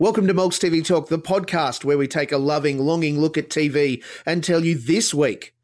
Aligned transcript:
Welcome 0.00 0.26
to 0.26 0.34
Molks 0.34 0.58
TV 0.58 0.84
Talk, 0.84 1.06
the 1.06 1.20
podcast 1.20 1.84
where 1.84 1.96
we 1.96 2.08
take 2.08 2.32
a 2.32 2.36
loving, 2.36 2.80
longing 2.80 3.20
look 3.20 3.38
at 3.38 3.48
TV 3.48 4.02
and 4.26 4.42
tell 4.42 4.64
you 4.64 4.76
this 4.76 5.14
week 5.14 5.54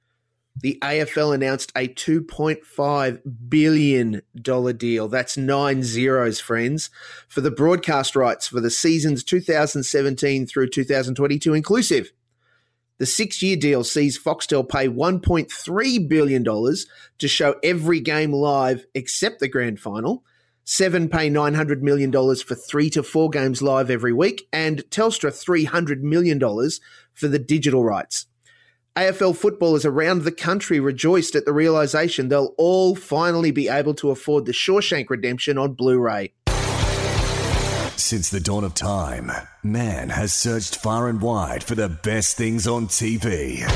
the 0.54 0.78
AFL 0.82 1.34
announced 1.34 1.72
a 1.74 1.88
$2.5 1.88 3.48
billion 3.48 4.22
deal. 4.40 5.08
That's 5.08 5.36
nine 5.36 5.82
zeros, 5.82 6.38
friends, 6.38 6.90
for 7.26 7.40
the 7.40 7.50
broadcast 7.50 8.14
rights 8.14 8.46
for 8.46 8.60
the 8.60 8.70
seasons 8.70 9.24
2017 9.24 10.46
through 10.46 10.68
2022 10.68 11.52
inclusive. 11.52 12.12
The 12.98 13.06
six 13.06 13.42
year 13.42 13.56
deal 13.56 13.82
sees 13.82 14.16
Foxtel 14.16 14.68
pay 14.68 14.86
$1.3 14.86 16.08
billion 16.08 16.44
to 16.44 17.28
show 17.28 17.56
every 17.64 17.98
game 17.98 18.32
live 18.32 18.86
except 18.94 19.40
the 19.40 19.48
grand 19.48 19.80
final 19.80 20.22
Seven 20.72 21.08
pay 21.08 21.28
$900 21.28 21.80
million 21.80 22.12
for 22.12 22.54
three 22.54 22.90
to 22.90 23.02
four 23.02 23.28
games 23.28 23.60
live 23.60 23.90
every 23.90 24.12
week, 24.12 24.46
and 24.52 24.78
Telstra 24.88 25.32
$300 25.32 26.02
million 26.02 26.38
for 27.12 27.26
the 27.26 27.40
digital 27.40 27.82
rights. 27.82 28.26
AFL 28.94 29.34
footballers 29.34 29.84
around 29.84 30.22
the 30.22 30.30
country 30.30 30.78
rejoiced 30.78 31.34
at 31.34 31.44
the 31.44 31.52
realization 31.52 32.28
they'll 32.28 32.54
all 32.56 32.94
finally 32.94 33.50
be 33.50 33.66
able 33.68 33.94
to 33.94 34.12
afford 34.12 34.46
the 34.46 34.52
Shawshank 34.52 35.10
Redemption 35.10 35.58
on 35.58 35.72
Blu 35.72 35.98
ray. 35.98 36.34
Since 37.96 38.30
the 38.30 38.40
dawn 38.40 38.62
of 38.62 38.74
time, 38.74 39.32
man 39.64 40.10
has 40.10 40.32
searched 40.32 40.76
far 40.76 41.08
and 41.08 41.20
wide 41.20 41.64
for 41.64 41.74
the 41.74 41.88
best 41.88 42.36
things 42.36 42.68
on 42.68 42.86
TV. 42.86 43.68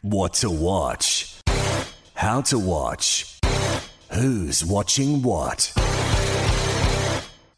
What 0.00 0.34
to 0.34 0.48
watch, 0.48 1.40
how 2.14 2.42
to 2.42 2.56
watch 2.56 3.33
Who's 4.14 4.64
watching 4.64 5.22
what? 5.22 5.72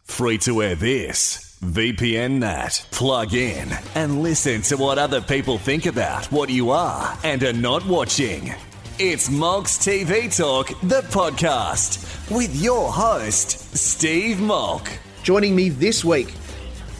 Free 0.04 0.38
to 0.38 0.62
air 0.62 0.74
this. 0.74 1.58
VPN 1.62 2.40
that. 2.40 2.82
Plug 2.92 3.34
in 3.34 3.68
and 3.94 4.22
listen 4.22 4.62
to 4.62 4.78
what 4.78 4.96
other 4.96 5.20
people 5.20 5.58
think 5.58 5.84
about 5.84 6.24
what 6.32 6.48
you 6.48 6.70
are 6.70 7.14
and 7.24 7.42
are 7.42 7.52
not 7.52 7.86
watching. 7.86 8.54
It's 8.98 9.28
Molks 9.28 9.76
TV 9.76 10.34
Talk, 10.34 10.68
the 10.80 11.02
podcast, 11.10 12.34
with 12.34 12.56
your 12.56 12.90
host, 12.90 13.76
Steve 13.76 14.40
Molk. 14.40 14.88
Joining 15.22 15.54
me 15.54 15.68
this 15.68 16.06
week, 16.06 16.32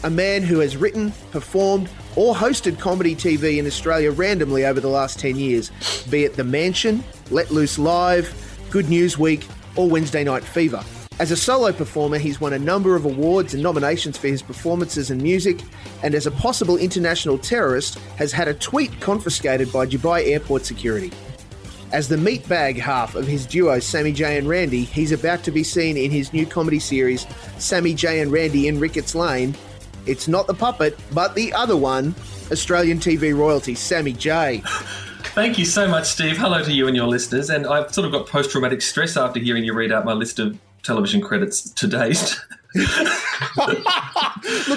a 0.03 0.09
man 0.11 0.43
who 0.43 0.59
has 0.59 0.77
written, 0.77 1.11
performed, 1.31 1.89
or 2.15 2.35
hosted 2.35 2.77
comedy 2.77 3.15
TV 3.15 3.57
in 3.57 3.65
Australia 3.65 4.11
randomly 4.11 4.67
over 4.67 4.79
the 4.79 4.87
last 4.87 5.17
10 5.17 5.35
years, 5.35 5.71
be 6.11 6.25
it 6.25 6.35
The 6.35 6.43
Mansion, 6.43 7.03
Let 7.31 7.49
Loose 7.49 7.79
Live, 7.79 8.46
Good 8.77 8.89
News 8.91 9.17
Week, 9.17 9.43
or 9.75 9.89
Wednesday 9.89 10.23
Night 10.23 10.43
Fever. 10.43 10.83
As 11.17 11.31
a 11.31 11.35
solo 11.35 11.71
performer, 11.71 12.19
he's 12.19 12.39
won 12.39 12.53
a 12.53 12.59
number 12.59 12.95
of 12.95 13.05
awards 13.05 13.55
and 13.55 13.63
nominations 13.63 14.19
for 14.19 14.27
his 14.27 14.43
performances 14.43 15.09
and 15.09 15.19
music, 15.19 15.61
and 16.03 16.13
as 16.13 16.27
a 16.27 16.31
possible 16.31 16.77
international 16.77 17.39
terrorist, 17.39 17.97
has 18.17 18.31
had 18.31 18.47
a 18.47 18.53
tweet 18.53 19.01
confiscated 19.01 19.73
by 19.73 19.87
Dubai 19.87 20.27
airport 20.27 20.63
security. 20.63 21.11
As 21.91 22.07
the 22.07 22.17
meatbag 22.17 22.77
half 22.77 23.15
of 23.15 23.25
his 23.25 23.47
duo 23.47 23.79
Sammy 23.79 24.11
J 24.11 24.37
and 24.37 24.47
Randy, 24.47 24.83
he's 24.83 25.11
about 25.11 25.41
to 25.45 25.49
be 25.49 25.63
seen 25.63 25.97
in 25.97 26.11
his 26.11 26.31
new 26.31 26.45
comedy 26.45 26.77
series 26.77 27.25
Sammy 27.57 27.95
J 27.95 28.19
and 28.19 28.31
Randy 28.31 28.67
in 28.67 28.79
Ricketts 28.79 29.15
Lane. 29.15 29.55
It's 30.05 30.27
not 30.27 30.45
the 30.45 30.53
puppet, 30.53 30.99
but 31.13 31.33
the 31.33 31.51
other 31.51 31.75
one, 31.75 32.13
Australian 32.51 32.99
TV 32.99 33.35
royalty 33.35 33.73
Sammy 33.73 34.13
J. 34.13 34.61
Thank 35.37 35.59
you 35.59 35.65
so 35.65 35.87
much, 35.87 36.07
Steve. 36.07 36.35
Hello 36.35 36.63
to 36.63 36.73
you 36.73 36.87
and 36.87 36.95
your 36.95 37.05
listeners. 37.05 37.51
And 37.51 37.67
I've 37.67 37.93
sort 37.93 38.07
of 38.07 38.11
got 38.11 38.25
post 38.25 38.49
traumatic 38.49 38.81
stress 38.81 39.15
after 39.15 39.39
hearing 39.39 39.63
you 39.63 39.75
read 39.75 39.91
out 39.91 40.03
my 40.03 40.13
list 40.13 40.39
of 40.39 40.57
television 40.81 41.21
credits 41.21 41.69
to 41.69 41.85
date. 41.85 42.35
Look, 42.73 42.87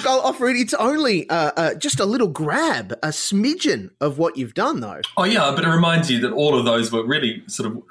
I'll 0.07 0.21
offer 0.21 0.51
it. 0.51 0.59
It's 0.59 0.75
only 0.75 1.27
uh, 1.31 1.53
uh, 1.57 1.75
just 1.77 1.99
a 1.99 2.05
little 2.05 2.29
grab, 2.29 2.93
a 3.03 3.07
smidgen 3.09 3.89
of 4.03 4.19
what 4.19 4.37
you've 4.37 4.53
done, 4.53 4.81
though. 4.81 5.01
Oh 5.17 5.25
yeah, 5.25 5.51
but 5.57 5.65
it 5.65 5.69
reminds 5.71 6.11
you 6.11 6.21
that 6.21 6.33
all 6.33 6.55
of 6.55 6.67
those 6.67 6.93
were 6.93 7.07
really 7.07 7.43
sort 7.47 7.73
of 7.73 7.83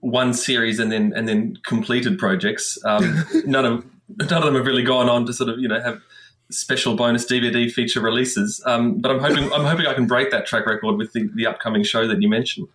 one 0.00 0.34
series 0.34 0.80
and 0.80 0.90
then 0.90 1.12
and 1.14 1.28
then 1.28 1.56
completed 1.64 2.18
projects. 2.18 2.76
Um, 2.84 3.24
none 3.46 3.64
of 3.64 3.86
none 4.16 4.38
of 4.38 4.42
them 4.46 4.56
have 4.56 4.66
really 4.66 4.82
gone 4.82 5.08
on 5.08 5.26
to 5.26 5.32
sort 5.32 5.48
of 5.48 5.60
you 5.60 5.68
know 5.68 5.80
have 5.80 6.02
special 6.50 6.94
bonus 6.94 7.26
DVD 7.26 7.70
feature 7.70 8.00
releases. 8.00 8.62
Um, 8.66 8.98
but 8.98 9.10
I'm 9.10 9.18
hoping 9.18 9.52
I'm 9.52 9.64
hoping 9.64 9.86
I 9.86 9.94
can 9.94 10.06
break 10.06 10.30
that 10.30 10.46
track 10.46 10.66
record 10.66 10.96
with 10.96 11.12
the, 11.12 11.28
the 11.34 11.46
upcoming 11.46 11.82
show 11.82 12.06
that 12.06 12.22
you 12.22 12.28
mentioned. 12.28 12.68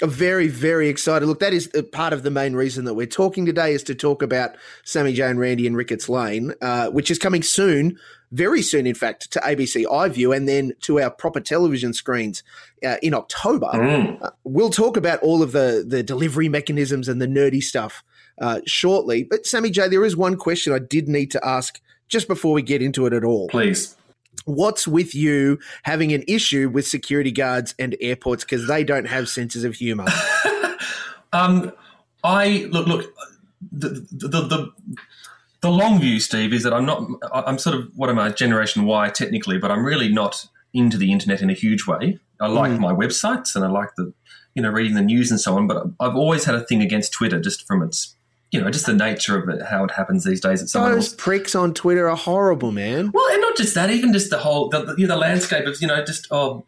I'm 0.00 0.10
very, 0.10 0.46
very 0.46 0.88
excited. 0.88 1.26
Look, 1.26 1.40
that 1.40 1.52
is 1.52 1.68
part 1.90 2.12
of 2.12 2.22
the 2.22 2.30
main 2.30 2.54
reason 2.54 2.84
that 2.84 2.94
we're 2.94 3.06
talking 3.06 3.44
today 3.44 3.72
is 3.72 3.82
to 3.84 3.96
talk 3.96 4.22
about 4.22 4.56
Sammy 4.84 5.12
J 5.12 5.24
and 5.24 5.40
Randy 5.40 5.66
and 5.66 5.76
Ricketts 5.76 6.08
Lane, 6.08 6.54
uh, 6.62 6.88
which 6.90 7.10
is 7.10 7.18
coming 7.18 7.42
soon, 7.42 7.98
very 8.30 8.62
soon, 8.62 8.86
in 8.86 8.94
fact, 8.94 9.32
to 9.32 9.40
ABC 9.40 9.86
iView 9.86 10.36
and 10.36 10.48
then 10.48 10.72
to 10.82 11.00
our 11.00 11.10
proper 11.10 11.40
television 11.40 11.92
screens 11.92 12.44
uh, 12.86 12.96
in 13.02 13.12
October. 13.12 13.70
Mm. 13.72 14.22
Uh, 14.22 14.30
we'll 14.44 14.70
talk 14.70 14.96
about 14.96 15.20
all 15.20 15.42
of 15.42 15.50
the 15.50 15.84
the 15.86 16.04
delivery 16.04 16.48
mechanisms 16.48 17.08
and 17.08 17.20
the 17.20 17.26
nerdy 17.26 17.62
stuff 17.62 18.04
uh, 18.40 18.60
shortly. 18.66 19.24
But 19.24 19.46
Sammy 19.46 19.70
J, 19.70 19.88
there 19.88 20.04
is 20.04 20.16
one 20.16 20.36
question 20.36 20.72
I 20.72 20.78
did 20.78 21.08
need 21.08 21.32
to 21.32 21.44
ask 21.44 21.80
just 22.08 22.28
before 22.28 22.52
we 22.52 22.62
get 22.62 22.82
into 22.82 23.06
it 23.06 23.12
at 23.12 23.24
all. 23.24 23.48
Please. 23.48 23.96
What's 24.44 24.88
with 24.88 25.14
you 25.14 25.58
having 25.82 26.12
an 26.12 26.24
issue 26.26 26.68
with 26.68 26.86
security 26.86 27.32
guards 27.32 27.74
and 27.78 27.96
airports 28.00 28.44
because 28.44 28.66
they 28.66 28.84
don't 28.84 29.06
have 29.06 29.28
senses 29.28 29.64
of 29.64 29.74
humor? 29.74 30.06
um, 31.32 31.72
I 32.24 32.68
look, 32.70 32.86
look, 32.86 33.14
the, 33.72 34.06
the, 34.10 34.28
the, 34.28 34.72
the 35.60 35.70
long 35.70 36.00
view, 36.00 36.20
Steve, 36.20 36.52
is 36.52 36.62
that 36.62 36.72
I'm 36.72 36.86
not, 36.86 37.08
I'm 37.32 37.58
sort 37.58 37.76
of, 37.76 37.90
what 37.94 38.10
am 38.10 38.18
I, 38.18 38.30
Generation 38.30 38.84
Y 38.84 39.10
technically, 39.10 39.58
but 39.58 39.70
I'm 39.70 39.84
really 39.84 40.08
not 40.08 40.46
into 40.72 40.96
the 40.96 41.12
internet 41.12 41.42
in 41.42 41.50
a 41.50 41.54
huge 41.54 41.86
way. 41.86 42.18
I 42.40 42.46
like 42.46 42.72
mm. 42.72 42.78
my 42.78 42.92
websites 42.92 43.56
and 43.56 43.64
I 43.64 43.68
like 43.68 43.94
the, 43.96 44.12
you 44.54 44.62
know, 44.62 44.70
reading 44.70 44.94
the 44.94 45.02
news 45.02 45.30
and 45.30 45.40
so 45.40 45.56
on, 45.56 45.66
but 45.66 45.84
I've 46.00 46.16
always 46.16 46.44
had 46.44 46.54
a 46.54 46.64
thing 46.64 46.82
against 46.82 47.12
Twitter 47.12 47.40
just 47.40 47.66
from 47.66 47.82
its 47.82 48.14
you 48.50 48.60
know, 48.60 48.70
just 48.70 48.86
the 48.86 48.94
nature 48.94 49.38
of 49.38 49.48
it, 49.48 49.62
how 49.62 49.84
it 49.84 49.90
happens 49.90 50.24
these 50.24 50.40
days. 50.40 50.62
At 50.62 50.68
someone 50.68 50.92
Those 50.92 51.08
else. 51.08 51.14
pricks 51.18 51.54
on 51.54 51.74
Twitter 51.74 52.08
are 52.08 52.16
horrible, 52.16 52.72
man. 52.72 53.10
Well, 53.12 53.30
and 53.30 53.40
not 53.40 53.56
just 53.56 53.74
that, 53.74 53.90
even 53.90 54.12
just 54.12 54.30
the 54.30 54.38
whole 54.38 54.68
the, 54.70 54.84
the, 54.84 54.94
you 54.96 55.06
know, 55.06 55.14
the 55.14 55.20
landscape 55.20 55.66
of 55.66 55.80
you 55.80 55.86
know, 55.86 56.02
just 56.04 56.26
oh, 56.30 56.64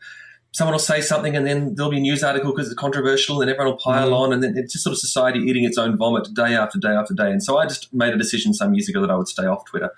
someone 0.53 0.75
will 0.75 0.79
say 0.79 1.01
something 1.01 1.37
and 1.37 1.47
then 1.47 1.75
there'll 1.75 1.91
be 1.91 1.97
a 1.97 2.01
news 2.01 2.23
article 2.23 2.53
because 2.53 2.67
it's 2.67 2.79
controversial, 2.79 3.41
and 3.41 3.51
everyone 3.51 3.73
will 3.73 3.81
pile 3.81 4.11
mm. 4.11 4.19
on, 4.19 4.33
and 4.33 4.43
then 4.43 4.55
it's 4.57 4.73
just 4.73 4.85
sort 4.85 4.93
of 4.93 4.99
society 4.99 5.41
eating 5.41 5.65
its 5.65 5.79
own 5.79 5.97
vomit 5.97 6.29
day 6.35 6.55
after 6.55 6.79
day 6.79 6.91
after 6.91 7.15
day. 7.15 7.31
And 7.31 7.43
so 7.43 7.59
I 7.59 7.65
just 7.65 7.93
made 7.95 8.13
a 8.13 8.19
decision 8.19 8.53
some 8.53 8.75
years 8.75 8.89
ago 8.89 9.01
that 9.01 9.11
I 9.11 9.17
would 9.17 9.29
stay 9.29 9.47
off 9.47 9.65
Twitter. 9.65 9.91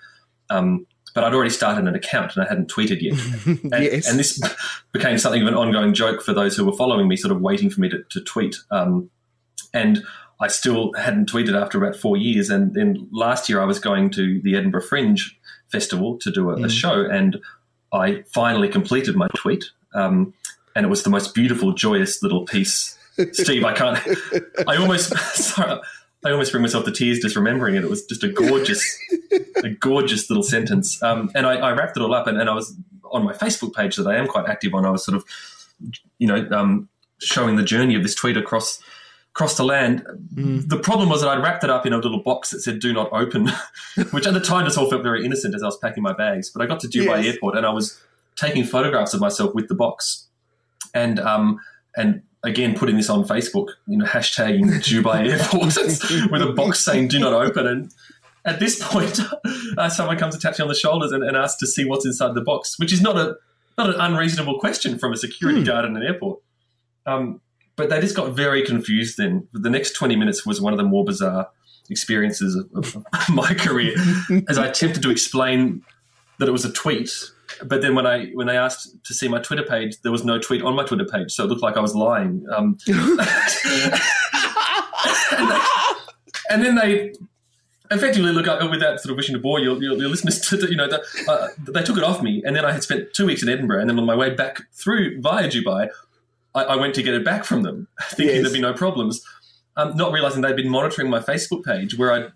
Um, 0.49 0.85
but 1.13 1.23
I'd 1.23 1.33
already 1.33 1.51
started 1.51 1.87
an 1.87 1.93
account 1.93 2.35
and 2.35 2.43
I 2.43 2.49
hadn't 2.49 2.71
tweeted 2.71 3.01
yet. 3.01 3.19
And, 3.71 3.83
yes. 3.83 4.09
and 4.09 4.17
this 4.17 4.41
became 4.93 5.17
something 5.17 5.41
of 5.41 5.47
an 5.47 5.53
ongoing 5.53 5.93
joke 5.93 6.23
for 6.23 6.33
those 6.33 6.55
who 6.55 6.65
were 6.65 6.75
following 6.75 7.07
me, 7.07 7.15
sort 7.15 7.31
of 7.31 7.41
waiting 7.41 7.69
for 7.69 7.81
me 7.81 7.89
to, 7.89 8.03
to 8.09 8.21
tweet. 8.21 8.55
Um, 8.71 9.11
and 9.73 10.03
I 10.39 10.47
still 10.47 10.93
hadn't 10.93 11.31
tweeted 11.31 11.59
after 11.59 11.77
about 11.77 11.95
four 11.95 12.17
years. 12.17 12.49
And 12.49 12.73
then 12.73 13.07
last 13.11 13.49
year 13.49 13.61
I 13.61 13.65
was 13.65 13.79
going 13.79 14.09
to 14.11 14.41
the 14.41 14.55
Edinburgh 14.55 14.83
Fringe 14.83 15.37
Festival 15.69 16.17
to 16.19 16.31
do 16.31 16.49
a, 16.49 16.55
mm. 16.55 16.65
a 16.65 16.69
show, 16.69 17.05
and 17.05 17.39
I 17.91 18.23
finally 18.33 18.69
completed 18.69 19.15
my 19.15 19.27
tweet. 19.35 19.65
Um, 19.93 20.33
and 20.75 20.85
it 20.85 20.89
was 20.89 21.03
the 21.03 21.09
most 21.09 21.33
beautiful, 21.33 21.73
joyous 21.73 22.21
little 22.23 22.45
piece. 22.45 22.97
Steve, 23.31 23.63
I 23.63 23.73
can't. 23.73 23.99
I 24.67 24.75
almost. 24.77 25.15
Sorry, 25.35 25.79
I 26.25 26.31
almost 26.31 26.51
bring 26.51 26.61
myself 26.61 26.85
to 26.85 26.91
tears 26.91 27.19
just 27.19 27.35
remembering 27.35 27.75
it. 27.75 27.83
It 27.83 27.89
was 27.89 28.05
just 28.05 28.23
a 28.23 28.29
gorgeous, 28.29 28.97
a 29.57 29.69
gorgeous 29.69 30.29
little 30.29 30.43
sentence. 30.43 31.01
Um, 31.03 31.29
and 31.35 31.45
I, 31.45 31.55
I, 31.55 31.73
wrapped 31.73 31.97
it 31.97 32.01
all 32.01 32.13
up, 32.13 32.27
and, 32.27 32.39
and, 32.39 32.49
I 32.49 32.53
was 32.53 32.75
on 33.11 33.23
my 33.23 33.33
Facebook 33.33 33.73
page 33.73 33.97
that 33.97 34.07
I 34.07 34.15
am 34.15 34.27
quite 34.27 34.47
active 34.47 34.73
on. 34.73 34.85
I 34.85 34.89
was 34.89 35.05
sort 35.05 35.17
of, 35.17 35.25
you 36.17 36.27
know, 36.27 36.47
um, 36.51 36.87
showing 37.19 37.57
the 37.57 37.63
journey 37.63 37.95
of 37.95 38.03
this 38.03 38.15
tweet 38.15 38.37
across 38.37 38.79
across 39.35 39.57
the 39.57 39.63
land. 39.63 40.05
Mm. 40.35 40.69
The 40.69 40.77
problem 40.77 41.09
was 41.09 41.21
that 41.21 41.29
I'd 41.29 41.41
wrapped 41.41 41.63
it 41.63 41.69
up 41.69 41.85
in 41.87 41.93
a 41.93 41.97
little 41.97 42.21
box 42.21 42.51
that 42.51 42.61
said 42.61 42.79
"Do 42.79 42.93
not 42.93 43.11
open," 43.11 43.49
which 44.11 44.27
at 44.27 44.33
the 44.33 44.39
time 44.39 44.65
just 44.65 44.77
all 44.77 44.89
felt 44.89 45.03
very 45.03 45.25
innocent 45.25 45.55
as 45.55 45.63
I 45.63 45.67
was 45.67 45.77
packing 45.77 46.03
my 46.03 46.13
bags. 46.13 46.49
But 46.49 46.61
I 46.61 46.67
got 46.67 46.79
to 46.81 46.87
Dubai 46.87 47.23
yes. 47.23 47.33
Airport 47.33 47.57
and 47.57 47.65
I 47.65 47.71
was 47.71 47.99
taking 48.35 48.63
photographs 48.63 49.13
of 49.13 49.21
myself 49.21 49.53
with 49.55 49.67
the 49.67 49.75
box, 49.75 50.27
and 50.93 51.19
um, 51.19 51.59
and 51.95 52.21
again 52.43 52.75
putting 52.75 52.95
this 52.95 53.09
on 53.09 53.23
Facebook, 53.25 53.69
you 53.87 53.97
know, 53.97 54.05
hashtagging 54.05 54.65
Dubai 54.65 55.29
Airport 55.31 56.31
with 56.31 56.41
a 56.41 56.53
box 56.53 56.79
saying 56.79 57.07
"Do 57.07 57.19
not 57.19 57.33
open." 57.33 57.65
And 57.65 57.91
at 58.45 58.59
this 58.59 58.83
point, 58.83 59.19
uh, 59.77 59.89
someone 59.89 60.17
comes 60.17 60.35
and 60.35 60.41
taps 60.41 60.59
me 60.59 60.63
on 60.63 60.69
the 60.69 60.75
shoulders 60.75 61.11
and, 61.11 61.23
and, 61.23 61.37
asks 61.37 61.59
to 61.61 61.65
see 61.65 61.85
what's 61.85 62.05
inside 62.05 62.35
the 62.35 62.41
box, 62.41 62.77
which 62.77 62.91
is 62.91 63.01
not 63.01 63.17
a 63.17 63.37
not 63.79 63.89
an 63.89 63.99
unreasonable 63.99 64.59
question 64.59 64.99
from 64.99 65.11
a 65.11 65.17
security 65.17 65.61
hmm. 65.61 65.65
guard 65.65 65.85
in 65.85 65.97
an 65.97 66.03
airport. 66.03 66.39
Um, 67.07 67.41
but 67.75 67.89
they 67.89 67.99
just 67.99 68.15
got 68.15 68.33
very 68.33 68.63
confused 68.63 69.17
then. 69.17 69.47
The 69.53 69.69
next 69.69 69.93
20 69.93 70.15
minutes 70.15 70.45
was 70.45 70.61
one 70.61 70.73
of 70.73 70.77
the 70.77 70.83
more 70.83 71.03
bizarre 71.03 71.49
experiences 71.89 72.55
of, 72.55 72.69
of 72.75 73.05
my 73.29 73.53
career 73.53 73.95
as 74.47 74.57
I 74.57 74.67
attempted 74.67 75.01
to 75.03 75.09
explain 75.09 75.83
that 76.39 76.47
it 76.47 76.51
was 76.51 76.65
a 76.65 76.71
tweet. 76.71 77.11
But 77.63 77.81
then 77.81 77.93
when 77.93 78.07
I 78.07 78.27
when 78.33 78.47
they 78.47 78.57
asked 78.57 79.03
to 79.03 79.13
see 79.13 79.27
my 79.27 79.39
Twitter 79.39 79.63
page, 79.63 80.01
there 80.01 80.11
was 80.11 80.25
no 80.25 80.39
tweet 80.39 80.63
on 80.63 80.75
my 80.75 80.83
Twitter 80.83 81.05
page, 81.05 81.31
so 81.31 81.43
it 81.43 81.47
looked 81.47 81.61
like 81.61 81.77
I 81.77 81.81
was 81.81 81.93
lying. 81.93 82.45
Um, 82.51 82.77
and, 82.87 83.19
they, 85.49 85.59
and 86.49 86.63
then 86.63 86.75
they 86.75 87.13
effectively, 87.91 88.31
look, 88.31 88.47
uh, 88.47 88.67
without 88.69 88.99
sort 88.99 89.11
of 89.11 89.17
wishing 89.17 89.33
to 89.33 89.39
bore 89.39 89.59
your, 89.59 89.81
your, 89.81 89.97
your 89.97 90.09
listeners, 90.09 90.39
to, 90.39 90.57
you 90.69 90.75
know, 90.75 90.87
the, 90.87 91.03
uh, 91.27 91.47
they 91.71 91.83
took 91.83 91.97
it 91.97 92.03
off 92.03 92.21
me, 92.21 92.41
and 92.45 92.55
then 92.55 92.65
I 92.65 92.71
had 92.71 92.83
spent 92.83 93.13
two 93.13 93.25
weeks 93.25 93.43
in 93.43 93.49
Edinburgh, 93.49 93.81
and 93.81 93.89
then 93.89 93.99
on 93.99 94.05
my 94.05 94.15
way 94.15 94.33
back 94.33 94.61
through 94.71 95.21
via 95.21 95.47
Dubai, 95.47 95.89
I, 96.55 96.63
I 96.63 96.75
went 96.75 96.95
to 96.95 97.03
get 97.03 97.13
it 97.13 97.25
back 97.25 97.43
from 97.45 97.63
them, 97.63 97.87
thinking 98.11 98.35
Yes. 98.35 98.43
there'd 98.43 98.53
be 98.53 98.61
no 98.61 98.73
problems, 98.73 99.23
um, 99.75 99.95
not 99.95 100.11
realizing 100.11 100.41
they'd 100.41 100.55
been 100.55 100.69
monitoring 100.69 101.09
my 101.09 101.19
Facebook 101.19 101.63
page, 101.63 101.97
where 101.97 102.11
I, 102.11 102.27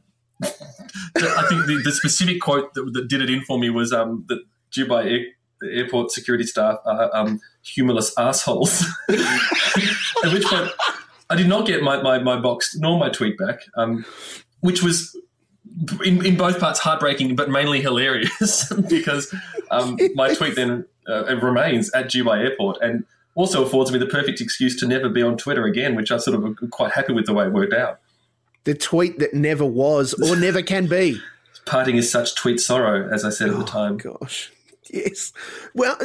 I 0.44 1.46
think 1.50 1.66
the, 1.66 1.81
the 1.84 1.92
specific 1.92 2.42
quote 2.42 2.74
that, 2.74 2.90
that 2.94 3.08
did 3.08 3.22
it 3.22 3.30
in 3.30 3.42
for 3.42 3.60
me 3.60 3.69
was 3.69 3.94
um, 3.94 4.25
that 4.30 4.40
Dubai 4.72 5.12
air, 5.12 5.25
the 5.60 5.72
airport 5.75 6.12
security 6.12 6.44
staff 6.46 6.78
are 6.86 7.16
um, 7.16 7.40
humorless 7.64 8.14
assholes. 8.18 8.86
At 9.10 10.31
which 10.31 10.46
point, 10.46 10.70
I 11.30 11.36
did 11.36 11.48
not 11.48 11.66
get 11.66 11.81
my, 11.81 12.02
my, 12.02 12.20
my 12.20 12.40
box 12.40 12.75
nor 12.75 13.00
my 13.00 13.10
tweet 13.10 13.38
back, 13.38 13.62
um, 13.75 14.06
which 14.60 14.84
was 14.84 15.18
in, 16.06 16.25
in 16.25 16.38
both 16.38 16.60
parts 16.60 16.80
heartbreaking, 16.80 17.36
but 17.36 17.50
mainly 17.50 17.81
hilarious 17.81 18.72
because 18.90 19.34
um, 19.72 19.98
my 20.16 20.34
tweet 20.34 20.56
then 20.56 20.86
uh, 21.10 21.36
remains 21.38 21.92
at 21.94 22.06
Dubai 22.08 22.44
Airport 22.44 22.78
and 22.81 23.04
also 23.38 23.63
affords 23.63 23.92
me 23.92 24.00
the 24.00 24.07
perfect 24.07 24.42
excuse 24.42 24.75
to 24.80 24.88
never 24.88 25.10
be 25.10 25.22
on 25.22 25.38
Twitter 25.38 25.66
again, 25.66 25.95
which 25.95 26.12
I 26.12 26.18
sort 26.18 26.36
of 26.36 26.44
am 26.44 26.56
quite 26.72 26.92
happy 26.92 27.13
with 27.13 27.28
the 27.28 27.34
way 27.34 27.45
it 27.45 27.54
worked 27.54 27.74
out. 27.74 28.00
The 28.63 28.74
tweet 28.74 29.19
that 29.19 29.34
never 29.36 29.63
was 29.63 30.13
or 30.16 30.36
never 30.39 30.62
can 30.63 30.88
be. 30.88 31.22
Parting 31.66 31.98
is 31.98 32.12
such 32.12 32.36
tweet 32.36 32.60
sorrow, 32.60 33.07
as 33.13 33.24
I 33.24 33.30
said 33.30 33.50
at 33.50 33.57
the 33.60 33.63
time. 33.66 33.98
Gosh, 33.98 34.51
yes. 34.92 35.34
Well, 35.75 35.98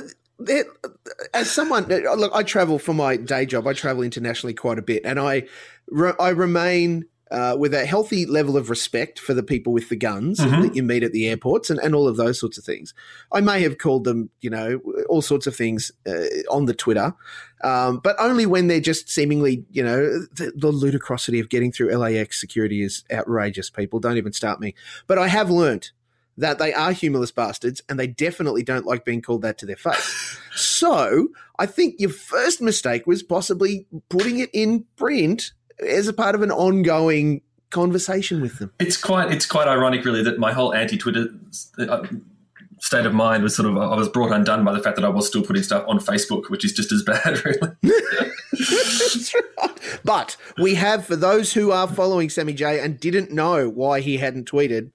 as 1.32 1.50
someone, 1.50 1.87
look, 1.87 2.32
I 2.34 2.43
travel 2.43 2.79
for 2.79 2.93
my 2.93 3.17
day 3.17 3.46
job. 3.46 3.67
I 3.67 3.73
travel 3.73 4.02
internationally 4.02 4.55
quite 4.55 4.79
a 4.79 4.82
bit, 4.82 5.02
and 5.05 5.19
I, 5.19 5.44
re- 5.88 6.14
I 6.20 6.31
remain 6.31 7.06
uh, 7.31 7.56
with 7.58 7.73
a 7.73 7.87
healthy 7.87 8.26
level 8.26 8.58
of 8.58 8.69
respect 8.69 9.19
for 9.19 9.32
the 9.32 9.43
people 9.43 9.73
with 9.73 9.88
the 9.88 9.96
guns 9.96 10.38
Mhm. 10.38 10.62
that 10.62 10.76
you 10.76 10.82
meet 10.82 11.02
at 11.02 11.12
the 11.12 11.26
airports 11.29 11.70
and, 11.70 11.81
and 11.81 11.94
all 11.94 12.06
of 12.06 12.19
those 12.19 12.38
sorts 12.38 12.58
of 12.58 12.64
things. 12.64 12.93
I 13.32 13.40
may 13.40 13.62
have 13.62 13.79
called 13.79 14.05
them, 14.05 14.29
you 14.43 14.50
know, 14.50 14.81
all 15.12 15.23
sorts 15.23 15.47
of 15.47 15.55
things 15.55 15.93
uh, 16.06 16.25
on 16.50 16.64
the 16.64 16.75
Twitter, 16.75 17.14
um, 17.62 17.99
but 17.99 18.17
only 18.19 18.47
when 18.47 18.67
they're 18.67 18.81
just 18.81 19.09
seemingly, 19.09 19.64
you 19.70 19.82
know, 19.82 20.03
the, 20.35 20.53
the 20.56 20.73
ludicrosity 20.73 21.41
of 21.41 21.49
getting 21.49 21.70
through 21.70 21.94
LAX 21.94 22.41
security 22.41 22.82
is 22.82 23.05
outrageous. 23.12 23.70
People 23.70 24.00
don't 24.00 24.17
even 24.17 24.32
start 24.32 24.59
me. 24.59 24.75
But 25.06 25.19
I 25.19 25.29
have 25.29 25.50
learnt 25.50 25.93
that 26.38 26.59
they 26.59 26.73
are 26.73 26.93
humorless 26.93 27.31
bastards 27.31 27.82
and 27.88 28.00
they 28.00 28.06
definitely 28.06 28.62
don't 28.62 28.87
like 28.87 29.05
being 29.05 29.20
called 29.20 29.43
that 29.43 29.59
to 29.59 29.67
their 29.67 29.76
face. 29.76 30.38
so 30.55 31.29
I 31.58 31.67
think 31.67 31.97
your 31.99 32.11
first 32.11 32.62
mistake 32.62 33.06
was 33.06 33.23
possibly 33.23 33.87
putting 34.08 34.38
it 34.38 34.50
in 34.53 34.87
print 34.97 35.53
as 35.87 36.08
a 36.08 36.12
part 36.12 36.35
of 36.35 36.43
an 36.43 36.50
ongoing 36.50 37.43
conversation 37.70 38.41
with 38.41 38.58
them. 38.58 38.73
It's 38.79 38.97
quite 38.97 39.32
it's 39.32 39.47
quite 39.47 39.69
ironic, 39.69 40.05
really, 40.05 40.23
that 40.23 40.38
my 40.38 40.53
whole 40.53 40.75
anti-Twitter 40.75 41.29
uh, 41.79 42.06
state 42.82 43.06
of 43.06 43.14
mind 43.14 43.44
was 43.44 43.55
sort 43.55 43.69
of 43.69 43.79
I 43.79 43.94
was 43.94 44.08
brought 44.08 44.32
undone 44.32 44.64
by 44.64 44.73
the 44.73 44.81
fact 44.81 44.96
that 44.96 45.05
I 45.05 45.08
was 45.08 45.26
still 45.26 45.43
putting 45.43 45.62
stuff 45.62 45.84
on 45.87 46.00
Facebook, 46.00 46.50
which 46.50 46.64
is 46.64 46.73
just 46.73 46.90
as 46.90 47.02
bad, 47.02 47.44
really. 47.44 47.58
Right. 47.82 49.32
But 50.05 50.37
we 50.58 50.75
have, 50.75 51.06
for 51.06 51.14
those 51.14 51.52
who 51.52 51.70
are 51.70 51.87
following 51.87 52.29
Sammy 52.29 52.55
J 52.55 52.81
and 52.81 52.99
didn't 52.99 53.31
know 53.31 53.69
why 53.69 54.00
he 54.00 54.17
hadn't 54.17 54.50
tweeted, 54.50 54.90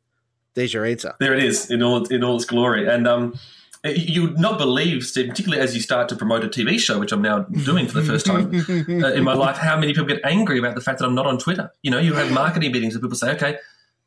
there's 0.54 0.74
your 0.74 0.86
answer. 0.86 1.14
There 1.20 1.34
it 1.34 1.44
is 1.44 1.72
in 1.72 1.82
all 1.82 2.06
in 2.06 2.24
all 2.24 2.36
its 2.36 2.46
glory, 2.46 2.88
and 2.88 3.08
um, 3.08 3.40
you 3.86 4.24
would 4.24 4.40
not 4.40 4.58
believe, 4.58 5.04
Steve, 5.04 5.30
particularly 5.30 5.64
as 5.64 5.76
you 5.76 5.82
start 5.82 6.10
to 6.10 6.16
promote 6.16 6.44
a 6.44 6.48
TV 6.48 6.80
show, 6.80 7.00
which 7.00 7.12
I'm 7.12 7.22
now 7.22 7.40
doing 7.40 7.88
for 7.88 8.02
the 8.02 8.06
first 8.06 8.26
time 8.26 8.54
uh, 9.04 9.14
in 9.14 9.24
my 9.24 9.34
life, 9.34 9.58
how 9.58 9.80
many 9.80 9.94
people 9.94 10.08
get 10.08 10.20
angry 10.26 10.60
about 10.60 10.76
the 10.76 10.82
fact 10.82 11.00
that 11.00 11.06
I'm 11.06 11.16
not 11.16 11.26
on 11.26 11.38
Twitter. 11.38 11.72
You 11.84 11.92
know, 11.92 12.00
you 12.00 12.14
have 12.14 12.32
marketing 12.32 12.72
meetings 12.72 12.96
and 12.96 13.02
people 13.02 13.18
say, 13.18 13.32
okay, 13.32 13.58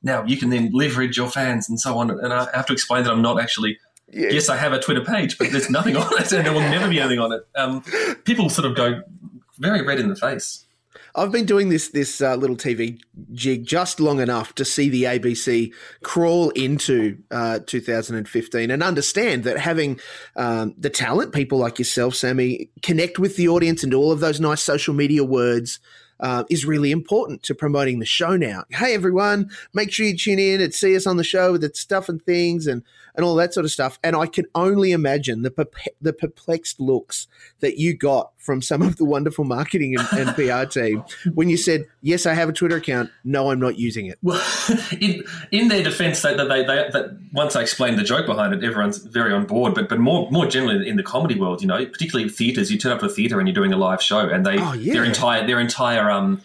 now 0.02 0.25
you 0.25 0.37
can 0.37 0.50
then 0.50 0.70
leverage 0.73 1.17
your 1.17 1.29
fans 1.29 1.69
and 1.69 1.79
so 1.81 1.99
on, 1.99 2.11
and 2.11 2.32
I 2.32 2.49
have 2.55 2.67
to 2.67 2.73
explain 2.73 3.05
that 3.05 3.12
I'm 3.12 3.23
not 3.23 3.41
actually. 3.41 3.79
Yeah. 4.12 4.31
Yes, 4.31 4.49
I 4.49 4.56
have 4.56 4.73
a 4.73 4.81
Twitter 4.81 5.05
page, 5.05 5.38
but 5.38 5.52
there's 5.52 5.70
nothing 5.70 5.97
on 5.97 6.08
it, 6.19 6.32
and 6.32 6.44
there 6.44 6.52
will 6.52 6.61
never 6.61 6.88
be 6.88 6.99
anything 6.99 7.20
on 7.20 7.32
it. 7.32 7.43
Um, 7.55 7.82
people 8.25 8.49
sort 8.49 8.67
of 8.67 8.75
go 8.75 9.02
very 9.58 9.82
red 9.82 10.00
in 10.00 10.08
the 10.08 10.17
face. 10.17 10.67
I've 11.14 11.32
been 11.32 11.47
doing 11.47 11.69
this 11.69 11.88
this 11.88 12.20
uh, 12.20 12.37
little 12.37 12.56
TV 12.56 13.00
jig 13.32 13.67
just 13.67 14.00
long 14.00 14.20
enough 14.20 14.55
to 14.56 14.64
see 14.64 14.88
the 14.88 15.05
ABC 15.05 15.73
crawl 16.03 16.50
into 16.50 17.19
uh, 17.31 17.61
2015 17.67 18.70
and 18.70 18.82
understand 18.82 19.44
that 19.44 19.58
having 19.58 20.00
um, 20.37 20.75
the 20.79 20.91
talent, 20.91 21.32
people 21.32 21.58
like 21.58 21.79
yourself, 21.79 22.14
Sammy, 22.14 22.70
connect 22.82 23.19
with 23.19 23.37
the 23.37 23.49
audience 23.49 23.82
and 23.82 23.94
all 23.94 24.12
of 24.12 24.20
those 24.20 24.41
nice 24.41 24.62
social 24.62 24.94
media 24.94 25.25
words. 25.25 25.81
Uh, 26.20 26.44
is 26.50 26.67
really 26.67 26.90
important 26.90 27.43
to 27.43 27.55
promoting 27.55 27.99
the 27.99 28.05
show 28.06 28.37
now. 28.37 28.64
Hey 28.70 28.94
everyone, 28.94 29.50
make 29.72 29.90
sure 29.90 30.05
you 30.05 30.17
tune 30.17 30.38
in 30.38 30.61
and 30.61 30.75
see 30.75 30.94
us 30.94 31.06
on 31.06 31.17
the 31.17 31.25
show 31.25 31.52
with 31.52 31.62
the 31.62 31.70
stuff 31.75 32.11
and 32.11 32.22
things 32.22 32.67
and 32.67 32.82
and 33.14 33.25
all 33.25 33.34
that 33.37 33.55
sort 33.55 33.64
of 33.64 33.72
stuff. 33.72 33.99
And 34.05 34.14
I 34.14 34.26
can 34.26 34.44
only 34.55 34.93
imagine 34.93 35.43
the 35.43 35.69
the 36.00 36.12
perplexed 36.12 36.78
looks 36.78 37.26
that 37.61 37.78
you 37.78 37.96
got 37.96 38.32
from 38.41 38.63
some 38.63 38.83
of 38.83 38.97
the 38.97 39.05
wonderful 39.05 39.45
marketing 39.45 39.97
and, 39.97 40.09
and 40.29 40.35
PR 40.35 40.65
team 40.65 41.05
when 41.35 41.49
you 41.49 41.57
said, 41.57 41.87
"Yes, 42.03 42.27
I 42.27 42.35
have 42.35 42.49
a 42.49 42.53
Twitter 42.53 42.77
account. 42.77 43.11
No, 43.23 43.51
I'm 43.51 43.61
not 43.61 43.79
using 43.79 44.07
it." 44.07 44.19
Well, 44.23 44.43
in 45.01 45.23
in 45.53 45.69
their 45.69 45.83
defence, 45.83 46.23
that 46.23 46.37
they, 46.37 46.45
they, 46.45 46.65
they 46.65 46.89
that 46.93 47.19
once 47.33 47.55
I 47.57 47.63
explained 47.63 47.99
the 47.99 48.03
joke 48.05 48.27
behind 48.27 48.55
it, 48.55 48.65
everyone's 48.65 48.99
very 48.99 49.33
on 49.33 49.47
board. 49.47 49.75
But 49.75 49.89
but 49.89 49.99
more 49.99 50.31
more 50.31 50.47
generally 50.47 50.89
in 50.89 50.97
the 50.97 51.03
comedy 51.03 51.39
world, 51.39 51.63
you 51.63 51.69
know, 51.69 51.85
particularly 51.87 52.29
theatres, 52.31 52.71
you 52.73 52.79
turn 52.79 52.93
up 52.93 53.01
to 53.01 53.07
a 53.07 53.09
theatre 53.09 53.39
and 53.39 53.47
you're 53.49 53.55
doing 53.55 53.73
a 53.73 53.77
live 53.77 54.03
show, 54.03 54.29
and 54.29 54.45
they 54.47 54.59
Oh, 54.59 54.73
yeah. 54.73 54.95
their 54.95 55.05
entire 55.05 55.47
their 55.47 55.61
entire 55.61 56.11
um 56.11 56.43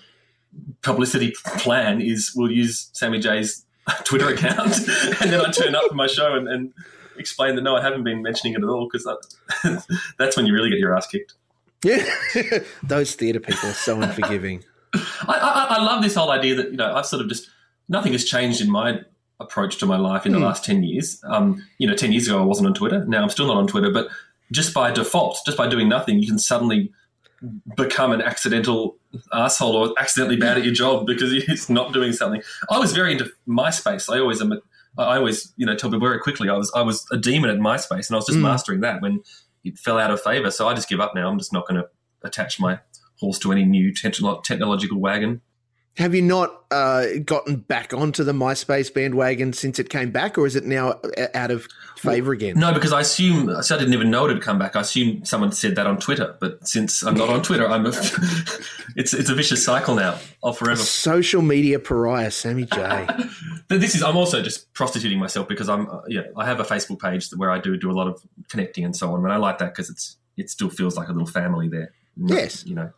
publicity 0.81 1.33
plan 1.57 2.01
is 2.01 2.33
we'll 2.35 2.51
use 2.51 2.89
Sammy 2.93 3.19
J's 3.19 3.65
Twitter 4.03 4.29
account, 4.29 4.77
and 5.21 5.31
then 5.31 5.41
I 5.41 5.51
turn 5.51 5.75
up 5.75 5.83
for 5.89 5.95
my 5.95 6.07
show 6.07 6.33
and. 6.35 6.47
and 6.47 6.73
Explain 7.17 7.55
that 7.55 7.61
no, 7.61 7.77
I 7.77 7.81
haven't 7.81 8.03
been 8.03 8.21
mentioning 8.21 8.55
it 8.55 8.57
at 8.61 8.67
all 8.67 8.89
because 8.91 9.05
that, 9.05 9.85
that's 10.19 10.35
when 10.35 10.45
you 10.45 10.53
really 10.53 10.69
get 10.69 10.79
your 10.79 10.93
ass 10.93 11.07
kicked. 11.07 11.33
Yeah, 11.83 12.03
those 12.83 13.15
theatre 13.15 13.39
people 13.39 13.69
are 13.69 13.73
so 13.73 13.99
unforgiving. 14.01 14.63
I, 14.93 15.67
I, 15.71 15.75
I 15.77 15.83
love 15.83 16.01
this 16.01 16.15
whole 16.15 16.31
idea 16.31 16.55
that 16.55 16.71
you 16.71 16.77
know 16.77 16.93
I've 16.93 17.05
sort 17.05 17.21
of 17.21 17.29
just 17.29 17.49
nothing 17.89 18.13
has 18.13 18.25
changed 18.25 18.61
in 18.61 18.71
my 18.71 19.01
approach 19.39 19.77
to 19.79 19.85
my 19.85 19.97
life 19.97 20.25
in 20.25 20.31
the 20.31 20.39
last 20.39 20.63
ten 20.63 20.83
years. 20.83 21.21
Um, 21.25 21.63
you 21.77 21.87
know, 21.87 21.95
ten 21.95 22.11
years 22.11 22.27
ago 22.27 22.39
I 22.41 22.45
wasn't 22.45 22.67
on 22.67 22.73
Twitter. 22.73 23.03
Now 23.05 23.21
I'm 23.23 23.29
still 23.29 23.47
not 23.47 23.57
on 23.57 23.67
Twitter, 23.67 23.91
but 23.91 24.07
just 24.51 24.73
by 24.73 24.91
default, 24.91 25.39
just 25.45 25.57
by 25.57 25.67
doing 25.67 25.89
nothing, 25.89 26.19
you 26.19 26.27
can 26.27 26.39
suddenly 26.39 26.91
become 27.75 28.11
an 28.11 28.21
accidental 28.21 28.95
asshole 29.33 29.75
or 29.75 29.93
accidentally 29.99 30.37
bad 30.37 30.57
at 30.57 30.63
your 30.63 30.73
job 30.73 31.05
because 31.05 31.31
you're 31.33 31.43
not 31.69 31.93
doing 31.93 32.13
something. 32.13 32.41
I 32.69 32.79
was 32.79 32.93
very 32.93 33.11
into 33.11 33.29
MySpace. 33.47 34.11
I 34.13 34.19
always 34.19 34.41
am. 34.41 34.51
a- 34.53 34.61
I 34.97 35.17
always, 35.17 35.51
you 35.57 35.65
know, 35.65 35.75
tell 35.75 35.89
people 35.89 36.07
very 36.07 36.19
quickly. 36.19 36.47
I 36.47 36.53
was, 36.55 36.71
I 36.73 36.81
was 36.81 37.05
a 37.11 37.17
demon 37.17 37.49
at 37.49 37.57
MySpace, 37.57 38.07
and 38.07 38.11
I 38.11 38.15
was 38.15 38.27
just 38.27 38.37
Mm. 38.39 38.43
mastering 38.43 38.79
that 38.79 39.01
when 39.01 39.21
it 39.65 39.77
fell 39.77 39.97
out 39.97 40.11
of 40.11 40.21
favor. 40.21 40.51
So 40.51 40.67
I 40.67 40.73
just 40.73 40.87
give 40.87 41.01
up 41.01 41.13
now. 41.13 41.27
I'm 41.27 41.37
just 41.37 41.51
not 41.51 41.67
going 41.67 41.81
to 41.81 41.89
attach 42.23 42.59
my 42.59 42.79
horse 43.19 43.39
to 43.39 43.51
any 43.51 43.65
new 43.65 43.91
technolo- 43.91 44.43
technological 44.43 44.99
wagon. 44.99 45.41
Have 45.97 46.13
you 46.13 46.21
not 46.21 46.63
uh, 46.71 47.05
gotten 47.23 47.55
back 47.55 47.93
onto 47.93 48.25
the 48.25 48.33
MySpace 48.33 48.93
bandwagon 48.93 49.53
since 49.53 49.79
it 49.79 49.89
came 49.89 50.11
back, 50.11 50.37
or 50.37 50.45
is 50.45 50.57
it 50.57 50.65
now 50.65 50.99
uh, 51.17 51.27
out 51.33 51.51
of 51.51 51.69
favour 51.95 52.33
again? 52.33 52.59
No, 52.59 52.73
because 52.73 52.91
I 52.91 52.99
assume 52.99 53.63
so 53.63 53.75
I 53.75 53.79
didn't 53.79 53.93
even 53.93 54.11
know 54.11 54.25
it 54.25 54.33
had 54.33 54.41
come 54.41 54.59
back. 54.59 54.75
I 54.75 54.81
assume 54.81 55.23
someone 55.23 55.53
said 55.53 55.77
that 55.77 55.87
on 55.87 55.97
Twitter, 55.97 56.35
but 56.41 56.67
since 56.67 57.01
I'm 57.01 57.15
not 57.15 57.29
on 57.29 57.41
Twitter, 57.41 57.65
I'm 57.65 57.85
a, 57.85 57.89
it's 58.97 59.13
it's 59.13 59.29
a 59.29 59.35
vicious 59.35 59.63
cycle 59.63 59.95
now. 59.95 60.19
I'll 60.43 60.51
forever. 60.51 60.81
Social 60.81 61.41
media 61.41 61.79
pariah, 61.79 62.31
Sammy 62.31 62.65
J. 62.65 63.07
This 63.67 63.95
is 63.95 64.03
I'm 64.03 64.15
also 64.15 64.43
just 64.43 64.71
prostituting 64.73 65.17
myself 65.17 65.47
because 65.47 65.69
I'm 65.69 65.89
uh, 65.89 66.01
yeah 66.07 66.21
I 66.37 66.45
have 66.45 66.59
a 66.59 66.63
Facebook 66.63 66.99
page 66.99 67.29
where 67.29 67.49
I 67.49 67.57
do 67.57 67.75
do 67.77 67.89
a 67.89 67.93
lot 67.93 68.07
of 68.07 68.21
connecting 68.47 68.85
and 68.85 68.95
so 68.95 69.11
on, 69.11 69.23
and 69.23 69.33
I 69.33 69.37
like 69.37 69.57
that 69.57 69.73
because 69.73 69.89
it's 69.89 70.17
it 70.37 70.51
still 70.51 70.69
feels 70.69 70.95
like 70.95 71.07
a 71.07 71.11
little 71.11 71.25
family 71.25 71.67
there. 71.67 71.91
Yes. 72.15 72.65
you 72.65 72.75
know. 72.75 72.91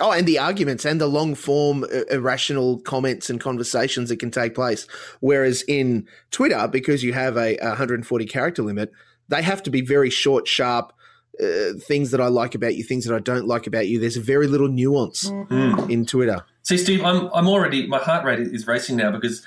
Oh, 0.00 0.10
and 0.10 0.26
the 0.26 0.38
arguments 0.38 0.84
and 0.86 1.00
the 1.00 1.06
long 1.06 1.34
form 1.34 1.84
uh, 1.84 2.04
irrational 2.10 2.78
comments 2.80 3.28
and 3.28 3.38
conversations 3.38 4.08
that 4.08 4.18
can 4.18 4.30
take 4.30 4.54
place. 4.54 4.86
Whereas 5.20 5.62
in 5.68 6.06
Twitter, 6.30 6.66
because 6.66 7.04
you 7.04 7.12
have 7.12 7.36
a, 7.36 7.56
a 7.58 7.68
140 7.70 8.24
character 8.26 8.62
limit, 8.62 8.90
they 9.28 9.42
have 9.42 9.62
to 9.64 9.70
be 9.70 9.82
very 9.82 10.10
short, 10.10 10.48
sharp. 10.48 10.92
Uh, 11.42 11.72
things 11.78 12.10
that 12.10 12.20
I 12.20 12.26
like 12.28 12.54
about 12.54 12.74
you, 12.76 12.84
things 12.84 13.06
that 13.06 13.14
I 13.16 13.18
don't 13.18 13.46
like 13.46 13.66
about 13.66 13.88
you. 13.88 13.98
There's 13.98 14.16
very 14.16 14.46
little 14.46 14.68
nuance 14.68 15.30
Mm. 15.30 15.90
in 15.90 16.04
Twitter. 16.04 16.44
See, 16.62 16.76
Steve, 16.76 17.02
I'm 17.02 17.30
I'm 17.32 17.48
already 17.48 17.86
my 17.86 17.96
heart 17.96 18.22
rate 18.26 18.38
is 18.38 18.66
racing 18.66 18.96
now 18.96 19.10
because 19.10 19.42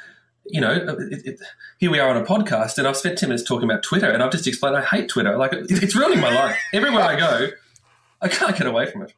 you 0.45 0.59
know 0.59 0.71
it, 0.73 1.25
it, 1.27 1.39
here 1.77 1.91
we 1.91 1.99
are 1.99 2.09
on 2.09 2.17
a 2.17 2.25
podcast 2.25 2.79
and 2.79 2.87
I've 2.87 2.97
spent 2.97 3.19
ten 3.19 3.29
minutes 3.29 3.47
talking 3.47 3.69
about 3.69 3.83
Twitter 3.83 4.09
and 4.09 4.23
I've 4.23 4.31
just 4.31 4.47
explained 4.47 4.75
I 4.75 4.81
hate 4.83 5.09
Twitter. 5.09 5.37
Like 5.37 5.53
it, 5.53 5.67
it's 5.69 5.95
ruining 5.95 6.19
my 6.21 6.33
life. 6.33 6.57
Everywhere 6.73 7.03
I 7.03 7.15
go, 7.19 7.49
I 8.19 8.29
can't 8.29 8.57
get 8.57 8.65
away 8.65 8.89
from 8.91 9.03
it. 9.03 9.13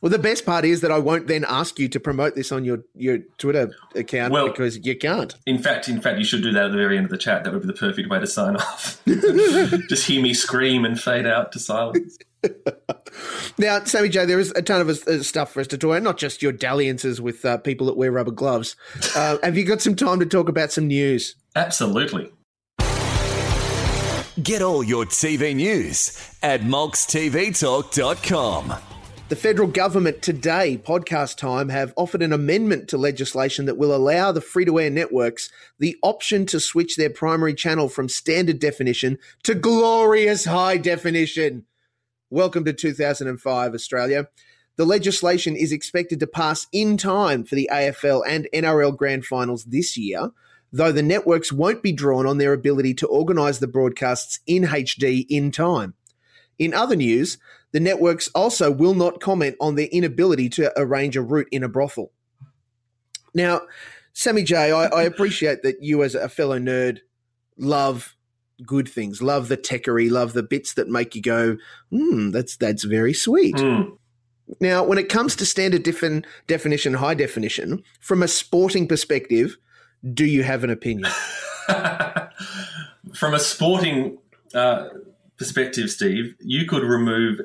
Well, 0.00 0.10
the 0.10 0.18
best 0.18 0.44
part 0.44 0.64
is 0.64 0.80
that 0.82 0.92
I 0.92 0.98
won't 0.98 1.26
then 1.26 1.44
ask 1.48 1.78
you 1.78 1.88
to 1.88 1.98
promote 1.98 2.34
this 2.34 2.52
on 2.52 2.64
your, 2.64 2.80
your 2.94 3.18
Twitter 3.38 3.70
account 3.94 4.32
Well- 4.32 4.48
because 4.48 4.84
you 4.86 4.96
can't. 4.96 5.34
In 5.46 5.58
fact, 5.58 5.88
in 5.88 6.00
fact, 6.00 6.18
you 6.18 6.24
should 6.24 6.42
do 6.42 6.52
that 6.52 6.66
at 6.66 6.70
the 6.72 6.76
very 6.76 6.96
end 6.96 7.06
of 7.06 7.10
the 7.10 7.18
chat. 7.18 7.44
That 7.44 7.52
would 7.52 7.62
be 7.62 7.66
the 7.68 7.72
perfect 7.72 8.08
way 8.10 8.18
to 8.20 8.26
sign 8.26 8.56
off. 8.56 9.00
just 9.88 10.06
hear 10.06 10.22
me 10.22 10.34
scream 10.34 10.84
and 10.84 11.00
fade 11.00 11.26
out 11.26 11.52
to 11.52 11.58
silence. 11.58 12.18
now, 13.58 13.82
Sammy 13.84 14.08
J, 14.10 14.26
there 14.26 14.38
is 14.38 14.50
a 14.52 14.62
ton 14.62 14.82
of 14.82 14.88
uh, 14.90 15.22
stuff 15.22 15.52
for 15.52 15.60
us 15.60 15.66
to 15.68 15.78
talk 15.78 15.90
about, 15.90 16.02
not 16.02 16.18
just 16.18 16.42
your 16.42 16.52
dalliances 16.52 17.18
with 17.20 17.44
uh, 17.44 17.56
people 17.58 17.86
that 17.86 17.96
wear 17.96 18.12
rubber 18.12 18.30
gloves. 18.30 18.76
Uh, 19.16 19.38
have 19.42 19.56
you 19.56 19.64
got 19.64 19.80
some 19.80 19.96
time 19.96 20.20
to 20.20 20.26
talk 20.26 20.48
about 20.48 20.70
some 20.70 20.86
news? 20.86 21.34
Absolutely. 21.56 22.30
Get 24.42 24.60
all 24.60 24.84
your 24.84 25.06
TV 25.06 25.56
news 25.56 26.36
at 26.42 26.60
molkstvtalk.com. 26.60 28.74
The 29.28 29.34
federal 29.34 29.66
government 29.66 30.22
today, 30.22 30.80
podcast 30.80 31.36
time, 31.36 31.68
have 31.70 31.92
offered 31.96 32.22
an 32.22 32.32
amendment 32.32 32.86
to 32.90 32.96
legislation 32.96 33.66
that 33.66 33.76
will 33.76 33.92
allow 33.92 34.30
the 34.30 34.40
free 34.40 34.64
to 34.66 34.78
air 34.78 34.88
networks 34.88 35.50
the 35.80 35.96
option 36.00 36.46
to 36.46 36.60
switch 36.60 36.94
their 36.94 37.10
primary 37.10 37.52
channel 37.52 37.88
from 37.88 38.08
standard 38.08 38.60
definition 38.60 39.18
to 39.42 39.56
glorious 39.56 40.44
high 40.44 40.76
definition. 40.76 41.66
Welcome 42.30 42.64
to 42.66 42.72
2005, 42.72 43.74
Australia. 43.74 44.28
The 44.76 44.86
legislation 44.86 45.56
is 45.56 45.72
expected 45.72 46.20
to 46.20 46.28
pass 46.28 46.68
in 46.70 46.96
time 46.96 47.42
for 47.42 47.56
the 47.56 47.68
AFL 47.72 48.22
and 48.28 48.46
NRL 48.54 48.96
grand 48.96 49.26
finals 49.26 49.64
this 49.64 49.96
year, 49.96 50.30
though 50.70 50.92
the 50.92 51.02
networks 51.02 51.50
won't 51.50 51.82
be 51.82 51.90
drawn 51.90 52.26
on 52.26 52.38
their 52.38 52.52
ability 52.52 52.94
to 52.94 53.08
organise 53.08 53.58
the 53.58 53.66
broadcasts 53.66 54.38
in 54.46 54.62
HD 54.62 55.26
in 55.28 55.50
time. 55.50 55.94
In 56.58 56.74
other 56.74 56.96
news, 56.96 57.38
the 57.72 57.80
networks 57.80 58.28
also 58.34 58.70
will 58.70 58.94
not 58.94 59.20
comment 59.20 59.56
on 59.60 59.74
their 59.74 59.88
inability 59.88 60.48
to 60.50 60.72
arrange 60.78 61.16
a 61.16 61.22
route 61.22 61.48
in 61.50 61.62
a 61.62 61.68
brothel. 61.68 62.12
Now, 63.34 63.62
Sammy 64.12 64.44
J, 64.44 64.72
I, 64.72 64.86
I 64.86 65.02
appreciate 65.02 65.62
that 65.62 65.82
you, 65.82 66.02
as 66.02 66.14
a 66.14 66.28
fellow 66.28 66.58
nerd, 66.58 67.00
love 67.58 68.16
good 68.64 68.88
things, 68.88 69.20
love 69.20 69.48
the 69.48 69.56
techery, 69.56 70.10
love 70.10 70.32
the 70.32 70.42
bits 70.42 70.74
that 70.74 70.88
make 70.88 71.14
you 71.14 71.22
go, 71.22 71.58
hmm, 71.90 72.30
that's 72.30 72.56
that's 72.56 72.84
very 72.84 73.12
sweet. 73.12 73.56
Mm. 73.56 73.98
Now, 74.60 74.84
when 74.84 74.98
it 74.98 75.08
comes 75.08 75.36
to 75.36 75.46
standard 75.46 75.84
defin- 75.84 76.24
definition, 76.46 76.94
high 76.94 77.14
definition, 77.14 77.82
from 78.00 78.22
a 78.22 78.28
sporting 78.28 78.86
perspective, 78.86 79.56
do 80.14 80.24
you 80.24 80.44
have 80.44 80.62
an 80.64 80.70
opinion? 80.70 81.10
from 83.14 83.34
a 83.34 83.40
sporting 83.40 84.18
uh, 84.54 84.88
perspective, 85.38 85.90
Steve, 85.90 86.34
you 86.40 86.66
could 86.66 86.82
remove 86.82 87.40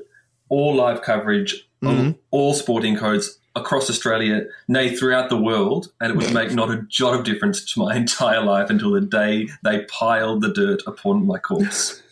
all 0.50 0.76
live 0.76 1.02
coverage 1.02 1.68
mm-hmm. 1.82 2.08
of 2.10 2.16
all 2.32 2.54
sporting 2.54 2.96
codes 2.96 3.40
across 3.56 3.90
Australia, 3.90 4.46
nay, 4.68 4.96
throughout 4.96 5.30
the 5.30 5.38
world, 5.38 5.92
and 6.00 6.12
it 6.12 6.18
would 6.18 6.34
make 6.34 6.52
not 6.54 6.72
a 6.72 6.84
jot 6.84 7.14
of 7.14 7.26
difference 7.26 7.74
to 7.74 7.80
my 7.80 7.96
entire 8.04 8.42
life 8.42 8.70
until 8.70 8.92
the 8.92 9.02
day 9.02 9.50
they 9.64 9.84
piled 9.86 10.42
the 10.42 10.54
dirt 10.54 10.82
upon 10.88 11.26
my 11.26 11.38
corpse. 11.38 12.02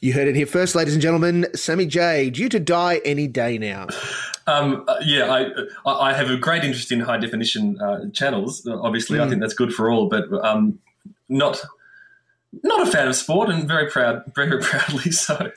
You 0.00 0.12
heard 0.12 0.28
it 0.28 0.36
here 0.36 0.44
first, 0.44 0.74
ladies 0.74 0.92
and 0.92 1.00
gentlemen. 1.00 1.46
Sammy 1.54 1.86
J, 1.86 2.28
due 2.28 2.50
to 2.50 2.60
die 2.60 3.00
any 3.06 3.26
day 3.26 3.56
now. 3.56 3.86
Um, 4.46 4.84
uh, 4.86 4.96
yeah, 5.02 5.32
I 5.32 5.50
I 5.90 6.12
have 6.12 6.28
a 6.28 6.36
great 6.36 6.62
interest 6.62 6.92
in 6.92 7.00
high 7.00 7.16
definition 7.16 7.80
uh, 7.80 8.10
channels. 8.12 8.66
Obviously, 8.66 9.18
mm. 9.18 9.22
I 9.22 9.28
think 9.30 9.40
that's 9.40 9.54
good 9.54 9.72
for 9.72 9.90
all, 9.90 10.10
but 10.10 10.30
um, 10.44 10.78
not 11.30 11.62
not 12.62 12.86
a 12.86 12.90
fan 12.90 13.08
of 13.08 13.16
sport, 13.16 13.50
and 13.50 13.66
very 13.66 13.90
proud, 13.90 14.22
very 14.34 14.58
proudly 14.62 15.10
so. 15.10 15.50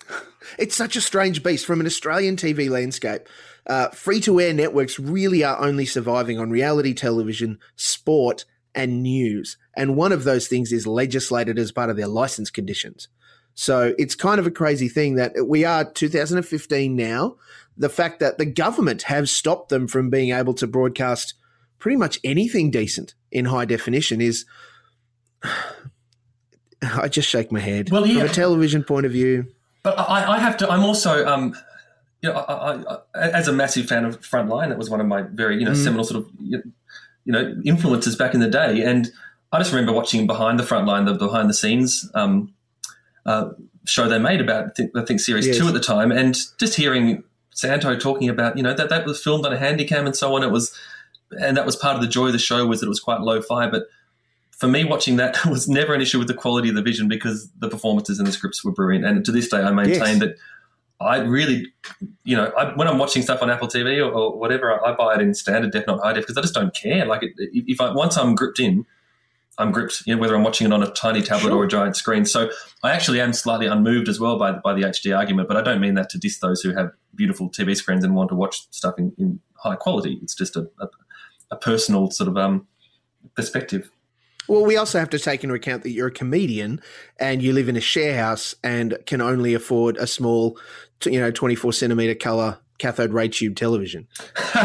It's 0.58 0.76
such 0.76 0.96
a 0.96 1.02
strange 1.02 1.44
beast 1.44 1.66
from 1.66 1.80
an 1.80 1.86
Australian 1.86 2.36
TV 2.36 2.70
landscape. 2.70 3.28
Uh, 3.66 3.90
Free 3.90 4.22
to 4.22 4.40
air 4.40 4.54
networks 4.54 4.98
really 4.98 5.44
are 5.44 5.60
only 5.60 5.86
surviving 5.86 6.40
on 6.40 6.50
reality 6.50 6.94
television, 6.94 7.60
sport, 7.76 8.46
and 8.74 9.04
news. 9.04 9.58
And 9.76 9.96
one 9.98 10.12
of 10.12 10.24
those 10.24 10.48
things 10.48 10.72
is 10.72 10.88
legislated 10.88 11.60
as 11.60 11.72
part 11.72 11.90
of 11.90 11.98
their 11.98 12.08
license 12.08 12.50
conditions. 12.50 13.10
So 13.56 13.96
it's 13.98 14.16
kind 14.16 14.40
of 14.40 14.46
a 14.46 14.52
crazy 14.52 14.88
thing 14.88 15.16
that 15.16 15.34
we 15.48 15.66
are 15.66 15.92
2015 15.92 16.96
now. 16.96 17.38
The 17.76 17.90
fact 17.90 18.20
that 18.20 18.38
the 18.38 18.46
government 18.46 19.04
have 19.04 19.30
stopped 19.30 19.70
them 19.70 19.88
from 19.88 20.10
being 20.10 20.32
able 20.32 20.54
to 20.56 20.68
broadcast 20.68 21.34
pretty 21.80 21.98
much 21.98 22.20
anything 22.24 22.72
decent 22.72 23.16
in 23.32 23.46
high 23.46 23.66
definition 23.66 24.22
is. 24.22 24.46
I 26.82 27.08
just 27.08 27.30
shake 27.30 27.52
my 27.52 27.60
head. 27.60 27.90
Well, 27.90 28.06
yeah. 28.06 28.22
From 28.22 28.30
a 28.30 28.34
television 28.34 28.84
point 28.84 29.06
of 29.06 29.12
view, 29.12 29.48
but 29.84 29.98
I, 29.98 30.34
I 30.34 30.40
have 30.40 30.58
to. 30.58 30.70
I'm 30.70 30.84
also, 30.84 31.26
um, 31.26 31.56
you 32.22 32.30
know, 32.30 32.36
I, 32.36 33.00
I, 33.16 33.30
as 33.30 33.48
a 33.48 33.54
massive 33.54 33.88
fan 33.88 34.06
of 34.06 34.20
Frontline, 34.22 34.70
that 34.70 34.78
was 34.78 34.90
one 34.90 35.00
of 35.00 35.08
my 35.08 35.22
very, 35.22 35.58
you 35.58 35.66
know, 35.66 35.72
mm. 35.72 35.84
seminal 35.84 36.04
sort 36.04 36.26
of, 36.26 36.32
you 36.40 36.62
know, 37.26 37.56
influences 37.66 38.16
back 38.16 38.34
in 38.34 38.40
the 38.40 38.50
day. 38.50 38.84
And 38.84 39.12
I 39.52 39.60
just 39.60 39.72
remember 39.72 39.94
watching 39.94 40.28
behind 40.28 40.60
the 40.60 40.64
Frontline, 40.64 41.06
the 41.06 41.14
behind 41.14 41.50
the 41.50 41.54
scenes 41.54 42.10
um, 42.16 42.54
uh, 43.26 43.50
show 43.86 44.08
they 44.08 44.20
made 44.20 44.42
about, 44.42 44.66
I 44.66 44.70
think, 44.70 44.92
I 44.96 45.06
think 45.06 45.20
series 45.20 45.48
yes. 45.48 45.58
two 45.58 45.68
at 45.68 45.74
the 45.74 45.80
time, 45.80 46.12
and 46.12 46.38
just 46.58 46.76
hearing 46.76 47.24
Santo 47.52 47.98
talking 47.98 48.30
about, 48.30 48.58
you 48.58 48.64
know, 48.64 48.74
that 48.74 48.90
that 48.90 49.06
was 49.06 49.24
filmed 49.24 49.46
on 49.46 49.54
a 49.54 49.58
handycam 49.58 50.06
and 50.06 50.16
so 50.16 50.36
on. 50.36 50.44
It 50.44 50.52
was, 50.52 50.78
and 51.40 51.56
that 51.58 51.66
was 51.66 51.76
part 51.76 51.96
of 51.96 52.02
the 52.02 52.08
joy 52.08 52.28
of 52.28 52.34
the 52.34 52.40
show 52.40 52.66
was 52.66 52.82
that 52.82 52.88
it 52.88 52.90
was 52.90 53.00
quite 53.00 53.22
low 53.22 53.42
fi, 53.42 53.68
but 53.68 53.88
for 54.58 54.68
me, 54.68 54.84
watching 54.84 55.16
that 55.18 55.46
was 55.50 55.68
never 55.68 55.94
an 55.94 56.02
issue 56.02 56.20
with 56.20 56.28
the 56.28 56.34
quality 56.34 56.70
of 56.70 56.76
the 56.76 56.82
vision 56.82 57.08
because 57.08 57.50
the 57.60 57.70
performances 57.70 58.20
and 58.20 58.28
the 58.28 58.32
scripts 58.32 58.64
were 58.64 58.72
brilliant. 58.72 59.06
And 59.06 59.24
to 59.26 59.32
this 59.32 59.48
day, 59.48 59.62
I 59.62 59.72
maintain 59.72 60.00
yes. 60.00 60.20
that 60.20 60.36
I 61.00 61.20
really, 61.20 61.68
you 62.24 62.36
know, 62.36 62.52
I, 62.58 62.76
when 62.76 62.88
I'm 62.88 62.98
watching 62.98 63.22
stuff 63.22 63.44
on 63.44 63.52
Apple 63.52 63.68
TV 63.68 64.00
or, 64.00 64.12
or, 64.12 64.38
whatever, 64.38 64.84
I 64.84 64.96
buy 64.96 65.14
it 65.16 65.22
in 65.22 65.36
standard 65.36 65.72
def, 65.72 65.86
not 65.86 66.00
high 66.04 66.14
def, 66.14 66.24
because 66.24 66.38
I 66.38 66.42
just 66.42 66.56
don't 66.56 66.74
care. 66.74 67.06
Like, 67.06 67.22
it, 67.22 67.34
if 67.38 67.80
I 67.80 67.92
once 67.92 68.18
I'm 68.18 68.34
gripped 68.34 68.60
in, 68.60 68.84
I'm 69.60 69.72
gripped. 69.72 70.02
You 70.08 70.16
know, 70.16 70.22
whether 70.22 70.36
I'm 70.36 70.44
watching 70.44 70.66
it 70.66 70.74
on 70.74 70.82
a 70.82 70.90
tiny 70.92 71.22
tablet 71.22 71.50
sure. 71.50 71.58
or 71.58 71.66
a 71.66 71.68
giant 71.68 71.96
screen. 71.96 72.26
So 72.26 72.50
I 72.84 72.92
actually 72.92 73.22
am 73.22 73.34
slightly 73.34 73.68
unmoved 73.68 74.10
as 74.10 74.20
well 74.20 74.40
by 74.40 74.54
by 74.54 74.74
the 74.74 74.82
HD 74.82 75.16
argument, 75.16 75.48
but 75.48 75.58
I 75.58 75.62
don't 75.62 75.80
mean 75.80 75.94
that 75.96 76.10
to 76.12 76.18
diss 76.18 76.40
those 76.40 76.62
who 76.62 76.74
have 76.74 76.92
beautiful 77.14 77.50
TV 77.50 77.76
screens 77.76 78.04
and 78.04 78.16
want 78.16 78.30
to 78.30 78.36
watch 78.36 78.68
stuff 78.72 78.96
in, 78.98 79.14
in 79.20 79.40
high 79.54 79.76
quality. 79.76 80.20
It's 80.24 80.34
just 80.34 80.56
a, 80.56 80.68
a, 80.80 80.88
a 81.52 81.56
personal 81.58 82.10
sort 82.10 82.28
of 82.28 82.38
um, 82.38 82.68
perspective. 83.36 83.92
Well, 84.48 84.66
we 84.66 84.78
also 84.78 85.00
have 85.00 85.10
to 85.10 85.20
take 85.20 85.44
into 85.44 85.56
account 85.56 85.84
that 85.84 85.92
you're 85.92 86.08
a 86.08 86.12
comedian 86.12 86.82
and 87.20 87.42
you 87.42 87.54
live 87.54 87.70
in 87.70 87.76
a 87.76 87.82
share 87.82 88.18
house 88.18 88.56
and 88.64 88.98
can 89.06 89.22
only 89.22 89.54
afford 89.54 89.98
a 89.98 90.08
small, 90.08 90.58
you 91.06 91.20
know, 91.20 91.32
24 91.32 91.74
centimeter 91.74 92.16
color 92.16 92.58
cathode 92.78 93.12
ray 93.12 93.28
tube 93.28 93.56
television. 93.56 94.08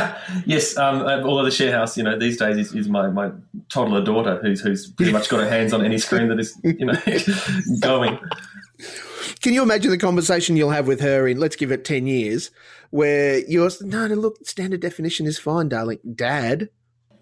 yes, 0.46 0.76
um, 0.76 1.02
uh, 1.02 1.22
although 1.22 1.44
the 1.44 1.50
share 1.50 1.72
house, 1.72 1.96
you 1.96 2.02
know, 2.02 2.18
these 2.18 2.38
days 2.38 2.56
is, 2.58 2.74
is 2.74 2.88
my, 2.88 3.08
my 3.08 3.30
toddler 3.70 4.04
daughter 4.04 4.38
who's 4.42 4.60
who's 4.60 4.90
pretty 4.92 5.12
much 5.12 5.28
got 5.28 5.40
her 5.40 5.48
hands 5.48 5.72
on 5.72 5.84
any 5.84 5.98
screen 5.98 6.28
that 6.28 6.38
is, 6.38 6.56
you 6.62 6.86
know, 6.86 6.94
going. 7.80 8.18
Can 9.40 9.52
you 9.54 9.62
imagine 9.62 9.90
the 9.90 9.98
conversation 9.98 10.56
you'll 10.56 10.70
have 10.70 10.86
with 10.86 11.00
her 11.00 11.26
in, 11.26 11.38
let's 11.38 11.56
give 11.56 11.72
it 11.72 11.84
10 11.84 12.06
years, 12.06 12.50
where 12.90 13.38
you're, 13.48 13.70
no, 13.80 14.06
no, 14.06 14.14
look, 14.14 14.38
standard 14.46 14.80
definition 14.80 15.26
is 15.26 15.38
fine, 15.38 15.68
darling. 15.68 15.98
Dad, 16.14 16.68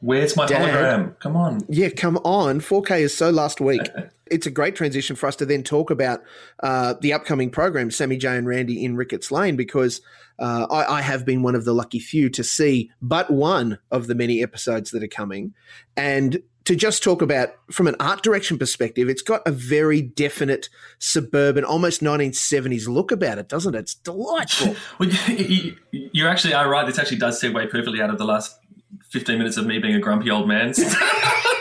Where's 0.01 0.37
my 0.37 0.47
Dad, 0.47 0.63
hologram? 0.63 1.19
Come 1.19 1.37
on. 1.37 1.61
Yeah, 1.69 1.91
come 1.91 2.17
on. 2.19 2.61
4K 2.61 3.01
is 3.01 3.17
so 3.17 3.31
last 3.31 3.61
week. 3.61 3.83
it's 4.31 4.47
a 4.47 4.51
great 4.51 4.77
transition 4.77 5.17
for 5.17 5.27
us 5.27 5.37
to 5.37 5.47
then 5.47 5.63
talk 5.63 5.91
about 5.91 6.23
uh, 6.63 6.95
the 7.01 7.13
upcoming 7.13 7.51
program, 7.51 7.91
Sammy 7.91 8.17
J 8.17 8.37
and 8.37 8.47
Randy 8.47 8.85
in 8.85 8.97
Ricketts 8.97 9.31
Lane, 9.31 9.57
because 9.57 10.01
uh, 10.39 10.67
I, 10.71 10.99
I, 10.99 11.03
have 11.03 11.27
been 11.27 11.43
one 11.43 11.55
of 11.55 11.67
the 11.67 11.75
lucky 11.75 11.99
few 11.99 12.31
to 12.31 12.43
see 12.43 12.91
but 13.03 13.31
one 13.31 13.79
of 13.91 14.07
the 14.07 14.15
many 14.15 14.43
episodes 14.43 14.91
that 14.93 15.03
are 15.03 15.09
coming. 15.09 15.53
And 15.97 16.43
to 16.65 16.77
just 16.77 17.03
talk 17.03 17.21
about 17.21 17.51
from 17.71 17.87
an 17.87 17.97
art 18.01 18.23
direction 18.23 18.57
perspective, 18.57 19.09
it's 19.09 19.23
got 19.23 19.43
a 19.47 19.51
very 19.51 20.01
definite 20.01 20.69
suburban, 20.99 21.65
almost 21.65 22.01
1970s 22.01 22.89
look 22.89 23.11
about 23.11 23.39
it, 23.39 23.49
doesn't 23.49 23.75
it? 23.75 23.81
It's 23.81 23.95
delightful. 23.97 24.77
well, 24.99 25.09
you, 25.29 25.77
you, 25.91 26.27
actually 26.27 26.55
are 26.55 26.71
right. 26.71 26.87
This 26.87 26.99
actually 26.99 27.19
does 27.19 27.43
segue 27.43 27.71
perfectly 27.71 28.01
out 28.01 28.11
of 28.11 28.19
the 28.19 28.25
last 28.25 28.57
15 29.11 29.39
minutes 29.39 29.57
of 29.57 29.67
me 29.67 29.79
being 29.79 29.95
a 29.95 30.01
grumpy 30.01 30.31
old 30.31 30.49
man. 30.49 30.73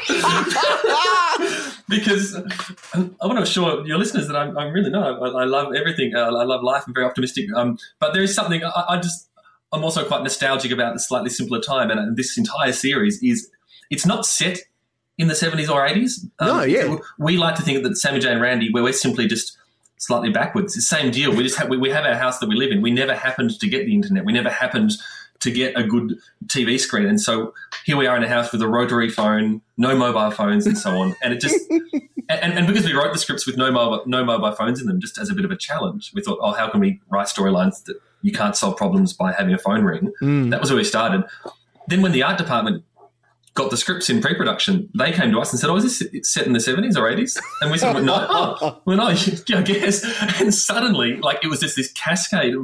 because 1.89 2.35
I 2.93 3.25
want 3.25 3.37
to 3.37 3.43
assure 3.43 3.85
your 3.85 3.97
listeners 3.97 4.27
that 4.27 4.35
I'm, 4.35 4.57
I'm 4.57 4.71
really 4.71 4.89
not. 4.89 5.21
I, 5.21 5.41
I, 5.41 5.45
love 5.45 5.73
everything. 5.75 6.15
I, 6.15 6.21
I 6.21 6.43
love 6.43 6.63
life. 6.63 6.83
I'm 6.87 6.93
very 6.93 7.05
optimistic. 7.05 7.45
Um, 7.55 7.77
but 7.99 8.13
there 8.13 8.21
is 8.21 8.33
something 8.33 8.63
I, 8.63 8.85
I, 8.89 8.97
just, 8.97 9.29
I'm 9.71 9.83
also 9.83 10.05
quite 10.05 10.23
nostalgic 10.23 10.71
about 10.71 10.93
the 10.93 10.99
slightly 10.99 11.29
simpler 11.29 11.59
time. 11.59 11.89
And 11.89 12.15
this 12.15 12.37
entire 12.37 12.71
series 12.71 13.21
is, 13.23 13.49
it's 13.89 14.05
not 14.05 14.25
set 14.25 14.59
in 15.17 15.27
the 15.27 15.33
70s 15.33 15.69
or 15.69 15.85
80s. 15.87 16.23
Um, 16.39 16.47
no, 16.47 16.63
yeah. 16.63 16.97
We 17.17 17.37
like 17.37 17.55
to 17.55 17.61
think 17.61 17.83
that 17.83 17.97
Sammy 17.97 18.19
J 18.19 18.31
and 18.31 18.41
Randy, 18.41 18.71
where 18.71 18.83
we're 18.83 18.93
simply 18.93 19.27
just 19.27 19.57
slightly 19.97 20.29
backwards. 20.29 20.77
It's 20.77 20.89
the 20.89 20.95
same 20.95 21.11
deal. 21.11 21.35
We 21.35 21.43
just 21.43 21.57
have, 21.57 21.69
we, 21.69 21.77
we 21.77 21.89
have 21.89 22.05
our 22.05 22.15
house 22.15 22.39
that 22.39 22.47
we 22.49 22.55
live 22.55 22.71
in. 22.71 22.81
We 22.81 22.91
never 22.91 23.15
happened 23.15 23.59
to 23.59 23.67
get 23.67 23.85
the 23.85 23.93
internet. 23.93 24.25
We 24.25 24.33
never 24.33 24.49
happened 24.49 24.91
to 25.39 25.51
get 25.51 25.77
a 25.77 25.83
good 25.83 26.19
TV 26.47 26.79
screen. 26.79 27.05
And 27.05 27.19
so 27.19 27.53
here 27.85 27.97
we 27.97 28.07
are 28.07 28.17
in 28.17 28.23
a 28.23 28.27
house 28.27 28.51
with 28.51 28.61
a 28.61 28.67
rotary 28.67 29.09
phone, 29.09 29.61
no 29.77 29.95
mobile 29.95 30.31
phones, 30.31 30.67
and 30.67 30.77
so 30.77 30.97
on. 30.97 31.15
And 31.21 31.33
it 31.33 31.41
just 31.41 31.57
and, 32.29 32.53
and 32.53 32.67
because 32.67 32.85
we 32.85 32.93
wrote 32.93 33.13
the 33.13 33.19
scripts 33.19 33.45
with 33.45 33.57
no 33.57 33.71
mobile 33.71 34.03
no 34.05 34.23
mobile 34.23 34.51
phones 34.51 34.81
in 34.81 34.87
them, 34.87 34.99
just 34.99 35.17
as 35.17 35.29
a 35.29 35.33
bit 35.33 35.45
of 35.45 35.51
a 35.51 35.57
challenge, 35.57 36.11
we 36.13 36.21
thought, 36.21 36.39
oh, 36.41 36.51
how 36.51 36.69
can 36.69 36.79
we 36.79 36.99
write 37.09 37.27
storylines 37.27 37.83
that 37.85 37.99
you 38.21 38.31
can't 38.31 38.55
solve 38.55 38.77
problems 38.77 39.13
by 39.13 39.31
having 39.31 39.53
a 39.53 39.57
phone 39.57 39.83
ring? 39.83 40.11
Mm. 40.21 40.51
That 40.51 40.61
was 40.61 40.69
where 40.69 40.77
we 40.77 40.83
started. 40.83 41.23
Then 41.87 42.01
when 42.01 42.11
the 42.11 42.23
art 42.23 42.37
department 42.37 42.83
got 43.55 43.71
the 43.71 43.77
scripts 43.77 44.09
in 44.09 44.21
pre-production, 44.21 44.89
they 44.95 45.11
came 45.11 45.31
to 45.31 45.39
us 45.39 45.51
and 45.51 45.59
said, 45.59 45.69
"Oh, 45.69 45.75
is 45.77 45.83
this 45.83 46.29
set 46.29 46.45
in 46.45 46.53
the 46.53 46.59
seventies 46.59 46.95
or 46.95 47.09
80s? 47.09 47.37
And 47.61 47.71
we 47.71 47.77
said, 47.77 47.93
well, 47.93 48.03
"No, 48.03 48.27
oh, 48.29 48.81
well, 48.85 48.97
no, 48.97 49.07
I 49.07 49.61
guess." 49.63 50.05
And 50.41 50.53
suddenly, 50.53 51.17
like 51.17 51.39
it 51.43 51.47
was 51.47 51.61
just 51.61 51.75
this 51.75 51.91
cascade 51.93 52.55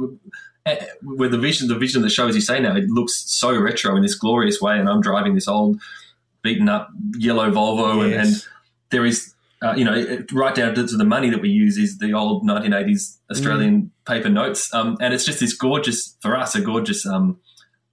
where 1.02 1.28
the 1.28 1.38
vision, 1.38 1.68
the 1.68 1.78
vision 1.78 1.98
of 1.98 2.02
the 2.02 2.10
show, 2.10 2.26
as 2.28 2.34
you 2.34 2.40
say 2.40 2.60
now, 2.60 2.76
it 2.76 2.88
looks 2.88 3.24
so 3.26 3.58
retro 3.58 3.96
in 3.96 4.02
this 4.02 4.14
glorious 4.14 4.60
way, 4.60 4.78
and 4.78 4.88
I'm 4.88 5.00
driving 5.00 5.34
this 5.34 5.48
old, 5.48 5.80
beaten 6.42 6.68
up 6.68 6.90
yellow 7.18 7.50
Volvo, 7.50 8.08
yes. 8.08 8.18
and, 8.18 8.26
and, 8.26 8.44
there 8.90 9.04
is. 9.04 9.32
Uh, 9.62 9.72
you 9.74 9.86
know, 9.86 10.22
right 10.32 10.54
down 10.54 10.74
to, 10.74 10.86
to, 10.86 10.98
the 10.98 11.04
money 11.04 11.30
that 11.30 11.40
we 11.40 11.48
use 11.48 11.78
is 11.78 11.96
the 11.96 12.12
old 12.12 12.46
1980s 12.46 13.16
Australian 13.30 13.82
mm. 13.84 13.90
paper 14.06 14.28
notes, 14.28 14.72
um, 14.74 14.98
and 15.00 15.14
it's 15.14 15.24
just 15.24 15.40
this 15.40 15.54
gorgeous 15.54 16.14
for 16.20 16.36
us, 16.36 16.54
a 16.54 16.60
gorgeous 16.60 17.06
um, 17.06 17.38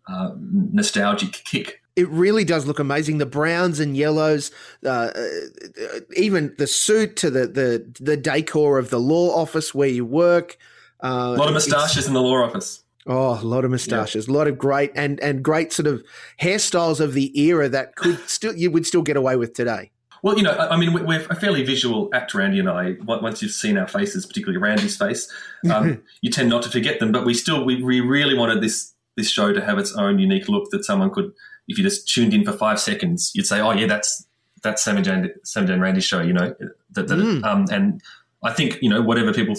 uh, 0.09 0.31
nostalgic 0.41 1.31
kick 1.45 1.79
it 1.95 2.09
really 2.09 2.43
does 2.43 2.65
look 2.65 2.79
amazing. 2.79 3.19
The 3.19 3.25
browns 3.25 3.79
and 3.79 3.95
yellows, 3.95 4.51
uh, 4.83 5.11
uh, 5.15 5.99
even 6.17 6.55
the 6.57 6.67
suit 6.67 7.15
to 7.17 7.29
the, 7.29 7.47
the 7.47 7.95
the 7.99 8.17
decor 8.17 8.79
of 8.79 8.89
the 8.89 8.99
law 8.99 9.35
office 9.35 9.73
where 9.73 9.87
you 9.87 10.05
work. 10.05 10.57
Uh, 11.03 11.33
a 11.35 11.37
lot 11.37 11.47
of 11.47 11.53
moustaches 11.53 12.07
in 12.07 12.13
the 12.13 12.21
law 12.21 12.43
office. 12.43 12.83
Oh, 13.05 13.39
a 13.39 13.43
lot 13.43 13.65
of 13.65 13.71
moustaches, 13.71 14.27
yeah. 14.27 14.33
a 14.33 14.35
lot 14.35 14.47
of 14.47 14.57
great 14.57 14.91
and 14.95 15.19
and 15.19 15.43
great 15.43 15.73
sort 15.73 15.87
of 15.87 16.03
hairstyles 16.41 17.01
of 17.01 17.13
the 17.13 17.37
era 17.39 17.67
that 17.69 17.95
could 17.95 18.17
still 18.29 18.55
you 18.55 18.71
would 18.71 18.87
still 18.87 19.01
get 19.01 19.17
away 19.17 19.35
with 19.35 19.53
today. 19.53 19.91
Well, 20.21 20.37
you 20.37 20.43
know, 20.43 20.55
I 20.57 20.77
mean, 20.77 20.93
we're 20.93 21.25
a 21.29 21.35
fairly 21.35 21.65
visual 21.65 22.09
actor, 22.13 22.37
Randy 22.37 22.57
and 22.57 22.69
I. 22.69 22.95
Once 23.01 23.41
you've 23.41 23.51
seen 23.51 23.77
our 23.77 23.89
faces, 23.89 24.25
particularly 24.25 24.57
Randy's 24.57 24.95
face, 24.95 25.29
um, 25.69 26.01
you 26.21 26.31
tend 26.31 26.47
not 26.47 26.63
to 26.63 26.69
forget 26.69 27.01
them. 27.01 27.11
But 27.11 27.25
we 27.25 27.33
still, 27.33 27.65
we, 27.65 27.83
we 27.83 27.99
really 27.99 28.33
wanted 28.33 28.61
this 28.61 28.93
this 29.17 29.29
show 29.29 29.51
to 29.51 29.63
have 29.63 29.77
its 29.77 29.93
own 29.95 30.19
unique 30.19 30.47
look 30.47 30.71
that 30.71 30.85
someone 30.85 31.11
could 31.11 31.33
if 31.67 31.77
you 31.77 31.83
just 31.83 32.07
tuned 32.07 32.33
in 32.33 32.43
for 32.43 32.53
five 32.53 32.79
seconds, 32.79 33.31
you'd 33.33 33.45
say, 33.45 33.59
"Oh 33.59 33.71
yeah, 33.71 33.87
that's 33.87 34.25
that's 34.63 34.81
Sam 34.81 34.95
and 34.95 35.05
Jane, 35.05 35.29
Sam 35.43 35.69
and 35.69 35.81
Randy's 35.81 36.05
show." 36.05 36.21
You 36.21 36.33
know, 36.33 36.55
that, 36.91 37.07
that 37.07 37.15
mm. 37.15 37.43
um, 37.43 37.65
and 37.71 38.01
I 38.43 38.53
think 38.53 38.81
you 38.81 38.89
know 38.89 39.01
whatever 39.01 39.33
people 39.33 39.55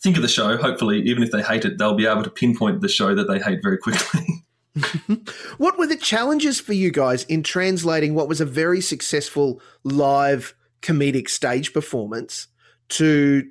think 0.00 0.16
of 0.16 0.22
the 0.22 0.28
show, 0.28 0.56
hopefully, 0.56 1.00
even 1.02 1.22
if 1.22 1.30
they 1.30 1.42
hate 1.42 1.64
it, 1.64 1.78
they'll 1.78 1.94
be 1.94 2.06
able 2.06 2.22
to 2.22 2.30
pinpoint 2.30 2.80
the 2.80 2.88
show 2.88 3.14
that 3.14 3.28
they 3.28 3.38
hate 3.38 3.60
very 3.62 3.78
quickly. 3.78 4.26
what 5.56 5.78
were 5.78 5.86
the 5.86 5.96
challenges 5.96 6.60
for 6.60 6.74
you 6.74 6.90
guys 6.90 7.24
in 7.24 7.42
translating 7.42 8.14
what 8.14 8.28
was 8.28 8.40
a 8.40 8.44
very 8.44 8.80
successful 8.80 9.60
live 9.84 10.54
comedic 10.82 11.28
stage 11.28 11.72
performance 11.72 12.48
to 12.90 13.48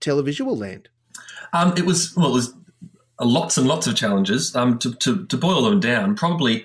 televisual 0.00 0.56
land? 0.56 0.88
Um, 1.52 1.74
it 1.76 1.84
was 1.84 2.14
well, 2.16 2.28
it 2.28 2.34
was 2.34 2.54
lots 3.20 3.56
and 3.56 3.66
lots 3.66 3.86
of 3.86 3.96
challenges. 3.96 4.54
Um, 4.54 4.78
to, 4.78 4.94
to, 4.94 5.26
to 5.26 5.36
boil 5.36 5.62
them 5.62 5.80
down, 5.80 6.14
probably 6.14 6.64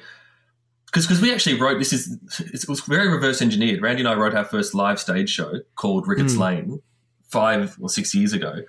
because 0.86 1.08
because 1.08 1.22
we 1.22 1.34
actually 1.34 1.60
wrote 1.60 1.80
this 1.80 1.94
is 1.94 2.18
it 2.40 2.68
was 2.70 2.82
very 2.82 3.08
reverse 3.08 3.42
engineered. 3.42 3.82
Randy 3.82 4.02
and 4.02 4.08
I 4.08 4.14
wrote 4.14 4.36
our 4.36 4.46
first 4.46 4.76
live 4.76 5.00
stage 5.00 5.30
show 5.30 5.54
called 5.76 6.08
Ricketts 6.08 6.36
mm. 6.36 6.40
Lane 6.40 6.82
five 7.30 7.78
or 7.82 7.90
six 7.90 8.14
years 8.14 8.34
ago, 8.34 8.62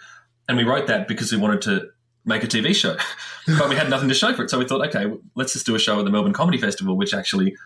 and 0.49 0.57
we 0.57 0.65
wrote 0.65 0.87
that 0.87 1.09
because 1.09 1.33
we 1.33 1.39
wanted 1.39 1.63
to 1.63 1.89
make 2.25 2.43
a 2.43 2.47
TV 2.47 2.75
show, 2.75 2.97
but 3.59 3.69
we 3.69 3.77
had 3.77 3.91
nothing 3.91 4.09
to 4.09 4.15
show 4.15 4.35
for 4.35 4.45
it. 4.45 4.51
So 4.51 4.59
we 4.59 4.65
thought, 4.65 4.87
okay, 4.89 5.07
let's 5.35 5.53
just 5.53 5.67
do 5.67 5.75
a 5.75 5.79
show 5.79 5.99
at 5.99 6.05
the 6.05 6.11
Melbourne 6.11 6.33
Comedy 6.33 6.59
Festival, 6.59 6.97
which 6.97 7.15
actually 7.15 7.57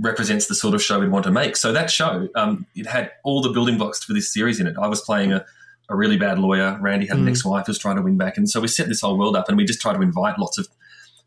represents 0.00 0.46
the 0.46 0.54
sort 0.54 0.74
of 0.74 0.82
show 0.82 0.98
we'd 0.98 1.10
want 1.10 1.24
to 1.24 1.30
make. 1.30 1.56
So 1.56 1.72
that 1.72 1.90
show, 1.90 2.28
um, 2.34 2.66
it 2.74 2.86
had 2.86 3.10
all 3.24 3.42
the 3.42 3.50
building 3.50 3.76
blocks 3.76 4.02
for 4.02 4.12
this 4.12 4.32
series 4.32 4.58
in 4.60 4.66
it. 4.66 4.76
I 4.80 4.88
was 4.88 5.02
playing 5.02 5.32
a, 5.32 5.44
a 5.88 5.96
really 5.96 6.16
bad 6.16 6.38
lawyer. 6.38 6.78
Randy 6.80 7.06
had 7.06 7.18
mm. 7.18 7.22
an 7.22 7.28
ex-wife 7.28 7.66
who 7.66 7.70
was 7.70 7.78
trying 7.78 7.96
to 7.96 8.02
win 8.02 8.16
back, 8.16 8.36
and 8.36 8.48
so 8.48 8.60
we 8.60 8.68
set 8.68 8.88
this 8.88 9.00
whole 9.02 9.18
world 9.18 9.36
up, 9.36 9.48
and 9.48 9.56
we 9.56 9.64
just 9.64 9.80
tried 9.80 9.94
to 9.94 10.02
invite 10.02 10.38
lots 10.38 10.58
of 10.58 10.68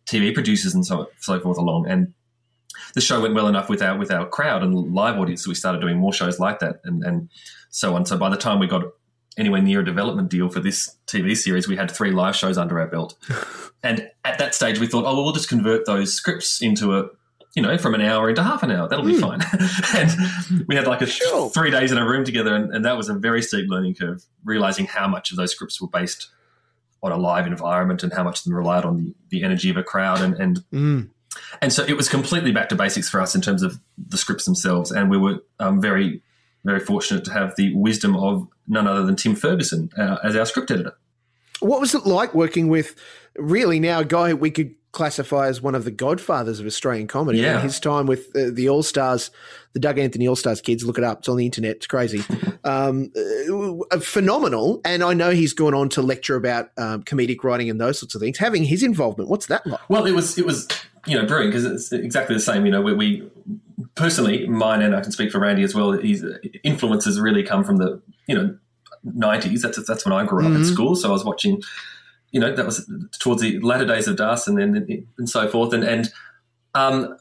TV 0.05 0.33
producers 0.33 0.74
and 0.74 0.85
so 0.85 1.09
so 1.19 1.39
forth 1.39 1.57
along, 1.57 1.88
and 1.88 2.13
the 2.93 3.01
show 3.01 3.21
went 3.21 3.33
well 3.33 3.47
enough 3.47 3.69
with 3.69 3.81
our 3.81 3.97
with 3.97 4.12
our 4.12 4.27
crowd 4.27 4.63
and 4.63 4.93
live 4.93 5.19
audience, 5.19 5.43
so 5.43 5.50
we 5.50 5.55
started 5.55 5.81
doing 5.81 5.97
more 5.97 6.13
shows 6.13 6.39
like 6.39 6.59
that 6.59 6.79
and, 6.85 7.03
and 7.03 7.29
so 7.69 7.95
on. 7.95 8.05
So 8.05 8.17
by 8.17 8.29
the 8.29 8.38
time 8.38 8.59
we 8.59 8.67
got 8.67 8.83
anywhere 9.38 9.62
near 9.62 9.82
a 9.82 9.86
development 9.86 10.30
deal 10.30 10.50
for 10.50 10.60
this 10.60 10.96
TV 11.08 11.36
series, 11.36 11.68
we 11.68 11.75
had 11.75 11.92
three 11.92 12.12
live 12.12 12.36
shows 12.36 12.58
under 12.58 12.80
our 12.80 12.88
belt. 12.88 13.15
and 13.84 14.10
at 14.24 14.38
that 14.39 14.56
stage, 14.56 14.80
we 14.80 14.88
thought, 14.88 15.06
oh, 15.06 15.13
well, 15.13 15.24
we'll 15.24 15.34
just 15.34 15.50
convert 15.50 15.86
those 15.86 16.13
scripts 16.13 16.62
into 16.62 16.98
a 16.98 17.10
you 17.56 17.62
know, 17.62 17.77
from 17.77 17.94
an 17.94 18.01
hour 18.01 18.27
into 18.27 18.44
half 18.44 18.63
an 18.63 18.72
hour. 18.72 18.86
That'll 18.89 19.06
be 19.06 19.13
mm. 19.13 19.22
fine. 19.22 19.39
and 20.51 20.65
we 20.68 20.75
had 20.75 20.88
like 20.88 21.01
a 21.01 21.06
sure. 21.06 21.50
three 21.51 21.72
days 21.72 21.89
in 21.89 21.98
a 21.98 22.06
room 22.06 22.25
together, 22.25 22.54
and, 22.54 22.74
and, 22.75 22.84
that 22.84 22.98
was 22.98 23.08
a 23.08 23.13
very 23.13 23.42
steep 23.42 23.70
learning 23.70 23.96
curve, 23.96 24.25
realizing 24.44 24.86
how 24.86 25.08
much 25.08 25.32
of 25.32 25.38
those 25.38 25.54
scripts 25.54 25.80
were 25.80 25.88
based 25.88 26.30
on 27.01 27.13
a 27.13 27.18
live 27.18 27.48
environment 27.48 28.04
and 28.04 28.12
how 28.12 28.25
much 28.25 28.39
of 28.39 28.44
them 28.44 28.56
relied 28.56 28.83
on 28.83 28.98
the, 28.98 29.16
the 29.29 29.44
energy 29.44 29.70
of 29.70 29.77
a 29.77 29.83
crowd 29.83 30.20
and, 30.20 30.33
and 30.36 30.59
mm. 30.74 31.09
And 31.62 31.72
so 31.74 31.83
it 31.83 31.98
was 31.98 32.09
completely 32.09 32.51
back 32.51 32.70
to 32.70 32.75
basics 32.75 33.09
for 33.09 33.20
us 33.22 33.36
in 33.36 33.42
terms 33.42 33.62
of 33.62 33.79
the 33.98 34.18
scripts 34.18 34.46
themselves. 34.46 34.92
And 34.92 35.09
we 35.09 35.18
were 35.18 35.40
um, 35.59 35.81
very, 35.81 36.22
very 36.66 36.80
fortunate 36.80 37.24
to 37.25 37.32
have 37.32 37.56
the 37.56 37.74
wisdom 37.75 38.16
of 38.16 38.48
none 38.68 38.88
other 38.88 39.06
than 39.06 39.16
Tim 39.16 39.36
Ferguson 39.36 39.92
uh, 39.98 40.18
as 40.24 40.36
our 40.36 40.46
script 40.46 40.72
editor. 40.72 40.94
What 41.60 41.80
was 41.80 41.96
it 41.96 42.06
like 42.06 42.34
working 42.34 42.68
with 42.68 42.96
really 43.38 43.80
now 43.80 44.00
a 44.00 44.06
guy 44.06 44.34
we 44.34 44.51
could 44.51 44.75
classify 44.92 45.48
as 45.48 45.62
one 45.62 45.75
of 45.75 45.84
the 45.84 45.92
godfathers 45.92 46.60
of 46.60 46.66
Australian 46.66 47.08
comedy? 47.08 47.40
Yeah. 47.40 47.62
His 47.62 47.80
time 47.80 48.08
with 48.08 48.36
uh, 48.36 48.50
the 48.51 48.68
All 48.68 48.84
Stars, 48.84 49.32
the 49.74 49.80
Doug 49.80 50.00
Anthony 50.00 50.28
All 50.28 50.36
Stars 50.36 50.60
kids, 50.60 50.84
look 50.84 50.98
it 50.98 51.04
up. 51.04 51.20
It's 51.20 51.30
on 51.30 51.38
the 51.38 51.46
internet. 51.46 51.78
It's 51.78 51.88
crazy. 51.88 52.24
um, 52.64 53.12
uh, 53.92 54.00
phenomenal. 54.00 54.82
And 54.84 55.04
I 55.04 55.14
know 55.14 55.30
he's 55.30 55.54
gone 55.54 55.74
on 55.74 55.88
to 55.90 56.01
lecture 56.01 56.36
about 56.36 56.72
um, 56.78 57.04
comedic 57.04 57.44
writing 57.44 57.70
and 57.70 57.80
those 57.80 58.00
sorts 58.00 58.16
of 58.16 58.22
things. 58.22 58.38
Having 58.38 58.66
his 58.66 58.84
involvement, 58.84 59.30
what's 59.30 59.46
that 59.46 59.66
like? 59.66 59.88
Well, 59.90 60.06
it 60.06 60.14
was, 60.14 60.38
it 60.38 60.46
was 60.46 60.68
you 61.06 61.16
know, 61.20 61.25
brewing 61.25 61.50
because 61.50 61.66
it's 61.66 61.92
exactly 61.92 62.36
the 62.36 62.42
same. 62.42 62.66
You 62.66 62.72
know, 62.72 62.82
we, 62.82 62.94
we, 62.94 63.32
personally, 63.96 64.48
mine 64.48 64.81
and 64.81 64.96
I 64.96 65.01
can 65.01 65.12
speak 65.12 65.31
for 65.31 65.40
Randy 65.40 65.64
as 65.64 65.74
well. 65.74 65.92
His 65.94 66.25
influences 66.64 67.20
really 67.20 67.44
come 67.44 67.64
from 67.64 67.77
the 67.77 68.01
you 68.27 68.36
know 68.36 68.58
nineties. 69.03 69.62
That's 69.62 69.84
that's 69.86 70.05
when 70.05 70.14
I 70.14 70.25
grew 70.25 70.46
up 70.46 70.51
mm-hmm. 70.51 70.62
at 70.62 70.68
school. 70.68 70.96
So 70.96 71.10
I 71.10 71.12
was 71.12 71.25
watching. 71.25 71.62
You 72.31 72.42
know, 72.42 72.53
that 72.53 72.66
was 72.66 72.92
towards 73.20 73.42
the 73.42 73.60
latter 73.62 73.86
days 73.86 74.10
of 74.10 74.18
DAAS, 74.18 74.46
and 74.48 74.58
then 74.58 75.08
and 75.18 75.29
so 75.29 75.48
forth. 75.48 75.74
And 75.74 75.86
and 75.86 76.12
um, 76.74 77.18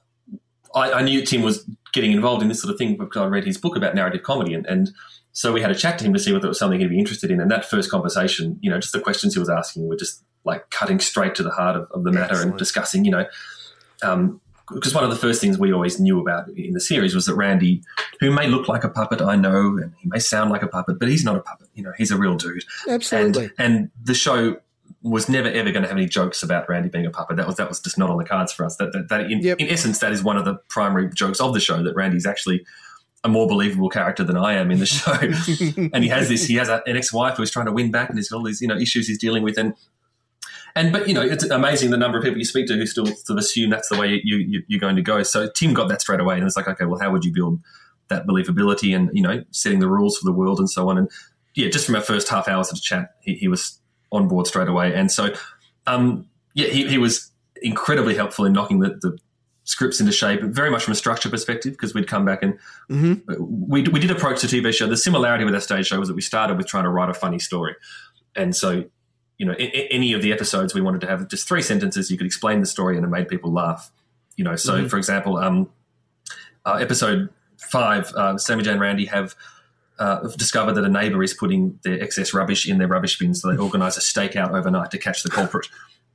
I, 0.74 0.92
I, 0.92 1.02
knew 1.02 1.24
Tim 1.24 1.42
was 1.42 1.70
getting 1.92 2.10
involved 2.10 2.42
in 2.42 2.48
this 2.48 2.60
sort 2.60 2.72
of 2.72 2.78
thing 2.78 2.96
because 2.96 3.22
I 3.22 3.26
read 3.26 3.44
his 3.44 3.56
book 3.56 3.76
about 3.76 3.94
narrative 3.94 4.24
comedy, 4.24 4.54
and, 4.54 4.66
and 4.66 4.90
so 5.30 5.52
we 5.52 5.60
had 5.60 5.70
a 5.70 5.74
chat 5.74 5.98
to 5.98 6.04
him 6.04 6.12
to 6.14 6.18
see 6.18 6.32
whether 6.32 6.46
it 6.46 6.48
was 6.48 6.58
something 6.58 6.80
he'd 6.80 6.90
be 6.90 6.98
interested 6.98 7.30
in. 7.30 7.40
And 7.40 7.50
that 7.50 7.64
first 7.64 7.90
conversation, 7.90 8.58
you 8.60 8.70
know, 8.70 8.80
just 8.80 8.92
the 8.92 9.00
questions 9.00 9.34
he 9.34 9.40
was 9.40 9.48
asking 9.48 9.88
were 9.88 9.96
just 9.96 10.24
like 10.44 10.70
cutting 10.70 10.98
straight 10.98 11.34
to 11.36 11.42
the 11.44 11.50
heart 11.50 11.76
of, 11.76 11.88
of 11.92 12.02
the 12.02 12.10
matter 12.10 12.32
Excellent. 12.32 12.50
and 12.50 12.58
discussing, 12.58 13.04
you 13.04 13.10
know, 13.10 13.26
um, 14.02 14.40
because 14.72 14.94
one 14.94 15.04
of 15.04 15.10
the 15.10 15.16
first 15.16 15.40
things 15.40 15.58
we 15.58 15.72
always 15.72 16.00
knew 16.00 16.20
about 16.20 16.48
in 16.50 16.72
the 16.72 16.80
series 16.80 17.14
was 17.14 17.26
that 17.26 17.34
Randy, 17.34 17.82
who 18.20 18.30
may 18.30 18.46
look 18.46 18.68
like 18.68 18.84
a 18.84 18.88
puppet, 18.88 19.20
I 19.20 19.36
know, 19.36 19.76
and 19.76 19.92
he 19.98 20.08
may 20.08 20.18
sound 20.18 20.50
like 20.50 20.62
a 20.62 20.68
puppet, 20.68 20.98
but 20.98 21.08
he's 21.08 21.24
not 21.24 21.36
a 21.36 21.40
puppet. 21.40 21.68
You 21.74 21.82
know, 21.82 21.92
he's 21.98 22.10
a 22.10 22.16
real 22.16 22.36
dude. 22.36 22.64
Absolutely. 22.88 23.50
And, 23.58 23.74
and 23.76 23.90
the 24.02 24.14
show 24.14 24.56
was 25.02 25.28
never 25.28 25.48
ever 25.48 25.70
going 25.70 25.82
to 25.82 25.88
have 25.88 25.96
any 25.96 26.06
jokes 26.06 26.42
about 26.42 26.68
Randy 26.68 26.88
being 26.88 27.04
a 27.04 27.10
puppet. 27.10 27.36
That 27.36 27.46
was 27.46 27.56
that 27.56 27.68
was 27.68 27.80
just 27.80 27.98
not 27.98 28.10
on 28.10 28.16
the 28.16 28.24
cards 28.24 28.52
for 28.52 28.64
us. 28.64 28.76
That 28.76 28.92
that, 28.92 29.08
that 29.10 29.30
in, 29.30 29.40
yep. 29.40 29.60
in 29.60 29.68
essence, 29.68 29.98
that 29.98 30.12
is 30.12 30.22
one 30.22 30.36
of 30.36 30.44
the 30.44 30.54
primary 30.70 31.10
jokes 31.10 31.40
of 31.40 31.52
the 31.52 31.60
show. 31.60 31.82
That 31.82 31.94
Randy's 31.94 32.26
actually 32.26 32.64
a 33.22 33.28
more 33.28 33.46
believable 33.46 33.88
character 33.88 34.24
than 34.24 34.36
I 34.36 34.54
am 34.54 34.70
in 34.70 34.78
the 34.78 34.86
show, 34.86 35.12
and 35.92 36.02
he 36.02 36.08
has 36.08 36.28
this. 36.28 36.46
He 36.46 36.54
has 36.56 36.68
a, 36.68 36.82
an 36.86 36.96
ex-wife 36.96 37.36
who's 37.36 37.50
trying 37.50 37.66
to 37.66 37.72
win 37.72 37.90
back, 37.90 38.08
and 38.08 38.18
he's 38.18 38.30
got 38.30 38.38
all 38.38 38.44
these 38.44 38.62
you 38.62 38.68
know 38.68 38.76
issues 38.76 39.06
he's 39.06 39.18
dealing 39.18 39.42
with, 39.42 39.58
and 39.58 39.74
and 40.76 40.92
but 40.92 41.08
you 41.08 41.14
know, 41.14 41.22
it's 41.22 41.44
amazing 41.44 41.90
the 41.90 41.96
number 41.96 42.18
of 42.18 42.24
people 42.24 42.38
you 42.38 42.44
speak 42.44 42.66
to 42.66 42.74
who 42.74 42.86
still 42.86 43.06
sort 43.06 43.30
of 43.30 43.38
assume 43.38 43.70
that's 43.70 43.88
the 43.88 43.98
way 43.98 44.20
you, 44.24 44.36
you 44.36 44.62
you're 44.66 44.80
going 44.80 44.96
to 44.96 45.02
go. 45.02 45.22
So 45.22 45.48
Tim 45.48 45.72
got 45.72 45.88
that 45.88 46.00
straight 46.00 46.20
away, 46.20 46.36
and 46.36 46.44
it's 46.44 46.56
like, 46.56 46.68
okay, 46.68 46.84
well, 46.84 46.98
how 47.00 47.10
would 47.12 47.24
you 47.24 47.32
build 47.32 47.60
that 48.08 48.26
believability 48.26 48.94
and 48.94 49.10
you 49.12 49.22
know 49.22 49.44
setting 49.50 49.78
the 49.78 49.88
rules 49.88 50.18
for 50.18 50.24
the 50.24 50.32
world 50.32 50.58
and 50.58 50.68
so 50.68 50.88
on? 50.88 50.98
And 50.98 51.10
yeah, 51.54 51.68
just 51.68 51.86
from 51.86 51.94
our 51.94 52.00
first 52.00 52.28
half 52.28 52.48
hours 52.48 52.72
of 52.72 52.82
chat, 52.82 53.14
he, 53.20 53.34
he 53.34 53.48
was 53.48 53.80
on 54.10 54.28
board 54.28 54.46
straight 54.46 54.68
away. 54.68 54.94
And 54.94 55.10
so, 55.10 55.32
um, 55.86 56.26
yeah, 56.54 56.68
he, 56.68 56.88
he 56.88 56.98
was 56.98 57.30
incredibly 57.62 58.14
helpful 58.14 58.44
in 58.44 58.52
knocking 58.52 58.80
the, 58.80 58.90
the 59.00 59.18
scripts 59.64 60.00
into 60.00 60.12
shape, 60.12 60.42
very 60.42 60.70
much 60.70 60.84
from 60.84 60.92
a 60.92 60.96
structure 60.96 61.30
perspective, 61.30 61.72
because 61.72 61.94
we'd 61.94 62.08
come 62.08 62.24
back 62.24 62.42
and 62.42 62.58
mm-hmm. 62.90 63.32
we, 63.38 63.82
we 63.82 64.00
did 64.00 64.10
approach 64.10 64.42
the 64.42 64.48
TV 64.48 64.72
show. 64.74 64.86
The 64.86 64.96
similarity 64.96 65.44
with 65.44 65.54
our 65.54 65.60
stage 65.60 65.86
show 65.86 65.98
was 65.98 66.08
that 66.08 66.14
we 66.14 66.22
started 66.22 66.56
with 66.56 66.66
trying 66.66 66.84
to 66.84 66.90
write 66.90 67.08
a 67.08 67.14
funny 67.14 67.38
story. 67.38 67.74
And 68.36 68.54
so 68.54 68.84
you 69.38 69.46
know, 69.46 69.52
in 69.54 69.70
any 69.90 70.12
of 70.12 70.22
the 70.22 70.32
episodes, 70.32 70.74
we 70.74 70.80
wanted 70.80 71.00
to 71.02 71.06
have 71.06 71.28
just 71.28 71.48
three 71.48 71.62
sentences. 71.62 72.10
You 72.10 72.16
could 72.16 72.26
explain 72.26 72.60
the 72.60 72.66
story 72.66 72.96
and 72.96 73.04
it 73.04 73.08
made 73.08 73.28
people 73.28 73.52
laugh. 73.52 73.90
You 74.36 74.44
know, 74.44 74.56
so 74.56 74.74
mm-hmm. 74.74 74.86
for 74.88 74.96
example, 74.96 75.36
um, 75.36 75.70
uh, 76.64 76.78
episode 76.80 77.28
five, 77.58 78.12
uh, 78.14 78.38
Sammy 78.38 78.64
J 78.64 78.72
and 78.72 78.80
Randy 78.80 79.06
have 79.06 79.34
uh, 79.98 80.28
discovered 80.36 80.74
that 80.74 80.84
a 80.84 80.88
neighbour 80.88 81.22
is 81.22 81.34
putting 81.34 81.78
their 81.84 82.02
excess 82.02 82.34
rubbish 82.34 82.68
in 82.68 82.78
their 82.78 82.88
rubbish 82.88 83.18
bin, 83.18 83.34
so 83.34 83.50
they 83.50 83.56
organise 83.56 83.96
a 83.96 84.00
stakeout 84.00 84.52
overnight 84.52 84.90
to 84.90 84.98
catch 84.98 85.22
the 85.22 85.30
culprit. 85.30 85.66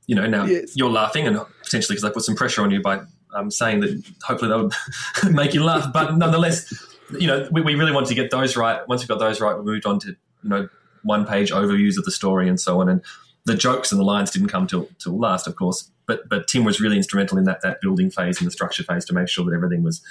You 0.06 0.16
know, 0.16 0.26
now 0.26 0.44
yes. 0.44 0.76
you're 0.76 0.90
laughing, 0.90 1.26
and 1.26 1.38
potentially 1.62 1.94
because 1.94 2.04
I 2.04 2.12
put 2.12 2.24
some 2.24 2.34
pressure 2.34 2.62
on 2.62 2.70
you 2.70 2.82
by 2.82 3.00
um, 3.34 3.50
saying 3.50 3.80
that 3.80 4.02
hopefully 4.22 4.50
that 4.50 4.76
would 5.24 5.34
make 5.34 5.54
you 5.54 5.64
laugh, 5.64 5.92
but 5.92 6.16
nonetheless, 6.16 6.72
you 7.18 7.26
know, 7.26 7.48
we, 7.50 7.62
we 7.62 7.74
really 7.74 7.92
wanted 7.92 8.08
to 8.08 8.14
get 8.14 8.30
those 8.30 8.56
right. 8.56 8.86
Once 8.88 9.02
we 9.02 9.06
got 9.06 9.18
those 9.18 9.40
right, 9.40 9.56
we 9.56 9.64
moved 9.64 9.86
on 9.86 9.98
to 10.00 10.08
you 10.08 10.48
know 10.48 10.68
one 11.02 11.26
page 11.26 11.50
overviews 11.50 11.96
of 11.98 12.04
the 12.04 12.10
story 12.10 12.48
and 12.48 12.60
so 12.60 12.80
on. 12.80 12.88
And 12.88 13.02
the 13.44 13.54
jokes 13.54 13.90
and 13.90 14.00
the 14.00 14.04
lines 14.04 14.30
didn't 14.30 14.48
come 14.48 14.66
till 14.66 14.88
till 14.98 15.18
last, 15.18 15.46
of 15.46 15.56
course. 15.56 15.90
But 16.06 16.28
but 16.28 16.48
Tim 16.48 16.64
was 16.64 16.80
really 16.80 16.96
instrumental 16.96 17.38
in 17.38 17.44
that 17.44 17.62
that 17.62 17.80
building 17.80 18.10
phase 18.10 18.38
and 18.38 18.46
the 18.46 18.52
structure 18.52 18.82
phase 18.82 19.04
to 19.06 19.14
make 19.14 19.28
sure 19.28 19.44
that 19.44 19.54
everything 19.54 19.82
was 19.82 20.02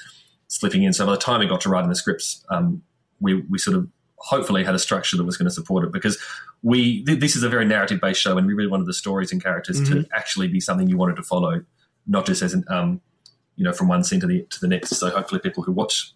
slipping 0.47 0.83
in. 0.83 0.93
So 0.93 1.05
by 1.05 1.13
the 1.13 1.17
time 1.17 1.39
we 1.39 1.47
got 1.47 1.61
to 1.61 1.69
writing 1.69 1.89
the 1.89 1.95
scripts, 1.95 2.43
um, 2.49 2.81
we 3.19 3.41
we 3.49 3.57
sort 3.57 3.77
of 3.77 3.87
hopefully 4.17 4.63
had 4.63 4.75
a 4.75 4.79
structure 4.79 5.15
that 5.15 5.23
was 5.23 5.37
going 5.37 5.47
to 5.47 5.53
support 5.53 5.85
it 5.85 5.93
because 5.93 6.17
we 6.61 7.03
th- 7.05 7.19
this 7.19 7.35
is 7.35 7.43
a 7.43 7.49
very 7.49 7.65
narrative 7.65 8.01
based 8.01 8.21
show 8.21 8.37
and 8.37 8.45
we 8.45 8.53
really 8.53 8.69
wanted 8.69 8.85
the 8.85 8.93
stories 8.93 9.31
and 9.31 9.41
characters 9.41 9.79
mm-hmm. 9.79 10.01
to 10.01 10.07
actually 10.13 10.47
be 10.47 10.59
something 10.59 10.89
you 10.89 10.97
wanted 10.97 11.15
to 11.15 11.23
follow, 11.23 11.63
not 12.05 12.25
just 12.25 12.41
as 12.41 12.53
an 12.53 12.65
um, 12.67 13.01
you 13.55 13.63
know 13.63 13.73
from 13.73 13.87
one 13.87 14.03
scene 14.03 14.19
to 14.19 14.27
the 14.27 14.43
to 14.49 14.59
the 14.59 14.67
next. 14.67 14.89
So 14.95 15.09
hopefully 15.09 15.39
people 15.39 15.63
who 15.63 15.71
watch 15.71 16.13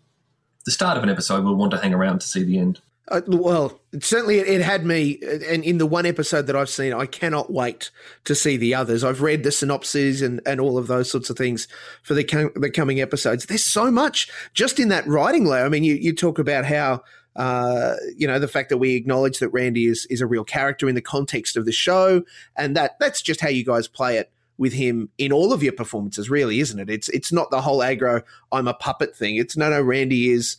the 0.65 0.71
start 0.71 0.97
of 0.97 1.03
an 1.03 1.09
episode 1.09 1.43
will 1.43 1.55
want 1.55 1.71
to 1.71 1.77
hang 1.77 1.93
around 1.93 2.21
to 2.21 2.27
see 2.27 2.43
the 2.43 2.57
end. 2.57 2.81
Uh, 3.10 3.22
well, 3.28 3.82
certainly 4.00 4.39
it, 4.39 4.48
it, 4.48 4.62
had 4.62 4.86
me, 4.86 5.20
and 5.50 5.63
in 5.63 5.78
the 5.78 5.86
one 5.86 6.06
episode 6.06 6.48
that 6.48 6.56
I've 6.56 6.70
seen, 6.70 6.94
I 6.94 7.06
cannot 7.06 7.52
wait 7.52 7.92
to 8.24 8.34
see 8.34 8.56
the 8.56 8.74
others. 8.76 9.04
I've 9.04 9.22
read 9.22 9.44
the 9.44 9.52
synopses 9.52 10.22
and, 10.22 10.39
and 10.46 10.62
all 10.62 10.78
of 10.78 10.88
those 10.88 11.12
sorts 11.12 11.30
of 11.30 11.38
things 11.38 11.68
for 12.02 12.13
the 12.13 12.24
com- 12.24 12.54
the 12.56 12.72
coming 12.72 13.02
episodes. 13.02 13.46
There's 13.46 13.66
so 13.66 13.92
much 13.92 14.32
just 14.54 14.80
in 14.80 14.88
that 14.88 15.06
writing 15.06 15.46
layer. 15.46 15.66
I 15.66 15.70
mean, 15.70 15.84
you, 15.84 15.96
you 15.96 16.16
talk 16.16 16.39
about 16.39 16.63
how 16.63 17.04
uh, 17.36 17.96
you 18.16 18.26
know 18.26 18.39
the 18.39 18.48
fact 18.48 18.70
that 18.70 18.78
we 18.78 18.96
acknowledge 18.96 19.39
that 19.39 19.50
Randy 19.50 19.88
is 19.88 20.06
is 20.10 20.22
a 20.22 20.28
real 20.28 20.46
character 20.46 20.88
in 20.88 20.96
the 20.96 21.02
context 21.02 21.58
of 21.58 21.66
the 21.66 21.74
show, 21.74 22.24
and 22.56 22.74
that 22.78 22.98
that's 23.02 23.22
just 23.22 23.42
how 23.42 23.50
you 23.50 23.66
guys 23.66 23.89
play 23.89 24.18
it 24.18 24.32
with 24.58 24.72
him 24.72 25.10
in 25.18 25.34
all 25.34 25.52
of 25.52 25.62
your 25.62 25.74
performances, 25.74 26.30
really, 26.30 26.62
isn't 26.62 26.80
it? 26.80 26.89
It's 26.89 27.10
it's 27.10 27.34
not 27.34 27.52
the 27.52 27.60
whole 27.60 27.80
aggro 27.80 28.24
I'm 28.54 28.70
a 28.70 28.74
puppet 28.74 29.13
thing. 29.13 29.36
It's 29.36 29.58
no, 29.58 29.70
no. 29.70 29.82
Randy 29.82 30.30
is 30.30 30.56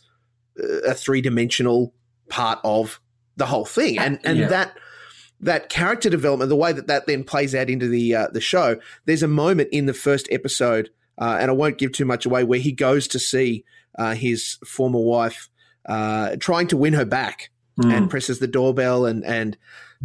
a 0.57 0.93
three 0.93 1.21
dimensional 1.21 1.91
part 2.29 2.59
of 2.63 2.99
the 3.37 3.45
whole 3.45 3.65
thing, 3.65 3.97
and 3.99 4.19
and 4.23 4.39
yeah. 4.39 4.47
that 4.47 4.77
that 5.41 5.69
character 5.69 6.09
development, 6.09 6.49
the 6.49 6.55
way 6.55 6.71
that 6.71 6.87
that 6.87 7.07
then 7.07 7.23
plays 7.23 7.53
out 7.53 7.69
into 7.69 7.87
the 7.87 8.15
uh, 8.15 8.27
the 8.31 8.41
show. 8.41 8.77
There's 9.05 9.23
a 9.23 9.27
moment 9.27 9.69
in 9.71 9.85
the 9.85 9.93
first 9.93 10.27
episode, 10.31 10.89
uh, 11.17 11.37
and 11.39 11.49
I 11.51 11.53
won't 11.53 11.77
give 11.77 11.91
too 11.91 12.05
much 12.05 12.25
away, 12.25 12.43
where 12.43 12.59
he 12.59 12.71
goes 12.71 13.07
to 13.09 13.19
see 13.19 13.65
uh, 13.97 14.13
his 14.13 14.57
former 14.65 14.99
wife, 14.99 15.49
uh, 15.85 16.35
trying 16.39 16.67
to 16.67 16.77
win 16.77 16.93
her 16.93 17.05
back, 17.05 17.51
mm. 17.79 17.93
and 17.93 18.09
presses 18.09 18.39
the 18.39 18.47
doorbell, 18.47 19.05
and 19.05 19.23
and 19.25 19.57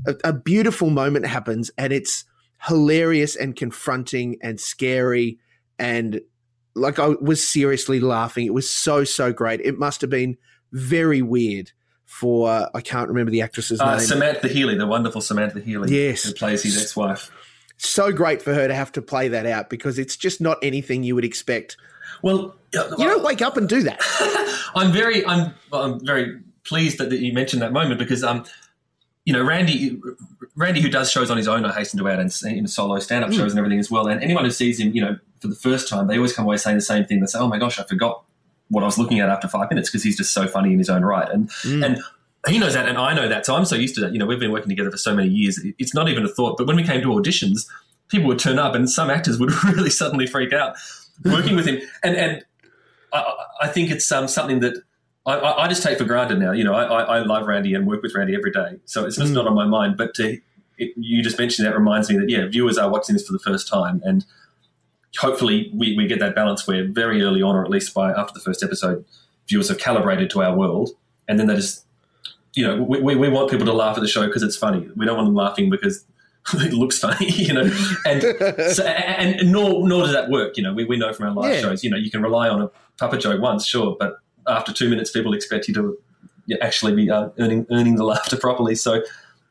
a, 0.06 0.16
a 0.24 0.32
beautiful 0.32 0.90
moment 0.90 1.26
happens, 1.26 1.70
and 1.78 1.92
it's 1.92 2.24
hilarious 2.66 3.36
and 3.36 3.56
confronting 3.56 4.36
and 4.42 4.60
scary 4.60 5.38
and 5.78 6.20
like 6.74 6.98
I 6.98 7.08
was 7.08 7.46
seriously 7.46 8.00
laughing. 8.00 8.46
It 8.46 8.54
was 8.54 8.70
so 8.70 9.04
so 9.04 9.32
great. 9.32 9.60
It 9.60 9.78
must 9.78 10.00
have 10.02 10.10
been 10.10 10.36
very 10.72 11.22
weird 11.22 11.72
for 12.10 12.68
I 12.74 12.80
can't 12.80 13.08
remember 13.08 13.30
the 13.30 13.40
actress's 13.40 13.80
uh, 13.80 13.96
name. 13.96 14.06
Samantha 14.06 14.48
Healy, 14.48 14.76
the 14.76 14.86
wonderful 14.86 15.20
Samantha 15.20 15.60
Healy, 15.60 15.94
yes, 15.94 16.24
who 16.24 16.34
plays 16.34 16.62
his 16.62 16.76
ex-wife. 16.76 17.30
So 17.78 18.12
great 18.12 18.42
for 18.42 18.52
her 18.52 18.68
to 18.68 18.74
have 18.74 18.90
to 18.92 19.00
play 19.00 19.28
that 19.28 19.46
out 19.46 19.70
because 19.70 19.98
it's 19.98 20.16
just 20.16 20.40
not 20.40 20.58
anything 20.60 21.02
you 21.02 21.14
would 21.14 21.24
expect. 21.24 21.78
Well, 22.20 22.54
you 22.74 22.96
don't 22.98 23.22
wake 23.22 23.40
up 23.40 23.56
and 23.56 23.68
do 23.68 23.82
that. 23.84 24.00
I'm 24.74 24.92
very, 24.92 25.24
I'm, 25.24 25.54
I'm 25.72 26.04
very 26.04 26.40
pleased 26.64 26.98
that, 26.98 27.08
that 27.08 27.20
you 27.20 27.32
mentioned 27.32 27.62
that 27.62 27.72
moment 27.72 27.98
because, 27.98 28.22
um, 28.22 28.44
you 29.24 29.32
know, 29.32 29.42
Randy, 29.42 29.98
Randy, 30.56 30.82
who 30.82 30.90
does 30.90 31.10
shows 31.10 31.30
on 31.30 31.38
his 31.38 31.48
own, 31.48 31.64
I 31.64 31.72
hasten 31.72 31.98
to 32.00 32.08
add, 32.08 32.18
and 32.18 32.34
in 32.44 32.66
solo 32.66 32.98
stand-up 32.98 33.30
mm. 33.30 33.36
shows 33.36 33.52
and 33.52 33.58
everything 33.58 33.78
as 33.78 33.90
well. 33.90 34.08
And 34.08 34.22
anyone 34.22 34.44
who 34.44 34.50
sees 34.50 34.78
him, 34.78 34.94
you 34.94 35.00
know, 35.00 35.16
for 35.40 35.48
the 35.48 35.54
first 35.54 35.88
time, 35.88 36.06
they 36.06 36.16
always 36.16 36.34
come 36.34 36.44
away 36.44 36.58
saying 36.58 36.76
the 36.76 36.82
same 36.82 37.06
thing. 37.06 37.20
They 37.20 37.26
say, 37.26 37.38
"Oh 37.38 37.48
my 37.48 37.58
gosh, 37.58 37.78
I 37.78 37.84
forgot 37.84 38.24
what 38.70 38.82
I 38.82 38.86
was 38.86 38.98
looking 38.98 39.20
at 39.20 39.28
after 39.28 39.48
five 39.48 39.68
minutes 39.68 39.90
because 39.90 40.02
he's 40.02 40.16
just 40.16 40.32
so 40.32 40.46
funny 40.46 40.72
in 40.72 40.78
his 40.78 40.88
own 40.88 41.04
right. 41.04 41.28
And 41.28 41.50
mm. 41.50 41.84
and 41.84 41.98
he 42.48 42.58
knows 42.58 42.72
that, 42.74 42.88
and 42.88 42.96
I 42.96 43.12
know 43.12 43.28
that. 43.28 43.44
So 43.44 43.54
I'm 43.54 43.66
so 43.66 43.76
used 43.76 43.94
to 43.96 44.00
that. 44.02 44.12
You 44.12 44.18
know, 44.18 44.26
we've 44.26 44.40
been 44.40 44.52
working 44.52 44.70
together 44.70 44.90
for 44.90 44.96
so 44.96 45.14
many 45.14 45.28
years. 45.28 45.60
It's 45.78 45.94
not 45.94 46.08
even 46.08 46.24
a 46.24 46.28
thought. 46.28 46.56
But 46.56 46.66
when 46.66 46.76
we 46.76 46.84
came 46.84 47.02
to 47.02 47.08
auditions, 47.08 47.66
people 48.08 48.28
would 48.28 48.38
turn 48.38 48.58
up, 48.58 48.74
and 48.74 48.88
some 48.88 49.10
actors 49.10 49.38
would 49.38 49.52
really 49.64 49.90
suddenly 49.90 50.26
freak 50.26 50.52
out 50.52 50.76
working 51.24 51.56
with 51.56 51.66
him. 51.66 51.80
And 52.02 52.16
and 52.16 52.44
I, 53.12 53.34
I 53.62 53.68
think 53.68 53.90
it's 53.90 54.10
um, 54.10 54.28
something 54.28 54.60
that 54.60 54.82
I, 55.26 55.38
I, 55.38 55.68
just 55.68 55.82
take 55.82 55.98
for 55.98 56.04
granted 56.04 56.38
now. 56.38 56.52
You 56.52 56.64
know, 56.64 56.74
I, 56.74 56.84
I, 56.84 57.18
love 57.18 57.46
Randy 57.46 57.74
and 57.74 57.86
work 57.86 58.02
with 58.02 58.14
Randy 58.14 58.34
every 58.34 58.50
day, 58.50 58.78
so 58.86 59.04
it's 59.04 59.16
just 59.16 59.32
mm. 59.32 59.34
not 59.34 59.46
on 59.46 59.54
my 59.54 59.66
mind. 59.66 59.96
But 59.98 60.14
to, 60.14 60.38
it, 60.78 60.92
you 60.96 61.22
just 61.22 61.38
mentioned 61.38 61.66
that 61.66 61.74
reminds 61.74 62.08
me 62.08 62.16
that 62.16 62.30
yeah, 62.30 62.46
viewers 62.46 62.78
are 62.78 62.88
watching 62.88 63.14
this 63.14 63.26
for 63.26 63.32
the 63.32 63.38
first 63.38 63.68
time, 63.68 64.00
and 64.04 64.24
hopefully 65.18 65.70
we, 65.74 65.96
we 65.96 66.06
get 66.06 66.18
that 66.20 66.34
balance 66.34 66.66
where 66.66 66.86
very 66.86 67.22
early 67.22 67.42
on, 67.42 67.56
or 67.56 67.64
at 67.64 67.70
least 67.70 67.94
by 67.94 68.12
after 68.12 68.32
the 68.34 68.40
first 68.40 68.62
episode, 68.62 69.04
viewers 69.48 69.68
have 69.68 69.78
calibrated 69.78 70.30
to 70.30 70.42
our 70.42 70.56
world, 70.56 70.90
and 71.28 71.38
then 71.38 71.46
they 71.46 71.56
just, 71.56 71.84
you 72.54 72.66
know, 72.66 72.82
we, 72.82 73.00
we, 73.00 73.16
we 73.16 73.28
want 73.28 73.50
people 73.50 73.66
to 73.66 73.72
laugh 73.72 73.96
at 73.96 74.00
the 74.00 74.08
show 74.08 74.26
because 74.26 74.42
it's 74.42 74.56
funny. 74.56 74.88
We 74.96 75.06
don't 75.06 75.16
want 75.16 75.28
them 75.28 75.34
laughing 75.34 75.70
because 75.70 76.04
it 76.54 76.72
looks 76.72 76.98
funny, 76.98 77.30
you 77.30 77.52
know, 77.52 77.70
and 78.06 78.22
so, 78.72 78.84
and 78.84 79.50
nor 79.50 79.86
nor 79.86 80.02
does 80.02 80.12
that 80.12 80.30
work. 80.30 80.56
You 80.56 80.62
know, 80.62 80.72
we, 80.72 80.84
we 80.84 80.96
know 80.96 81.12
from 81.12 81.26
our 81.26 81.34
live 81.34 81.54
yeah. 81.54 81.60
shows, 81.60 81.84
you 81.84 81.90
know, 81.90 81.96
you 81.96 82.10
can 82.10 82.22
rely 82.22 82.48
on 82.48 82.62
a 82.62 82.70
puppet 82.98 83.20
joke 83.20 83.40
once, 83.40 83.66
sure, 83.66 83.96
but 83.98 84.18
after 84.46 84.72
two 84.72 84.88
minutes, 84.88 85.10
people 85.10 85.34
expect 85.34 85.68
you 85.68 85.74
to 85.74 85.98
actually 86.60 86.94
be 86.94 87.10
uh, 87.10 87.28
earning 87.38 87.66
earning 87.70 87.96
the 87.96 88.04
laughter 88.04 88.36
properly. 88.36 88.74
So, 88.74 89.02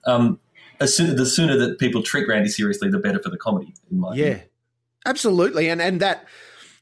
um, 0.05 0.39
as 0.79 0.95
soon, 0.95 1.15
the 1.15 1.25
sooner 1.25 1.57
that 1.57 1.79
people 1.79 2.01
treat 2.01 2.27
Randy 2.27 2.49
seriously, 2.49 2.89
the 2.89 2.99
better 2.99 3.19
for 3.19 3.29
the 3.29 3.37
comedy. 3.37 3.73
In 3.91 3.99
my 3.99 4.13
yeah, 4.13 4.25
opinion. 4.25 4.48
Absolutely, 5.05 5.69
and 5.69 5.81
and 5.81 5.99
that 6.01 6.25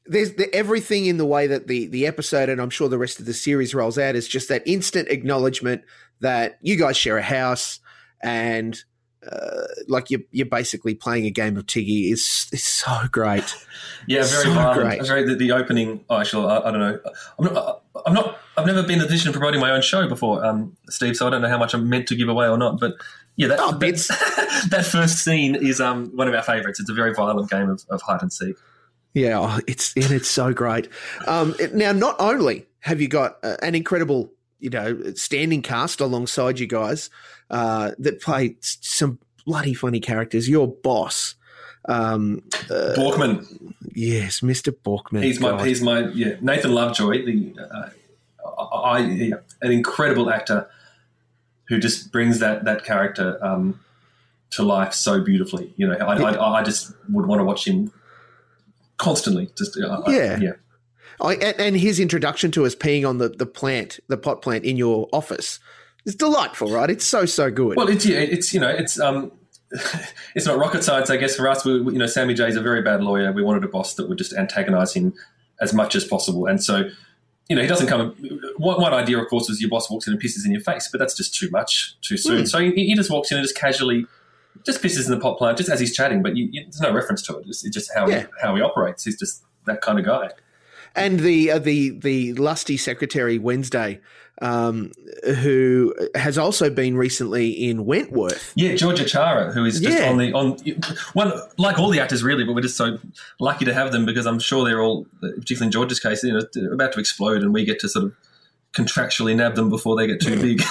there's 0.06 0.34
the, 0.34 0.53
everything 0.53 1.06
in 1.06 1.17
the 1.17 1.25
way 1.25 1.47
that 1.47 1.67
the 1.67 1.88
the 1.88 2.08
episode 2.08 2.49
and 2.49 2.62
I'm 2.62 2.69
sure 2.69 2.89
the 2.89 2.97
rest 2.97 3.19
of 3.19 3.25
the 3.25 3.34
series 3.34 3.75
rolls 3.75 3.97
out 3.97 4.15
is 4.15 4.27
just 4.27 4.49
that 4.49 4.63
instant 4.65 5.10
acknowledgement 5.10 5.84
that 6.21 6.58
you 6.62 6.77
guys 6.77 6.97
share 6.97 7.17
a 7.17 7.21
house 7.21 7.80
and 8.23 8.82
uh, 9.30 9.67
like 9.88 10.10
you're 10.10 10.21
you're 10.32 10.45
basically 10.45 10.93
playing 10.93 11.25
a 11.25 11.30
game 11.30 11.58
of 11.58 11.65
Tiggy 11.65 12.12
is 12.12 12.47
is 12.51 12.63
so 12.63 12.95
great. 13.12 13.56
yeah, 14.08 14.23
very 14.23 14.43
so 14.43 14.53
violent. 14.53 14.82
Great. 14.82 15.08
Very 15.08 15.23
the, 15.25 15.36
the 15.36 15.51
opening. 15.51 16.06
Oh, 16.10 16.19
actually, 16.19 16.47
I, 16.47 16.60
I, 16.60 16.71
don't 16.71 16.80
know. 16.80 16.99
I'm 17.39 17.53
not. 17.53 17.84
I'm 18.06 18.13
not. 18.13 18.39
I've 18.58 18.65
never 18.65 18.84
been 18.84 18.99
in 18.99 19.01
a 19.01 19.06
position 19.06 19.30
of 19.30 19.34
promoting 19.34 19.60
my 19.60 19.71
own 19.71 19.82
show 19.82 20.08
before, 20.08 20.45
um, 20.45 20.77
Steve. 20.89 21.17
So 21.17 21.27
I 21.27 21.30
don't 21.30 21.41
know 21.41 21.49
how 21.49 21.58
much 21.58 21.73
I'm 21.73 21.89
meant 21.89 22.08
to 22.08 22.15
give 22.15 22.30
away 22.30 22.47
or 22.47 22.58
not. 22.58 22.80
But 22.80 22.93
yeah, 23.38 23.47
that, 23.50 23.60
oh, 23.62 23.71
that, 23.71 24.67
that, 24.71 24.86
first 24.86 25.23
scene 25.23 25.56
is 25.56 25.80
um, 25.80 26.08
one 26.15 26.28
of 26.28 26.34
our 26.34 26.41
favourites. 26.41 26.80
It's 26.80 26.89
a 26.89 26.93
very 26.93 27.13
violent 27.13 27.50
game 27.52 27.69
of, 27.69 27.86
of 27.89 28.02
hide 28.02 28.23
and 28.23 28.34
seek. 28.34 28.56
Yeah, 29.13 29.39
oh, 29.39 29.60
it's 29.67 29.95
and 29.95 30.12
it's 30.12 30.28
so 30.28 30.54
great. 30.54 30.89
Um, 31.28 31.56
now, 31.73 31.91
not 31.91 32.15
only 32.19 32.65
have 32.80 33.00
you 33.00 33.08
got 33.08 33.38
uh, 33.43 33.56
an 33.62 33.76
incredible, 33.76 34.32
you 34.60 34.71
know, 34.71 35.13
standing 35.13 35.62
cast 35.62 36.02
alongside 36.02 36.60
you 36.60 36.67
guys 36.67 37.10
uh, 37.52 37.91
that 38.00 38.21
play 38.21 38.56
some 38.62 39.19
bloody 39.45 39.76
funny 39.76 40.00
characters. 40.00 40.50
Your 40.50 40.67
boss, 40.67 41.36
um, 41.88 42.41
uh, 42.71 42.95
Borkman. 42.97 43.73
Yes, 43.93 44.41
Mr. 44.41 44.71
Borkman. 44.71 45.23
He's 45.23 45.39
my 45.39 45.52
God. 45.52 45.67
he's 45.67 45.82
my 45.82 46.08
yeah 46.10 46.36
Nathan 46.41 46.73
Lovejoy. 46.73 47.23
The 47.23 47.56
uh, 47.60 47.89
I, 48.76 49.00
yeah, 49.00 49.36
an 49.62 49.71
incredible 49.71 50.32
actor 50.32 50.69
who 51.69 51.80
just 51.80 52.12
brings 52.12 52.39
that 52.39 52.65
that 52.65 52.84
character 52.84 53.43
um, 53.43 53.80
to 54.51 54.63
life 54.63 54.93
so 54.93 55.21
beautifully. 55.21 55.73
You 55.77 55.88
know, 55.88 55.95
I, 55.95 56.15
I, 56.15 56.60
I, 56.60 56.63
just 56.63 56.93
would 57.10 57.25
want 57.25 57.39
to 57.39 57.43
watch 57.43 57.67
him 57.67 57.91
constantly. 58.97 59.49
Just 59.58 59.77
uh, 59.77 60.03
yeah, 60.08 60.39
yeah. 60.39 60.53
I, 61.21 61.36
and 61.36 61.75
his 61.75 61.99
introduction 61.99 62.51
to 62.51 62.65
us 62.65 62.75
peeing 62.75 63.08
on 63.08 63.17
the, 63.17 63.30
the 63.30 63.45
plant, 63.45 63.99
the 64.08 64.17
pot 64.17 64.41
plant 64.41 64.65
in 64.65 64.77
your 64.77 65.10
office, 65.12 65.60
is 66.06 66.15
delightful, 66.15 66.71
right? 66.71 66.89
It's 66.89 67.06
so 67.06 67.25
so 67.25 67.51
good. 67.51 67.75
Well, 67.75 67.89
it's 67.89 68.06
yeah, 68.06 68.19
it's 68.19 68.53
you 68.53 68.60
know, 68.60 68.69
it's 68.69 68.99
um, 68.99 69.32
it's 70.36 70.45
not 70.45 70.58
rocket 70.58 70.84
science, 70.84 71.10
I 71.10 71.17
guess, 71.17 71.36
for 71.36 71.49
us. 71.49 71.65
We, 71.65 71.73
you 71.73 71.91
know, 71.93 72.08
Sammy 72.08 72.34
J 72.34 72.47
is 72.47 72.56
a 72.56 72.62
very 72.62 72.82
bad 72.82 73.03
lawyer. 73.03 73.32
We 73.32 73.43
wanted 73.43 73.63
a 73.63 73.67
boss 73.67 73.95
that 73.95 74.08
would 74.08 74.17
just 74.17 74.34
antagonise 74.34 74.93
him 74.93 75.13
as 75.60 75.73
much 75.73 75.95
as 75.95 76.06
possible, 76.06 76.45
and 76.45 76.63
so 76.63 76.89
you 77.49 77.55
know, 77.55 77.62
he 77.62 77.67
doesn't 77.67 77.88
come. 77.88 78.13
One, 78.57 78.81
one, 78.81 78.93
idea, 78.93 79.19
of 79.19 79.27
course, 79.29 79.49
is 79.49 79.62
your 79.62 79.69
boss 79.69 79.89
walks 79.89 80.07
in 80.07 80.13
and 80.13 80.21
pisses 80.21 80.45
in 80.45 80.51
your 80.51 80.62
face, 80.62 80.89
but 80.91 80.99
that's 80.99 81.15
just 81.15 81.33
too 81.33 81.49
much 81.49 81.95
too 82.01 82.17
soon. 82.17 82.43
Mm. 82.43 82.47
So 82.47 82.60
he, 82.60 82.71
he, 82.71 82.95
just 82.95 83.10
walks 83.10 83.31
in 83.31 83.38
and 83.38 83.45
just 83.45 83.57
casually 83.57 84.05
just 84.65 84.81
pisses 84.81 85.05
in 85.05 85.12
the 85.12 85.19
pot 85.19 85.38
plant 85.38 85.57
just 85.57 85.69
as 85.69 85.79
he's 85.79 85.95
chatting, 85.95 86.21
but 86.21 86.36
you, 86.36 86.49
you, 86.51 86.63
there's 86.63 86.81
no 86.81 86.91
reference 86.91 87.21
to 87.23 87.38
it. 87.38 87.45
It's, 87.47 87.63
it's 87.63 87.73
just 87.73 87.93
how 87.93 88.07
yeah. 88.07 88.21
he, 88.21 88.27
how 88.41 88.55
he 88.55 88.62
operates. 88.62 89.05
He's 89.05 89.17
just 89.17 89.43
that 89.65 89.81
kind 89.81 89.97
of 89.97 90.05
guy. 90.05 90.31
And 90.95 91.19
the 91.19 91.51
uh, 91.51 91.60
the 91.60 91.91
the 91.91 92.33
lusty 92.33 92.75
secretary 92.75 93.38
Wednesday 93.38 94.01
um, 94.41 94.91
who 95.26 95.93
has 96.15 96.38
also 96.38 96.69
been 96.69 96.95
recently 96.95 97.50
in 97.50 97.86
Wentworth. 97.86 98.54
Yeah, 98.56 98.76
Georgia 98.76 99.06
Chara, 99.06 99.52
who 99.52 99.65
is 99.65 99.80
just 99.80 99.97
yeah. 99.97 100.10
on 100.10 100.17
the 100.17 100.34
on 100.34 100.58
one 101.13 101.34
like 101.58 101.80
all 101.80 101.89
the 101.89 102.00
actors 102.00 102.23
really, 102.23 102.43
but 102.43 102.54
we're 102.54 102.62
just 102.62 102.78
so 102.78 103.00
lucky 103.39 103.65
to 103.65 103.73
have 103.73 103.91
them 103.91 104.06
because 104.06 104.26
I'm 104.26 104.39
sure 104.39 104.65
they're 104.65 104.82
all, 104.82 105.06
particularly 105.21 105.67
in 105.67 105.71
Georgia's 105.71 106.00
case, 106.00 106.23
you 106.23 106.34
know, 106.34 106.71
about 106.71 106.93
to 106.93 107.00
explode, 107.00 107.41
and 107.41 107.54
we 107.54 107.65
get 107.65 107.80
to 107.80 107.89
sort 107.89 108.06
of 108.06 108.15
contractually 108.73 109.36
nab 109.36 109.56
them 109.56 109.69
before 109.69 109.95
they 109.95 110.06
get 110.06 110.21
too 110.21 110.39
big. 110.41 110.62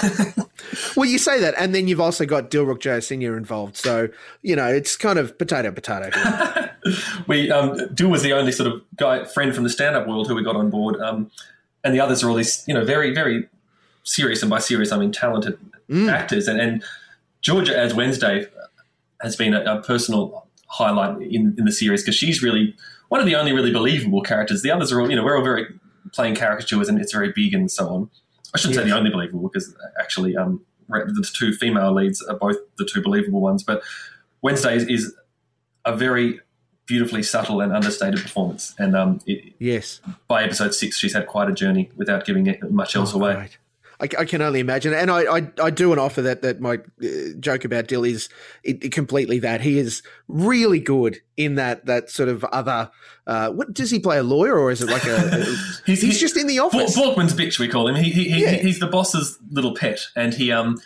well, 0.97 1.07
you 1.07 1.19
say 1.19 1.41
that, 1.41 1.55
and 1.59 1.75
then 1.75 1.89
you've 1.89 2.01
also 2.01 2.25
got 2.25 2.51
Dilruk 2.51 2.79
Jayasinha 2.79 3.37
involved, 3.37 3.77
so 3.77 4.09
you 4.43 4.55
know 4.55 4.67
it's 4.67 4.97
kind 4.97 5.19
of 5.19 5.37
potato 5.39 5.73
potato. 5.73 6.11
we 7.27 7.51
um, 7.51 7.79
Dil 7.93 8.09
was 8.11 8.23
the 8.23 8.33
only 8.33 8.53
sort 8.53 8.73
of 8.73 8.83
guy 8.95 9.25
friend 9.25 9.55
from 9.55 9.65
the 9.65 9.71
stand 9.71 9.97
up 9.97 10.07
world 10.07 10.29
who 10.29 10.37
we 10.37 10.45
got 10.45 10.55
on 10.55 10.71
board. 10.71 11.01
Um, 11.01 11.31
and 11.87 11.95
the 11.95 12.01
others 12.01 12.25
are 12.25 12.29
all 12.29 12.35
these, 12.35 12.65
you 12.67 12.75
know, 12.75 12.85
very, 12.85 13.15
very 13.15 13.49
serious, 14.07 14.43
and 14.43 14.49
by 14.49 14.59
serious 14.59 14.93
I 14.93 14.99
mean 14.99 15.13
talented 15.13 15.59
mm. 15.91 16.11
actors. 16.11 16.49
And, 16.49 16.61
and, 16.61 16.83
Georgia 17.43 17.79
as 17.79 17.95
Wednesday 17.95 18.47
has 19.23 19.37
been 19.37 19.55
a, 19.55 19.61
a 19.63 19.81
personal 19.81 20.49
highlight 20.67 21.21
in, 21.23 21.55
in 21.57 21.65
the 21.65 21.71
series 21.71 22.03
because 22.03 22.17
she's 22.17 22.43
really 22.43 22.75
one 23.09 23.21
of 23.21 23.27
the 23.27 23.37
only 23.37 23.53
really 23.53 23.71
believable 23.71 24.21
characters. 24.21 24.63
The 24.63 24.71
others 24.73 24.91
are 24.91 25.01
all, 25.01 25.09
you 25.09 25.15
know, 25.15 25.23
we're 25.23 25.37
all 25.37 25.45
very 25.45 25.67
playing 26.13 26.35
caricatures 26.35 26.89
and 26.89 27.01
it's 27.01 27.13
very 27.13 27.31
big 27.33 27.55
and 27.55 27.71
so 27.71 27.89
on. 27.89 28.11
I 28.53 28.59
shouldn't 28.59 28.77
say 28.77 28.85
the 28.85 28.97
only 28.97 29.11
believable 29.11 29.49
because 29.49 29.77
actually 30.01 30.37
um, 30.37 30.61
the 30.89 31.29
two 31.33 31.53
female 31.53 31.95
leads 31.95 32.21
are 32.23 32.37
both 32.37 32.57
the 32.79 32.85
two 32.85 33.01
believable 33.01 33.41
ones. 33.41 33.63
But 33.63 33.83
Wednesdays 34.43 34.85
is 34.85 35.15
a 35.85 35.97
very 35.97 36.41
beautifully 36.87 37.23
subtle 37.23 37.61
and 37.61 37.73
understated 37.73 38.21
performance. 38.21 38.75
And 38.79 38.97
um, 38.97 39.21
it, 39.27 39.55
Yes. 39.59 40.01
by 40.27 40.43
episode 40.43 40.75
six, 40.75 40.99
she's 40.99 41.13
had 41.13 41.27
quite 41.27 41.49
a 41.49 41.53
journey 41.53 41.91
without 41.97 42.25
giving 42.25 42.57
much 42.71 42.97
else 42.97 43.15
Oh, 43.15 43.19
away. 43.19 43.35
great. 43.35 43.59
I, 44.01 44.05
I 44.19 44.25
can 44.27 44.43
only 44.43 44.61
imagine, 44.61 44.93
and 44.93 45.11
I, 45.11 45.23
I, 45.39 45.51
I 45.63 45.71
do 45.71 45.93
an 45.93 45.99
offer 45.99 46.21
that 46.23 46.43
that 46.43 46.61
my 46.61 46.75
uh, 47.03 47.09
joke 47.41 47.65
about 47.65 47.89
Dil 47.89 48.05
is 48.05 48.29
it, 48.63 48.85
it 48.85 48.93
completely 48.93 49.39
that 49.41 49.61
he 49.63 49.79
is 49.79 50.03
really 50.29 50.81
good 50.81 51.19
in 51.37 51.55
that 51.55 51.87
that 51.87 52.11
sort 52.11 52.29
of 52.29 52.45
other. 52.45 52.91
Uh, 53.27 53.51
what 53.51 53.73
does 53.75 53.91
he 53.91 53.99
play 53.99 54.19
a 54.19 54.23
lawyer 54.23 54.59
or 54.59 54.71
is 54.71 54.83
it 54.83 54.89
like 54.91 55.05
a? 55.07 55.21
He's- 55.37 55.83
he's, 55.87 56.03
he's- 56.03 56.19
just 56.21 56.37
in 56.37 56.47
the 56.47 56.59
office. 56.59 56.97
Borkman's 56.97 57.35
bitch, 57.35 57.59
we 57.59 57.69
call 57.69 57.89
him. 57.89 57.95
He, 57.97 58.11
he, 58.11 58.25
he, 58.31 58.43
Yeah. 58.43 58.53
He's 58.53 58.79
the 58.81 58.87
boss's 58.87 59.39
little 59.51 59.75
pet, 59.75 60.01
and 60.15 60.33
he 60.35 60.53
um, 60.53 60.79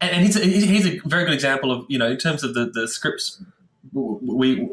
and, 0.00 0.10
and 0.10 0.24
he's 0.26 0.36
a, 0.36 0.44
he's 0.44 0.86
a 0.86 1.00
very 1.06 1.24
good 1.24 1.34
example 1.34 1.70
of 1.70 1.84
you 1.88 1.98
know 1.98 2.10
in 2.10 2.16
terms 2.18 2.42
of 2.42 2.54
the 2.54 2.66
the 2.72 2.88
scripts. 2.88 3.42
We 3.92 4.68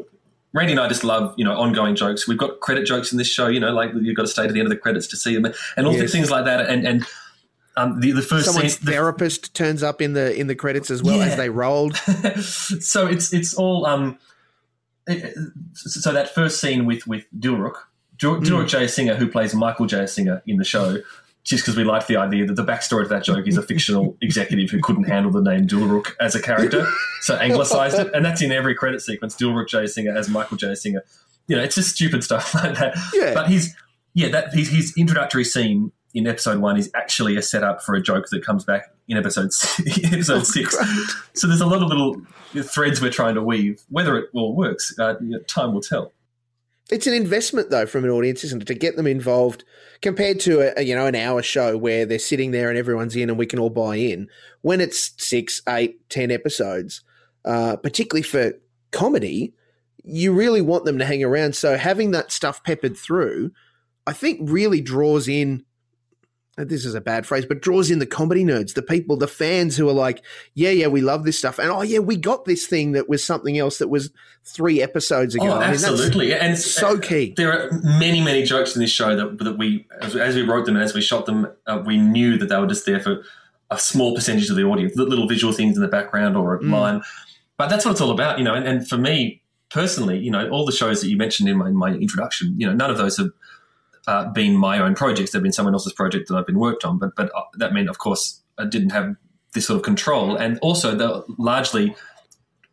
Randy 0.52 0.72
and 0.72 0.80
I 0.80 0.88
just 0.88 1.04
love 1.04 1.34
you 1.36 1.44
know 1.44 1.52
ongoing 1.56 1.94
jokes. 1.94 2.26
We've 2.26 2.38
got 2.38 2.60
credit 2.60 2.86
jokes 2.86 3.12
in 3.12 3.18
this 3.18 3.28
show. 3.28 3.46
You 3.48 3.60
know, 3.60 3.70
like 3.72 3.90
you've 4.00 4.16
got 4.16 4.22
to 4.22 4.28
stay 4.28 4.46
to 4.46 4.52
the 4.52 4.58
end 4.60 4.66
of 4.66 4.70
the 4.70 4.76
credits 4.80 5.06
to 5.08 5.16
see 5.16 5.36
them, 5.36 5.52
and 5.76 5.86
all 5.86 5.92
Yes. 5.94 6.10
things 6.10 6.30
like 6.30 6.44
that. 6.46 6.66
And 6.68 6.86
and 6.86 7.06
um, 7.80 8.00
the 8.00 8.12
the 8.12 8.22
first 8.22 8.46
Someone's 8.46 8.74
scene, 8.76 8.84
the- 8.86 8.92
therapist 8.92 9.54
turns 9.54 9.82
up 9.82 10.00
in 10.02 10.12
the 10.12 10.34
in 10.38 10.46
the 10.46 10.54
credits 10.54 10.90
as 10.90 11.02
well 11.02 11.18
Yeah. 11.18 11.24
as 11.26 11.36
they 11.36 11.48
rolled. 11.50 11.96
so 12.40 13.06
it's 13.06 13.32
it's 13.32 13.54
all 13.54 13.86
um. 13.86 14.18
it- 15.06 15.34
so 15.74 16.12
that 16.12 16.34
first 16.34 16.60
scene 16.60 16.86
with 16.86 17.06
with 17.06 17.24
Dilruk, 17.38 17.74
Dil- 18.18 18.40
Dilruk 18.40 18.68
J. 18.68 18.86
Singer, 18.86 19.14
who 19.16 19.28
plays 19.28 19.54
Michael 19.54 19.86
J. 19.86 20.06
Singer 20.06 20.42
in 20.46 20.56
the 20.58 20.64
show, 20.64 20.98
just 21.44 21.64
because 21.64 21.76
we 21.76 21.84
liked 21.84 22.06
the 22.06 22.16
idea 22.16 22.46
that 22.46 22.54
the 22.54 22.64
backstory 22.64 23.02
to 23.04 23.08
that 23.08 23.24
joke 23.24 23.46
is 23.46 23.56
a 23.56 23.62
fictional 23.62 24.16
executive 24.22 24.70
who 24.70 24.80
couldn't 24.80 25.04
handle 25.04 25.32
the 25.32 25.40
name 25.42 25.66
Dilruk 25.66 26.12
as 26.20 26.34
a 26.34 26.42
character, 26.42 26.86
so 27.22 27.34
anglicized 27.36 27.98
it, 27.98 28.10
and 28.14 28.24
that's 28.24 28.42
in 28.42 28.52
every 28.52 28.74
credit 28.74 29.00
sequence. 29.00 29.34
Dilruk 29.36 29.68
J. 29.68 29.86
Singer 29.86 30.16
as 30.16 30.28
Michael 30.28 30.56
J. 30.56 30.74
Singer. 30.74 31.02
You 31.46 31.56
know, 31.56 31.62
it's 31.62 31.74
just 31.74 31.94
stupid 31.96 32.22
stuff 32.22 32.54
like 32.54 32.74
that. 32.76 32.96
Yeah. 33.14 33.34
But 33.34 33.48
his 33.48 33.74
yeah, 34.14 34.28
that 34.28 34.52
his, 34.54 34.68
his 34.70 34.94
introductory 34.96 35.44
scene 35.44 35.92
in 36.14 36.26
episode 36.26 36.60
one 36.60 36.76
is 36.76 36.90
actually 36.94 37.36
a 37.36 37.42
setup 37.42 37.82
for 37.82 37.94
a 37.94 38.02
joke 38.02 38.26
that 38.30 38.44
comes 38.44 38.64
back 38.64 38.92
in 39.08 39.16
episode 39.16 39.46
s- 39.46 39.80
episode 40.12 40.46
six. 40.46 40.76
So 41.34 41.46
there's 41.46 41.60
a 41.60 41.66
lot 41.66 41.82
of 41.82 41.88
little 41.88 42.20
threads 42.64 43.00
we're 43.00 43.10
trying 43.10 43.34
to 43.36 43.42
weave. 43.42 43.82
Whether 43.88 44.16
it 44.18 44.30
all 44.34 44.54
works, 44.54 44.96
uh, 44.98 45.14
time 45.46 45.72
will 45.72 45.80
tell. 45.80 46.12
It's 46.90 47.06
an 47.06 47.14
investment 47.14 47.70
though 47.70 47.86
from 47.86 48.04
an 48.04 48.10
audience, 48.10 48.42
isn't 48.44 48.62
it, 48.62 48.66
to 48.66 48.74
get 48.74 48.96
them 48.96 49.06
involved 49.06 49.64
compared 50.02 50.40
to 50.40 50.60
a, 50.60 50.80
a, 50.80 50.82
you 50.82 50.94
know 50.94 51.06
an 51.06 51.14
hour 51.14 51.42
show 51.42 51.76
where 51.76 52.04
they're 52.04 52.18
sitting 52.18 52.50
there 52.50 52.68
and 52.68 52.76
everyone's 52.76 53.14
in 53.14 53.30
and 53.30 53.38
we 53.38 53.46
can 53.46 53.58
all 53.58 53.70
buy 53.70 53.96
in. 53.96 54.28
When 54.62 54.80
it's 54.80 55.12
six, 55.16 55.62
eight, 55.68 56.08
ten 56.08 56.30
episodes, 56.30 57.02
uh, 57.44 57.76
particularly 57.76 58.22
for 58.22 58.54
comedy, 58.90 59.54
you 60.02 60.32
really 60.32 60.60
want 60.60 60.84
them 60.84 60.98
to 60.98 61.04
hang 61.04 61.22
around. 61.22 61.54
So 61.54 61.76
having 61.76 62.10
that 62.10 62.32
stuff 62.32 62.64
peppered 62.64 62.96
through, 62.96 63.52
I 64.06 64.12
think, 64.12 64.40
really 64.42 64.80
draws 64.80 65.28
in. 65.28 65.64
Uh, 66.60 66.64
This 66.64 66.84
is 66.84 66.94
a 66.94 67.00
bad 67.00 67.26
phrase, 67.26 67.46
but 67.46 67.60
draws 67.62 67.90
in 67.90 67.98
the 67.98 68.06
comedy 68.06 68.44
nerds, 68.44 68.74
the 68.74 68.82
people, 68.82 69.16
the 69.16 69.26
fans 69.28 69.76
who 69.76 69.88
are 69.88 69.92
like, 69.94 70.22
yeah, 70.54 70.70
yeah, 70.70 70.86
we 70.86 71.00
love 71.00 71.24
this 71.24 71.38
stuff, 71.38 71.58
and 71.58 71.70
oh 71.70 71.82
yeah, 71.82 71.98
we 71.98 72.16
got 72.16 72.44
this 72.44 72.66
thing 72.66 72.92
that 72.92 73.08
was 73.08 73.24
something 73.24 73.58
else 73.58 73.78
that 73.78 73.88
was 73.88 74.10
three 74.44 74.80
episodes 74.82 75.34
ago. 75.34 75.46
Oh, 75.46 75.52
I 75.52 75.66
mean, 75.66 75.70
absolutely, 75.70 76.34
and 76.34 76.56
so 76.58 76.98
key. 76.98 77.34
There 77.36 77.52
are 77.52 77.70
many, 77.82 78.20
many 78.20 78.42
jokes 78.42 78.74
in 78.74 78.82
this 78.82 78.90
show 78.90 79.16
that 79.16 79.38
that 79.44 79.58
we, 79.58 79.86
as, 80.00 80.16
as 80.16 80.34
we 80.34 80.42
wrote 80.42 80.66
them 80.66 80.76
and 80.76 80.84
as 80.84 80.94
we 80.94 81.00
shot 81.00 81.26
them, 81.26 81.46
uh, 81.66 81.82
we 81.84 81.96
knew 81.98 82.38
that 82.38 82.48
they 82.48 82.56
were 82.58 82.66
just 82.66 82.86
there 82.86 83.00
for 83.00 83.22
a 83.70 83.78
small 83.78 84.14
percentage 84.14 84.50
of 84.50 84.56
the 84.56 84.64
audience, 84.64 84.94
the 84.96 85.04
little 85.04 85.28
visual 85.28 85.52
things 85.52 85.76
in 85.76 85.82
the 85.82 85.88
background 85.88 86.36
or 86.36 86.56
a 86.56 86.60
Mm. 86.60 86.72
line. 86.72 87.02
But 87.56 87.68
that's 87.68 87.84
what 87.84 87.92
it's 87.92 88.00
all 88.00 88.10
about, 88.10 88.38
you 88.38 88.44
know. 88.44 88.54
And, 88.54 88.66
and 88.66 88.88
for 88.88 88.96
me 88.96 89.42
personally, 89.70 90.18
you 90.18 90.30
know, 90.30 90.48
all 90.50 90.64
the 90.66 90.72
shows 90.72 91.00
that 91.00 91.08
you 91.08 91.16
mentioned 91.16 91.48
in 91.48 91.56
my, 91.58 91.68
in 91.68 91.76
my 91.76 91.90
introduction, 91.92 92.54
you 92.58 92.66
know, 92.66 92.72
none 92.72 92.90
of 92.90 92.98
those 92.98 93.16
have 93.18 93.30
uh, 94.06 94.30
been 94.32 94.56
my 94.56 94.78
own 94.78 94.94
projects. 94.94 95.32
They've 95.32 95.42
been 95.42 95.52
someone 95.52 95.74
else's 95.74 95.92
project 95.92 96.28
that 96.28 96.36
I've 96.36 96.46
been 96.46 96.58
worked 96.58 96.84
on. 96.84 96.98
But 96.98 97.14
but 97.16 97.30
uh, 97.34 97.42
that 97.54 97.72
meant, 97.72 97.88
of 97.88 97.98
course, 97.98 98.40
I 98.58 98.64
didn't 98.64 98.90
have 98.90 99.16
this 99.52 99.66
sort 99.66 99.76
of 99.76 99.82
control, 99.82 100.36
and 100.36 100.58
also 100.60 100.94
they're 100.94 101.22
largely 101.38 101.94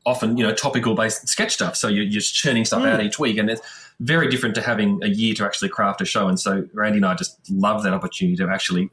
often 0.05 0.37
you 0.37 0.45
know 0.45 0.53
topical 0.53 0.95
based 0.95 1.27
sketch 1.27 1.53
stuff. 1.53 1.75
So 1.75 1.87
you're, 1.87 2.05
you're 2.05 2.21
churning 2.21 2.65
stuff 2.65 2.83
out 2.83 3.01
each 3.01 3.19
week, 3.19 3.37
and 3.37 3.49
it's 3.49 3.61
very 3.99 4.29
different 4.29 4.55
to 4.55 4.61
having 4.61 4.99
a 5.03 5.07
year 5.07 5.33
to 5.35 5.45
actually 5.45 5.69
craft 5.69 6.01
a 6.01 6.05
show. 6.05 6.27
And 6.27 6.39
so 6.39 6.67
Randy 6.73 6.97
and 6.97 7.05
I 7.05 7.15
just 7.15 7.37
love 7.49 7.83
that 7.83 7.93
opportunity 7.93 8.37
to 8.37 8.49
actually 8.49 8.89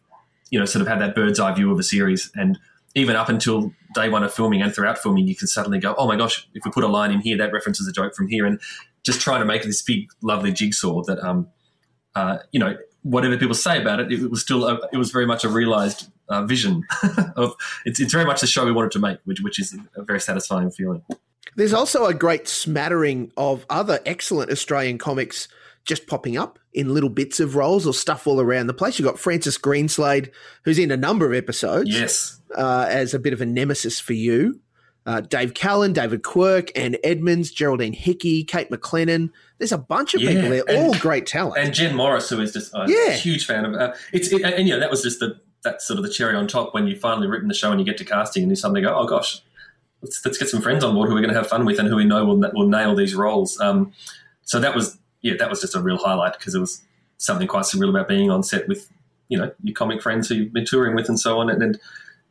you 0.50 0.58
know 0.58 0.64
sort 0.64 0.82
of 0.82 0.88
have 0.88 0.98
that 1.00 1.14
bird's 1.14 1.40
eye 1.40 1.54
view 1.54 1.70
of 1.72 1.78
a 1.78 1.84
series 1.84 2.30
and. 2.34 2.58
Even 2.96 3.16
up 3.16 3.28
until 3.28 3.72
day 3.92 4.08
one 4.08 4.22
of 4.22 4.32
filming 4.32 4.62
and 4.62 4.72
throughout 4.72 4.98
filming, 4.98 5.26
you 5.26 5.34
can 5.34 5.48
suddenly 5.48 5.80
go, 5.80 5.96
"Oh 5.98 6.06
my 6.06 6.14
gosh! 6.14 6.48
If 6.54 6.64
we 6.64 6.70
put 6.70 6.84
a 6.84 6.86
line 6.86 7.10
in 7.10 7.18
here, 7.18 7.36
that 7.38 7.52
references 7.52 7.88
a 7.88 7.92
joke 7.92 8.14
from 8.14 8.28
here," 8.28 8.46
and 8.46 8.60
just 9.04 9.20
trying 9.20 9.40
to 9.40 9.44
make 9.44 9.62
this 9.62 9.82
big, 9.82 10.08
lovely 10.22 10.52
jigsaw 10.52 11.02
that, 11.02 11.18
um, 11.18 11.48
uh, 12.14 12.38
you 12.52 12.60
know, 12.60 12.76
whatever 13.02 13.36
people 13.36 13.54
say 13.54 13.80
about 13.80 14.00
it, 14.00 14.12
it 14.12 14.30
was 14.30 14.40
still 14.40 14.66
a, 14.66 14.80
it 14.92 14.96
was 14.96 15.10
very 15.10 15.26
much 15.26 15.44
a 15.44 15.48
realized 15.48 16.10
uh, 16.28 16.44
vision 16.44 16.82
of 17.36 17.54
it's, 17.84 18.00
it's 18.00 18.12
very 18.12 18.24
much 18.24 18.40
the 18.40 18.46
show 18.46 18.64
we 18.64 18.72
wanted 18.72 18.90
to 18.92 18.98
make, 18.98 19.18
which 19.24 19.40
which 19.40 19.58
is 19.60 19.76
a 19.96 20.02
very 20.02 20.20
satisfying 20.20 20.70
feeling. 20.70 21.02
There's 21.56 21.72
also 21.72 22.06
a 22.06 22.14
great 22.14 22.48
smattering 22.48 23.30
of 23.36 23.64
other 23.70 24.00
excellent 24.04 24.50
Australian 24.50 24.98
comics 24.98 25.48
just 25.84 26.06
popping 26.06 26.36
up 26.36 26.58
in 26.72 26.92
little 26.92 27.10
bits 27.10 27.40
of 27.40 27.56
roles 27.56 27.86
or 27.86 27.92
stuff 27.92 28.26
all 28.26 28.40
around 28.40 28.66
the 28.66 28.74
place. 28.74 28.98
You've 28.98 29.06
got 29.06 29.18
Francis 29.18 29.58
Greenslade, 29.58 30.30
who's 30.64 30.78
in 30.78 30.90
a 30.90 30.96
number 30.96 31.26
of 31.26 31.34
episodes 31.34 31.90
Yes, 31.90 32.40
uh, 32.56 32.86
as 32.88 33.14
a 33.14 33.18
bit 33.18 33.32
of 33.32 33.40
a 33.40 33.46
nemesis 33.46 34.00
for 34.00 34.14
you. 34.14 34.60
Uh, 35.06 35.20
Dave 35.20 35.52
Callan, 35.54 35.92
David 35.92 36.22
Quirk, 36.22 36.70
Anne 36.78 36.96
Edmonds, 37.04 37.50
Geraldine 37.50 37.92
Hickey, 37.92 38.42
Kate 38.42 38.70
McLennan. 38.70 39.30
There's 39.58 39.72
a 39.72 39.76
bunch 39.78 40.14
of 40.14 40.22
Yeah, 40.22 40.30
people 40.30 40.48
there, 40.50 40.64
and- 40.68 40.78
all 40.78 40.94
great 40.94 41.26
talent. 41.26 41.58
and 41.62 41.74
Jen 41.74 41.94
Morris, 41.94 42.30
who 42.30 42.40
is 42.40 42.52
just 42.52 42.74
uh, 42.74 42.86
Yeah. 42.88 43.08
a 43.10 43.12
huge 43.16 43.44
fan 43.46 43.66
of 43.66 43.74
uh, 43.74 43.92
it's, 44.12 44.32
it, 44.32 44.42
and 44.42 44.66
you 44.66 44.72
know 44.74 44.80
that 44.80 44.90
was 44.90 45.02
just 45.02 45.20
the 45.20 45.38
that's 45.62 45.86
sort 45.86 45.98
of 45.98 46.04
the 46.04 46.10
cherry 46.10 46.34
on 46.36 46.46
top 46.46 46.74
when 46.74 46.86
you 46.86 46.96
finally 46.98 47.26
written 47.26 47.48
the 47.48 47.54
show 47.54 47.70
and 47.70 47.80
you 47.80 47.86
get 47.86 47.96
to 47.98 48.04
casting 48.04 48.42
and 48.42 48.50
you 48.52 48.56
suddenly 48.56 48.80
go, 48.82 48.94
oh 48.94 49.06
gosh, 49.06 49.40
let's 50.02 50.24
let's 50.24 50.38
get 50.38 50.48
some 50.48 50.60
friends 50.62 50.82
on 50.84 50.94
board 50.94 51.08
who 51.08 51.14
we're 51.14 51.20
going 51.22 51.32
to 51.32 51.38
have 51.38 51.48
fun 51.48 51.64
with 51.66 51.78
and 51.78 51.88
who 51.88 51.96
we 51.96 52.04
know 52.04 52.24
will 52.24 52.38
will 52.54 52.68
nail 52.68 52.94
these 52.94 53.14
roles. 53.14 53.60
Um, 53.60 53.92
so 54.42 54.58
that 54.60 54.74
was 54.74 54.96
yeah, 55.20 55.34
that 55.38 55.50
was 55.50 55.60
just 55.60 55.74
a 55.74 55.80
real 55.80 55.98
highlight 55.98 56.38
because 56.38 56.54
it 56.54 56.60
was 56.60 56.80
something 57.18 57.46
quite 57.46 57.64
surreal 57.64 57.90
about 57.90 58.08
being 58.08 58.30
on 58.30 58.42
set 58.42 58.68
with 58.68 58.90
you 59.28 59.36
know 59.38 59.52
your 59.62 59.74
comic 59.74 60.00
friends 60.02 60.28
who 60.28 60.34
you've 60.36 60.52
been 60.52 60.64
touring 60.66 60.94
with 60.94 61.08
and 61.10 61.18
so 61.20 61.38
on, 61.38 61.48
and, 61.50 61.62
and 61.62 61.78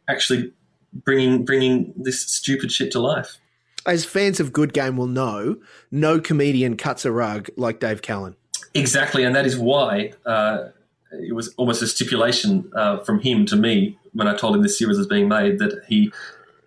actually 0.09 0.51
bringing 0.93 1.45
bringing 1.45 1.93
this 1.95 2.21
stupid 2.21 2.71
shit 2.71 2.91
to 2.91 2.99
life. 2.99 3.37
As 3.85 4.05
fans 4.05 4.39
of 4.39 4.53
Good 4.53 4.73
Game 4.73 4.95
will 4.95 5.07
know, 5.07 5.57
no 5.91 6.19
comedian 6.19 6.77
cuts 6.77 7.03
a 7.03 7.11
rug 7.11 7.49
like 7.57 7.79
Dave 7.79 8.01
Callan. 8.01 8.35
Exactly, 8.73 9.23
and 9.23 9.35
that 9.35 9.45
is 9.45 9.57
why 9.57 10.13
uh, 10.25 10.69
it 11.11 11.35
was 11.35 11.53
almost 11.55 11.81
a 11.81 11.87
stipulation 11.87 12.71
uh, 12.75 12.99
from 12.99 13.19
him 13.19 13.45
to 13.47 13.55
me 13.55 13.97
when 14.13 14.27
I 14.27 14.35
told 14.35 14.55
him 14.55 14.61
this 14.61 14.77
series 14.77 14.97
was 14.97 15.07
being 15.07 15.27
made 15.27 15.59
that 15.59 15.83
he 15.87 16.11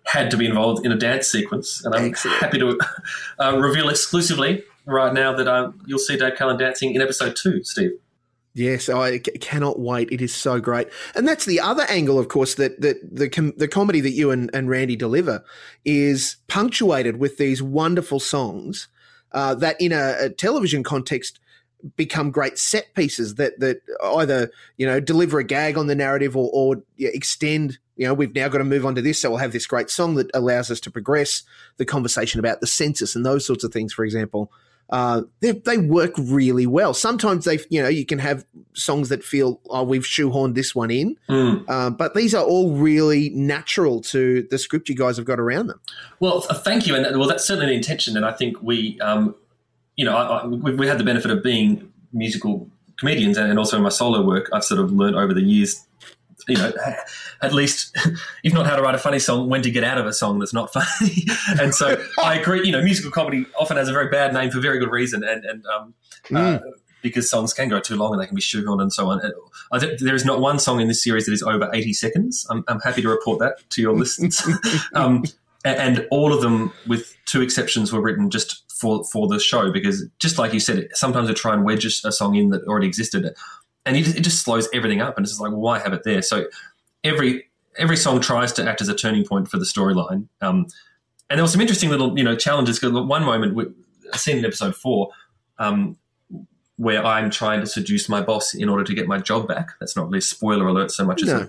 had 0.05 0.31
to 0.31 0.37
be 0.37 0.45
involved 0.45 0.85
in 0.85 0.91
a 0.91 0.97
dance 0.97 1.27
sequence, 1.27 1.83
and 1.83 1.93
I'm 1.95 2.05
Excellent. 2.05 2.37
happy 2.37 2.59
to 2.59 2.79
uh, 3.39 3.57
reveal 3.57 3.89
exclusively 3.89 4.63
right 4.85 5.13
now 5.13 5.33
that 5.35 5.47
uh, 5.47 5.71
you'll 5.85 5.99
see 5.99 6.17
Dave 6.17 6.35
Callan 6.37 6.57
dancing 6.57 6.93
in 6.93 7.01
episode 7.01 7.35
two, 7.35 7.63
Steve. 7.63 7.91
Yes, 8.57 8.89
I 8.89 9.17
c- 9.17 9.37
cannot 9.39 9.79
wait. 9.79 10.11
It 10.11 10.19
is 10.19 10.33
so 10.33 10.59
great, 10.59 10.87
and 11.15 11.27
that's 11.27 11.45
the 11.45 11.59
other 11.59 11.83
angle, 11.89 12.17
of 12.17 12.27
course, 12.27 12.55
that 12.55 12.81
that 12.81 12.97
the 13.03 13.29
com- 13.29 13.53
the 13.55 13.67
comedy 13.67 14.01
that 14.01 14.11
you 14.11 14.31
and, 14.31 14.49
and 14.51 14.67
Randy 14.67 14.95
deliver 14.95 15.43
is 15.85 16.37
punctuated 16.47 17.17
with 17.17 17.37
these 17.37 17.61
wonderful 17.61 18.19
songs 18.19 18.87
uh, 19.31 19.53
that, 19.55 19.79
in 19.79 19.91
a, 19.91 20.15
a 20.19 20.29
television 20.31 20.83
context, 20.83 21.39
become 21.95 22.31
great 22.31 22.57
set 22.57 22.93
pieces 22.95 23.35
that 23.35 23.59
that 23.59 23.81
either 24.03 24.49
you 24.77 24.87
know 24.87 24.99
deliver 24.99 25.37
a 25.37 25.43
gag 25.43 25.77
on 25.77 25.85
the 25.85 25.95
narrative 25.95 26.35
or, 26.35 26.49
or 26.51 26.83
extend. 26.97 27.77
You 27.95 28.07
know, 28.07 28.15
we've 28.15 28.33
now 28.33 28.47
got 28.47 28.57
to 28.59 28.63
move 28.63 28.87
on 28.87 28.95
to 28.95 29.01
this, 29.03 29.21
so 29.21 29.29
we'll 29.29 29.39
have 29.39 29.53
this 29.53 29.67
great 29.67 29.91
song 29.91 30.15
that 30.15 30.31
allows 30.33 30.71
us 30.71 30.79
to 30.81 30.91
progress 30.91 31.43
the 31.77 31.85
conversation 31.85 32.39
about 32.39 32.59
the 32.61 32.67
census 32.67 33.15
and 33.15 33.23
those 33.23 33.45
sorts 33.45 33.63
of 33.63 33.71
things. 33.71 33.93
For 33.93 34.03
example, 34.03 34.51
uh, 34.89 35.21
they, 35.41 35.51
they 35.51 35.77
work 35.77 36.11
really 36.17 36.65
well. 36.65 36.93
Sometimes 36.93 37.45
they, 37.45 37.59
you 37.69 37.81
know, 37.81 37.89
you 37.89 38.05
can 38.05 38.19
have 38.19 38.45
songs 38.73 39.09
that 39.09 39.23
feel, 39.23 39.59
oh, 39.69 39.83
we've 39.83 40.03
shoehorned 40.03 40.55
this 40.55 40.73
one 40.75 40.91
in, 40.91 41.17
Mm. 41.29 41.65
uh, 41.67 41.89
but 41.89 42.13
these 42.13 42.33
are 42.35 42.43
all 42.43 42.75
really 42.75 43.29
natural 43.29 44.01
to 44.01 44.47
the 44.49 44.57
script 44.57 44.87
you 44.89 44.95
guys 44.95 45.17
have 45.17 45.25
got 45.25 45.39
around 45.39 45.67
them. 45.67 45.79
Well, 46.19 46.41
thank 46.41 46.87
you, 46.87 46.95
and 46.95 47.03
that, 47.05 47.17
well, 47.17 47.27
that's 47.27 47.45
certainly 47.45 47.71
the 47.71 47.75
intention, 47.77 48.15
and 48.15 48.25
I 48.25 48.31
think 48.31 48.61
we, 48.61 48.99
um, 49.01 49.35
you 49.95 50.05
know, 50.05 50.15
I, 50.15 50.39
I, 50.41 50.45
we, 50.45 50.75
we 50.75 50.87
had 50.87 50.99
the 50.99 51.03
benefit 51.03 51.31
of 51.31 51.43
being 51.43 51.91
musical 52.13 52.69
comedians, 52.99 53.37
and, 53.37 53.49
and 53.49 53.57
also 53.59 53.77
in 53.77 53.83
my 53.83 53.89
solo 53.89 54.21
work, 54.21 54.49
I've 54.53 54.63
sort 54.63 54.79
of 54.79 54.91
learned 54.91 55.15
over 55.15 55.33
the 55.33 55.41
years, 55.41 55.86
you 56.47 56.55
know, 56.55 56.71
at 57.41 57.53
least 57.53 57.95
if 58.43 58.53
not 58.53 58.65
how 58.65 58.75
to 58.75 58.81
write 58.81 58.95
a 58.95 58.99
funny 58.99 59.19
song, 59.19 59.49
when 59.49 59.61
to 59.61 59.71
get 59.71 59.83
out 59.83 59.97
of 59.97 60.05
a 60.05 60.13
song 60.13 60.39
that's 60.39 60.53
not 60.53 60.71
funny, 60.73 61.25
and 61.61 61.73
so 61.73 62.01
I 62.23 62.35
agree. 62.39 62.65
You 62.65 62.71
know, 62.71 62.81
musical 62.81 63.11
comedy 63.11 63.45
often 63.59 63.77
has 63.77 63.87
a 63.89 63.93
very 63.93 64.09
bad 64.09 64.33
name 64.33 64.51
for 64.51 64.59
very 64.59 64.79
good 64.79 64.91
reason, 64.91 65.23
and 65.23 65.45
and 65.45 65.65
um, 65.67 65.93
uh, 66.33 66.59
because 67.01 67.29
songs 67.29 67.53
can 67.53 67.69
go 67.69 67.79
too 67.79 67.95
long 67.95 68.13
and 68.13 68.21
they 68.21 68.25
can 68.25 68.35
be 68.35 68.41
shoehorned 68.41 68.81
and 68.81 68.91
so 68.91 69.09
on. 69.09 69.21
I 69.71 69.79
think 69.79 69.99
there 69.99 70.15
is 70.15 70.25
not 70.25 70.39
one 70.39 70.59
song 70.59 70.81
in 70.81 70.87
this 70.87 71.03
series 71.03 71.25
that 71.25 71.33
is 71.33 71.43
over 71.43 71.69
80 71.73 71.93
seconds. 71.93 72.45
I'm, 72.49 72.63
I'm 72.67 72.79
happy 72.79 73.01
to 73.01 73.09
report 73.09 73.39
that 73.39 73.69
to 73.71 73.81
your 73.81 73.95
listeners. 73.95 74.41
um, 74.93 75.23
and, 75.63 75.97
and 75.97 76.07
all 76.11 76.33
of 76.33 76.41
them, 76.41 76.73
with 76.87 77.15
two 77.25 77.41
exceptions, 77.41 77.91
were 77.91 78.01
written 78.01 78.29
just 78.29 78.63
for 78.71 79.03
for 79.05 79.27
the 79.27 79.39
show 79.39 79.71
because, 79.71 80.05
just 80.19 80.37
like 80.37 80.53
you 80.53 80.59
said, 80.59 80.87
sometimes 80.93 81.27
they 81.27 81.33
try 81.33 81.53
and 81.53 81.65
wedge 81.65 81.85
a 81.85 82.11
song 82.11 82.35
in 82.35 82.49
that 82.49 82.63
already 82.63 82.87
existed, 82.87 83.33
and 83.87 83.95
it 83.95 84.03
just, 84.03 84.17
it 84.17 84.21
just 84.21 84.43
slows 84.43 84.67
everything 84.73 85.01
up. 85.01 85.17
And 85.17 85.23
it's 85.23 85.31
just 85.31 85.41
like, 85.41 85.51
well, 85.51 85.61
why 85.61 85.79
have 85.79 85.93
it 85.93 86.03
there? 86.03 86.21
So 86.21 86.45
every 87.03 87.45
every 87.77 87.97
song 87.97 88.19
tries 88.19 88.51
to 88.53 88.67
act 88.67 88.81
as 88.81 88.89
a 88.89 88.95
turning 88.95 89.25
point 89.25 89.49
for 89.49 89.57
the 89.57 89.65
storyline. 89.65 90.27
Um, 90.41 90.67
and 91.29 91.37
there 91.37 91.43
were 91.43 91.49
some 91.49 91.61
interesting 91.61 91.89
little, 91.89 92.17
you 92.17 92.23
know, 92.23 92.35
challenges. 92.35 92.79
Because 92.79 92.93
one 92.93 93.23
moment, 93.23 93.75
a 94.11 94.17
scene 94.17 94.37
in 94.37 94.45
episode 94.45 94.75
four, 94.75 95.09
um, 95.59 95.97
where 96.77 97.03
I'm 97.03 97.29
trying 97.29 97.59
to 97.61 97.67
seduce 97.67 98.07
my 98.07 98.21
boss 98.21 98.53
in 98.53 98.69
order 98.69 98.83
to 98.83 98.93
get 98.93 99.07
my 99.07 99.19
job 99.19 99.47
back. 99.47 99.71
That's 99.79 99.95
not 99.95 100.05
really 100.05 100.19
a 100.19 100.21
spoiler 100.21 100.67
alert 100.67 100.91
so 100.91 101.05
much 101.05 101.23
as 101.23 101.29
a, 101.29 101.35
uh, 101.35 101.47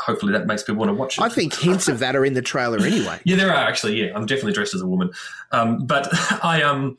hopefully 0.00 0.32
that 0.32 0.46
makes 0.46 0.62
people 0.62 0.76
want 0.76 0.90
to 0.90 0.94
watch 0.94 1.18
it. 1.18 1.22
I 1.22 1.28
think 1.28 1.54
hints 1.54 1.88
of 1.88 1.98
that 2.00 2.16
are 2.16 2.24
in 2.24 2.34
the 2.34 2.42
trailer 2.42 2.78
anyway. 2.78 3.20
yeah, 3.24 3.36
there 3.36 3.50
are 3.50 3.68
actually. 3.68 4.00
Yeah, 4.02 4.12
I'm 4.14 4.26
definitely 4.26 4.52
dressed 4.52 4.74
as 4.74 4.80
a 4.80 4.86
woman, 4.86 5.10
um, 5.52 5.86
but 5.86 6.08
I 6.44 6.62
um 6.62 6.98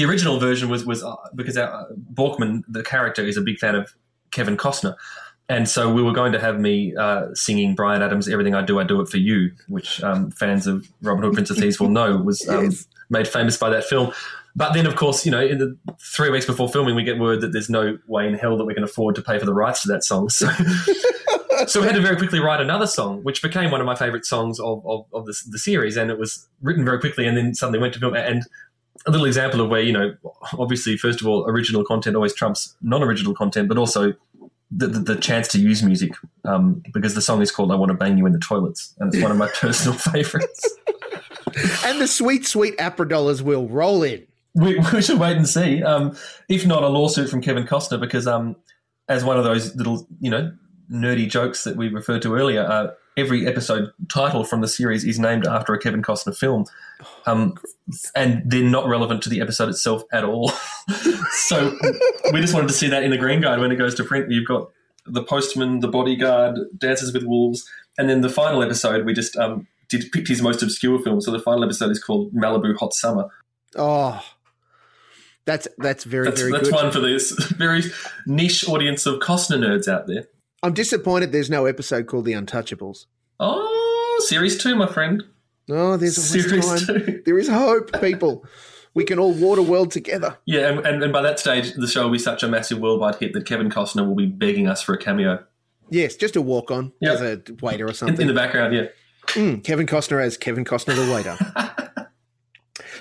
the 0.00 0.06
original 0.06 0.40
version 0.40 0.70
was 0.70 0.86
was 0.86 1.04
uh, 1.04 1.14
because 1.34 1.58
uh, 1.58 1.84
Borkman 2.14 2.62
the 2.66 2.82
character 2.82 3.22
is 3.22 3.36
a 3.36 3.42
big 3.42 3.58
fan 3.58 3.74
of 3.74 3.94
Kevin 4.30 4.56
Costner. 4.56 4.96
And 5.50 5.68
so 5.68 5.92
we 5.92 6.00
were 6.00 6.12
going 6.12 6.32
to 6.32 6.40
have 6.40 6.60
me 6.60 6.94
uh, 6.96 7.34
singing 7.34 7.74
Bryan 7.74 8.02
Adams' 8.02 8.28
"Everything 8.28 8.54
I 8.54 8.62
Do, 8.62 8.78
I 8.78 8.84
Do 8.84 9.00
It 9.02 9.08
for 9.08 9.18
You," 9.18 9.50
which 9.68 10.02
um, 10.02 10.30
fans 10.30 10.66
of 10.66 10.88
Robin 11.02 11.22
Hood, 11.22 11.34
Prince 11.34 11.50
of 11.50 11.58
Thieves 11.58 11.78
will 11.78 11.90
know 11.90 12.16
was 12.16 12.48
um, 12.48 12.64
yes. 12.64 12.86
made 13.10 13.28
famous 13.28 13.58
by 13.58 13.68
that 13.70 13.84
film. 13.84 14.12
But 14.56 14.72
then, 14.72 14.86
of 14.86 14.96
course, 14.96 15.26
you 15.26 15.32
know, 15.32 15.44
in 15.44 15.58
the 15.58 15.76
three 16.00 16.30
weeks 16.30 16.46
before 16.46 16.68
filming, 16.68 16.94
we 16.94 17.04
get 17.04 17.18
word 17.18 17.42
that 17.42 17.52
there's 17.52 17.68
no 17.68 17.98
way 18.06 18.26
in 18.26 18.34
hell 18.34 18.56
that 18.56 18.64
we 18.64 18.74
can 18.74 18.84
afford 18.84 19.16
to 19.16 19.22
pay 19.22 19.38
for 19.38 19.44
the 19.44 19.52
rights 19.52 19.82
to 19.82 19.88
that 19.88 20.02
song. 20.02 20.28
So, 20.28 20.48
so 21.66 21.80
we 21.80 21.86
had 21.86 21.94
to 21.96 22.00
very 22.00 22.16
quickly 22.16 22.40
write 22.40 22.60
another 22.60 22.86
song, 22.86 23.22
which 23.22 23.42
became 23.42 23.70
one 23.70 23.80
of 23.80 23.86
my 23.86 23.94
favorite 23.94 24.24
songs 24.24 24.58
of, 24.58 24.84
of, 24.86 25.04
of 25.12 25.26
the, 25.26 25.36
the 25.50 25.58
series. 25.58 25.96
And 25.96 26.10
it 26.10 26.18
was 26.18 26.48
written 26.62 26.84
very 26.84 26.98
quickly 27.00 27.26
and 27.26 27.36
then 27.36 27.54
suddenly 27.54 27.78
went 27.78 27.92
to 27.94 28.00
film. 28.00 28.14
And 28.14 28.44
a 29.06 29.10
little 29.10 29.26
example 29.26 29.60
of 29.60 29.70
where, 29.70 29.80
you 29.80 29.92
know, 29.92 30.14
obviously, 30.58 30.96
first 30.96 31.20
of 31.20 31.26
all, 31.26 31.44
original 31.48 31.84
content 31.84 32.16
always 32.16 32.34
trumps 32.34 32.76
non 32.82 33.02
original 33.02 33.34
content, 33.34 33.68
but 33.68 33.78
also 33.78 34.14
the, 34.70 34.86
the, 34.86 34.98
the, 35.00 35.16
chance 35.16 35.48
to 35.48 35.58
use 35.58 35.82
music 35.82 36.12
um, 36.44 36.82
because 36.92 37.14
the 37.14 37.22
song 37.22 37.42
is 37.42 37.50
called 37.50 37.72
I 37.72 37.74
Want 37.74 37.90
to 37.90 37.96
Bang 37.96 38.18
You 38.18 38.26
in 38.26 38.32
the 38.32 38.38
Toilets. 38.38 38.94
And 38.98 39.12
it's 39.12 39.22
one 39.22 39.32
of 39.32 39.36
my 39.36 39.48
personal 39.54 39.98
favorites. 39.98 40.78
and 41.84 42.00
the 42.00 42.06
sweet, 42.06 42.46
sweet 42.46 42.76
APRA 42.78 43.08
dollars 43.08 43.42
will 43.42 43.66
roll 43.66 44.02
in 44.02 44.26
we, 44.54 44.78
we 44.92 45.02
should 45.02 45.18
wait 45.18 45.36
and 45.36 45.48
see. 45.48 45.82
Um, 45.82 46.16
if 46.48 46.66
not 46.66 46.82
a 46.82 46.88
lawsuit 46.88 47.30
from 47.30 47.40
Kevin 47.40 47.64
Costner, 47.64 48.00
because 48.00 48.26
um, 48.26 48.56
as 49.08 49.24
one 49.24 49.38
of 49.38 49.44
those 49.44 49.74
little, 49.76 50.06
you 50.20 50.30
know, 50.30 50.52
nerdy 50.90 51.28
jokes 51.28 51.64
that 51.64 51.76
we 51.76 51.88
referred 51.88 52.22
to 52.22 52.34
earlier, 52.34 52.62
uh, 52.62 52.88
every 53.16 53.46
episode 53.46 53.92
title 54.08 54.44
from 54.44 54.60
the 54.60 54.68
series 54.68 55.04
is 55.04 55.18
named 55.18 55.46
after 55.46 55.74
a 55.74 55.78
Kevin 55.78 56.02
Costner 56.02 56.36
film, 56.36 56.66
um, 57.26 57.54
and 58.14 58.42
they're 58.44 58.62
not 58.62 58.86
relevant 58.86 59.22
to 59.22 59.28
the 59.28 59.40
episode 59.40 59.68
itself 59.68 60.02
at 60.12 60.24
all. 60.24 60.48
so 61.32 61.76
we 62.32 62.40
just 62.40 62.54
wanted 62.54 62.68
to 62.68 62.74
see 62.74 62.88
that 62.88 63.02
in 63.02 63.10
the 63.10 63.18
Green 63.18 63.40
Guide 63.40 63.60
when 63.60 63.72
it 63.72 63.76
goes 63.76 63.94
to 63.96 64.04
print. 64.04 64.30
You've 64.30 64.48
got 64.48 64.70
the 65.06 65.22
Postman, 65.22 65.80
the 65.80 65.88
Bodyguard, 65.88 66.58
Dances 66.76 67.12
with 67.12 67.24
Wolves, 67.24 67.68
and 67.98 68.08
then 68.08 68.20
the 68.20 68.28
final 68.28 68.62
episode 68.62 69.04
we 69.04 69.12
just 69.12 69.36
um, 69.36 69.66
did 69.88 70.10
picked 70.12 70.28
his 70.28 70.42
most 70.42 70.62
obscure 70.62 70.98
film. 71.00 71.20
So 71.20 71.30
the 71.30 71.40
final 71.40 71.64
episode 71.64 71.90
is 71.90 72.02
called 72.02 72.32
Malibu 72.32 72.76
Hot 72.78 72.94
Summer. 72.94 73.28
Oh, 73.76 74.22
that's 75.44 75.68
that's 75.78 76.04
very 76.04 76.26
that's, 76.26 76.40
very 76.40 76.52
that's 76.52 76.68
good. 76.68 76.74
one 76.74 76.92
for 76.92 77.00
this 77.00 77.32
very 77.56 77.82
niche 78.26 78.68
audience 78.68 79.06
of 79.06 79.20
Costner 79.20 79.58
nerds 79.58 79.88
out 79.88 80.06
there. 80.06 80.28
I'm 80.62 80.74
disappointed 80.74 81.32
there's 81.32 81.48
no 81.48 81.64
episode 81.64 82.06
called 82.06 82.26
The 82.26 82.32
Untouchables. 82.32 83.06
Oh, 83.38 84.22
series 84.26 84.62
two, 84.62 84.76
my 84.76 84.86
friend. 84.86 85.24
Oh, 85.70 85.96
there's 85.96 86.16
series 86.16 86.66
time. 86.66 86.78
two. 86.78 87.22
There 87.24 87.38
is 87.38 87.48
hope, 87.48 87.98
people. 88.00 88.44
we 88.92 89.04
can 89.04 89.18
all 89.18 89.32
water 89.32 89.62
world 89.62 89.90
together. 89.90 90.36
Yeah, 90.44 90.68
and, 90.68 90.86
and, 90.86 91.02
and 91.02 91.12
by 91.12 91.22
that 91.22 91.38
stage, 91.38 91.72
the 91.74 91.86
show 91.86 92.04
will 92.04 92.10
be 92.10 92.18
such 92.18 92.42
a 92.42 92.48
massive 92.48 92.78
worldwide 92.78 93.16
hit 93.16 93.32
that 93.32 93.46
Kevin 93.46 93.70
Costner 93.70 94.06
will 94.06 94.14
be 94.14 94.26
begging 94.26 94.68
us 94.68 94.82
for 94.82 94.92
a 94.92 94.98
cameo. 94.98 95.42
Yes, 95.88 96.14
just 96.14 96.36
a 96.36 96.42
walk 96.42 96.70
on 96.70 96.92
yep. 97.00 97.14
as 97.14 97.20
a 97.22 97.42
waiter 97.62 97.88
or 97.88 97.94
something. 97.94 98.16
In, 98.16 98.22
in 98.22 98.28
the 98.28 98.34
background, 98.34 98.74
yeah. 98.74 98.86
Mm, 99.28 99.64
Kevin 99.64 99.86
Costner 99.86 100.22
as 100.22 100.36
Kevin 100.36 100.64
Costner 100.64 100.94
the 100.94 101.12
waiter. 101.12 101.89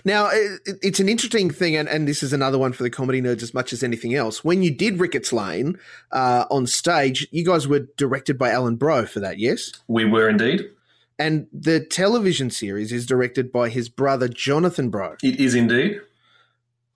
Now, 0.05 0.29
it's 0.31 0.99
an 0.99 1.09
interesting 1.09 1.49
thing, 1.49 1.75
and, 1.75 1.87
and 1.89 2.07
this 2.07 2.23
is 2.23 2.33
another 2.33 2.57
one 2.57 2.73
for 2.73 2.83
the 2.83 2.89
comedy 2.89 3.21
nerds 3.21 3.43
as 3.43 3.53
much 3.53 3.73
as 3.73 3.83
anything 3.83 4.15
else. 4.15 4.43
When 4.43 4.63
you 4.63 4.71
did 4.71 4.99
Ricketts 4.99 5.33
Lane 5.33 5.77
uh, 6.11 6.45
on 6.49 6.67
stage, 6.67 7.27
you 7.31 7.45
guys 7.45 7.67
were 7.67 7.87
directed 7.97 8.37
by 8.37 8.51
Alan 8.51 8.75
Brough 8.75 9.05
for 9.05 9.19
that, 9.19 9.39
yes? 9.39 9.71
We 9.87 10.05
were 10.05 10.29
indeed. 10.29 10.69
And 11.17 11.47
the 11.51 11.81
television 11.81 12.49
series 12.49 12.91
is 12.93 13.05
directed 13.05 13.51
by 13.51 13.69
his 13.69 13.89
brother, 13.89 14.29
Jonathan 14.29 14.89
Brough. 14.89 15.17
It 15.21 15.39
is 15.39 15.53
indeed. 15.53 15.99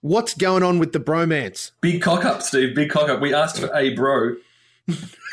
What's 0.00 0.34
going 0.34 0.62
on 0.62 0.78
with 0.78 0.92
the 0.92 1.00
bromance? 1.00 1.72
Big 1.80 2.02
cock 2.02 2.24
up, 2.24 2.42
Steve. 2.42 2.74
Big 2.74 2.90
cock 2.90 3.08
up. 3.08 3.20
We 3.20 3.34
asked 3.34 3.58
for 3.58 3.74
a 3.74 3.94
bro, 3.94 4.36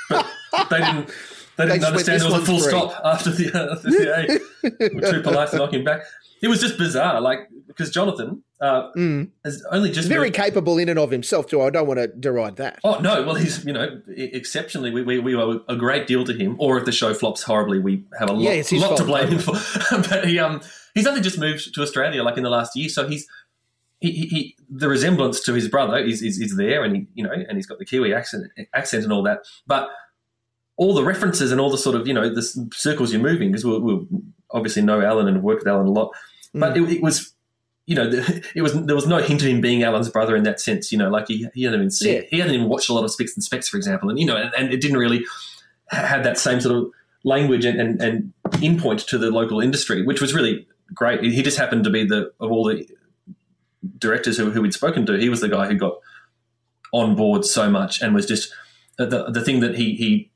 but 0.10 0.28
they 0.70 0.80
didn't. 0.80 1.10
They 1.58 1.66
didn't 1.66 1.82
they 1.82 1.88
understand 1.88 2.22
there 2.22 2.32
was 2.32 2.42
a 2.42 2.46
full 2.46 2.60
free. 2.60 2.70
stop 2.70 3.02
after 3.04 3.30
the, 3.30 3.48
uh, 3.50 3.76
the 3.76 4.90
A. 4.90 4.96
We're 4.96 5.12
too 5.12 5.22
polite 5.22 5.50
to 5.52 5.58
knock 5.58 5.74
him 5.74 5.84
back. 5.84 6.04
It 6.42 6.48
was 6.48 6.60
just 6.60 6.78
bizarre. 6.78 7.22
Like 7.22 7.50
because 7.68 7.90
Jonathan 7.90 8.44
uh, 8.60 8.92
mm. 8.94 9.30
has 9.44 9.64
only 9.72 9.92
just 9.92 10.08
very 10.08 10.28
moved. 10.28 10.36
capable 10.36 10.78
in 10.78 10.90
and 10.90 11.00
of 11.00 11.12
himself 11.12 11.48
too. 11.48 11.62
I 11.62 11.70
don't 11.70 11.88
want 11.88 12.00
to 12.00 12.08
deride 12.08 12.58
that. 12.58 12.80
Oh 12.84 13.00
no, 13.00 13.24
well 13.24 13.36
he's 13.36 13.66
you 13.66 13.74
know 13.74 14.02
exceptionally 14.08 14.92
we, 14.92 15.02
we, 15.02 15.20
we 15.20 15.36
owe 15.36 15.62
a 15.68 15.76
great 15.76 16.08
deal 16.08 16.24
to 16.26 16.34
him. 16.34 16.56
Or 16.60 16.78
if 16.78 16.86
the 16.86 16.92
show 16.92 17.14
flops 17.14 17.44
horribly, 17.44 17.80
we 17.80 18.04
have 18.20 18.30
a 18.30 18.34
lot, 18.34 18.42
yeah, 18.42 18.88
lot 18.88 18.98
to 18.98 19.04
blame 19.04 19.30
him 19.30 19.40
for. 19.40 19.54
but 20.10 20.28
he 20.28 20.40
um 20.40 20.62
he's 20.94 21.08
only 21.08 21.22
just 21.22 21.40
moved 21.40 21.74
to 21.74 21.82
Australia 21.82 22.24
like 22.24 22.38
in 22.38 22.44
the 22.44 22.50
last 22.50 22.76
year, 22.76 22.90
so 22.90 23.08
he's. 23.08 23.28
He, 24.04 24.12
he, 24.14 24.26
he, 24.26 24.56
the 24.68 24.90
resemblance 24.90 25.42
to 25.42 25.54
his 25.54 25.68
brother 25.68 26.00
is, 26.00 26.24
is, 26.24 26.40
is 26.40 26.58
there, 26.58 26.84
and 26.84 26.96
he, 26.96 27.08
you 27.14 27.24
know, 27.24 27.30
and 27.32 27.56
he's 27.56 27.68
got 27.68 27.78
the 27.78 27.86
Kiwi 27.86 28.16
accent, 28.16 28.48
accent 28.74 29.04
and 29.04 29.14
all 29.14 29.22
that. 29.22 29.44
But 29.68 29.92
all 30.82 30.96
the 30.96 31.04
references 31.04 31.52
and 31.52 31.62
all 31.62 31.70
the 31.70 31.78
sort 31.78 31.96
of, 31.96 32.08
you 32.08 32.14
know, 32.14 32.28
the 32.34 32.42
circles 32.74 33.14
you're 33.14 33.22
moving, 33.22 33.52
because 33.52 33.64
we'll, 33.64 33.80
we'll 33.82 34.08
obviously 34.50 34.82
know 34.82 35.00
Alan 35.00 35.28
and 35.28 35.38
have 35.38 35.44
worked 35.44 35.62
with 35.62 35.68
Alan 35.68 35.86
a 35.86 35.92
lot. 35.92 36.12
But 36.56 36.74
mm. 36.74 36.90
it, 36.90 36.98
it 36.98 37.04
was 37.04 37.36
you 37.86 37.96
know, 37.96 38.10
it 38.56 38.64
was 38.64 38.74
there 38.74 38.96
was 38.96 39.06
no 39.06 39.20
hint 39.20 39.44
of 39.44 39.48
him 39.48 39.62
being 39.62 39.84
Alan's 39.84 40.10
brother 40.10 40.36
in 40.36 40.42
that 40.44 40.60
sense. 40.60 40.92
You 40.92 40.98
know, 40.98 41.10
like 41.10 41.28
he, 41.28 41.48
he 41.54 41.66
hadn't 41.66 41.80
even 41.80 41.92
seen, 41.92 42.16
yeah. 42.16 42.22
he 42.32 42.40
hadn't 42.40 42.56
even 42.56 42.68
watched 42.68 42.90
a 42.90 42.94
lot 42.94 43.04
of 43.04 43.12
Spicks 43.12 43.36
and 43.36 43.44
Specs, 43.44 43.70
for 43.70 43.78
example, 43.78 44.10
and 44.10 44.18
you 44.18 44.26
know, 44.26 44.36
and, 44.36 44.52
and 44.58 44.74
it 44.74 44.82
didn't 44.82 44.98
really 44.98 45.24
have 45.92 46.24
that 46.24 46.40
same 46.40 46.60
sort 46.60 46.76
of 46.76 46.92
language 47.24 47.64
and, 47.64 47.80
and, 47.80 48.02
and 48.02 48.34
in 48.64 48.80
point 48.80 49.02
to 49.02 49.20
the 49.20 49.30
local 49.30 49.62
industry, 49.62 50.04
which 50.04 50.20
was 50.20 50.34
really 50.34 50.66
great. 50.96 51.22
He 51.22 51.44
just 51.44 51.60
happened 51.60 51.84
to 51.84 51.92
be 51.92 52.06
the 52.06 52.32
of 52.40 52.52
all 52.52 52.66
the 52.66 52.90
directors 54.00 54.38
who, 54.38 54.50
who 54.50 54.64
we'd 54.64 54.74
spoken 54.74 55.06
to, 55.06 55.18
he 55.18 55.30
was 55.30 55.42
the 55.42 55.50
guy 55.50 55.68
who 55.68 55.76
got 55.76 56.00
on 56.92 57.16
board 57.16 57.46
so 57.46 57.70
much 57.70 58.02
and 58.02 58.16
was 58.16 58.26
just 58.26 58.52
the 58.98 59.30
the 59.30 59.44
thing 59.44 59.60
that 59.60 59.76
he 59.76 59.96
he 59.96 60.32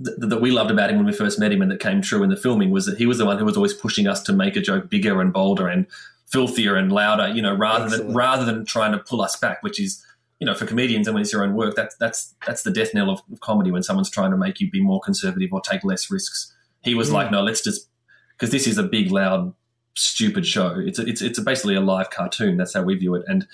that 0.00 0.40
we 0.40 0.50
loved 0.50 0.70
about 0.70 0.90
him 0.90 0.96
when 0.96 1.06
we 1.06 1.12
first 1.12 1.40
met 1.40 1.50
him 1.50 1.60
and 1.60 1.70
that 1.70 1.80
came 1.80 2.00
true 2.00 2.22
in 2.22 2.30
the 2.30 2.36
filming 2.36 2.70
was 2.70 2.86
that 2.86 2.98
he 2.98 3.06
was 3.06 3.18
the 3.18 3.26
one 3.26 3.36
who 3.36 3.44
was 3.44 3.56
always 3.56 3.74
pushing 3.74 4.06
us 4.06 4.22
to 4.22 4.32
make 4.32 4.54
a 4.54 4.60
joke 4.60 4.88
bigger 4.88 5.20
and 5.20 5.32
bolder 5.32 5.66
and 5.66 5.86
filthier 6.26 6.76
and 6.76 6.92
louder, 6.92 7.28
you 7.28 7.42
know, 7.42 7.54
rather 7.54 7.86
Excellent. 7.86 8.06
than 8.08 8.16
rather 8.16 8.44
than 8.44 8.64
trying 8.64 8.92
to 8.92 8.98
pull 8.98 9.20
us 9.20 9.36
back, 9.36 9.62
which 9.62 9.80
is 9.80 10.04
you 10.40 10.46
know, 10.46 10.54
for 10.54 10.66
comedians 10.66 11.08
and 11.08 11.14
when 11.14 11.22
it's 11.22 11.32
your 11.32 11.42
own 11.42 11.54
work, 11.54 11.74
that's 11.74 11.96
that's 11.96 12.34
that's 12.46 12.62
the 12.62 12.70
death 12.70 12.94
knell 12.94 13.10
of, 13.10 13.20
of 13.32 13.40
comedy 13.40 13.70
when 13.70 13.82
someone's 13.82 14.10
trying 14.10 14.30
to 14.30 14.36
make 14.36 14.60
you 14.60 14.70
be 14.70 14.80
more 14.80 15.00
conservative 15.00 15.52
or 15.52 15.60
take 15.60 15.82
less 15.82 16.10
risks. 16.10 16.54
He 16.82 16.94
was 16.94 17.10
mm. 17.10 17.14
like, 17.14 17.30
no, 17.30 17.42
let's 17.42 17.62
just 17.62 17.88
because 18.32 18.52
this 18.52 18.66
is 18.66 18.78
a 18.78 18.84
big, 18.84 19.10
loud, 19.10 19.52
stupid 19.94 20.46
show. 20.46 20.76
It's 20.78 21.00
a, 21.00 21.06
it's 21.06 21.22
it's 21.22 21.38
a 21.38 21.42
basically 21.42 21.74
a 21.74 21.80
live 21.80 22.10
cartoon. 22.10 22.56
That's 22.56 22.74
how 22.74 22.82
we 22.82 22.94
view 22.94 23.16
it. 23.16 23.24
And 23.26 23.48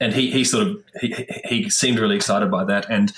and 0.00 0.14
he 0.14 0.30
he 0.30 0.44
sort 0.44 0.66
of 0.66 0.82
he 1.00 1.26
he 1.44 1.68
seemed 1.68 1.98
really 1.98 2.16
excited 2.16 2.50
by 2.50 2.64
that. 2.64 2.88
And 2.88 3.12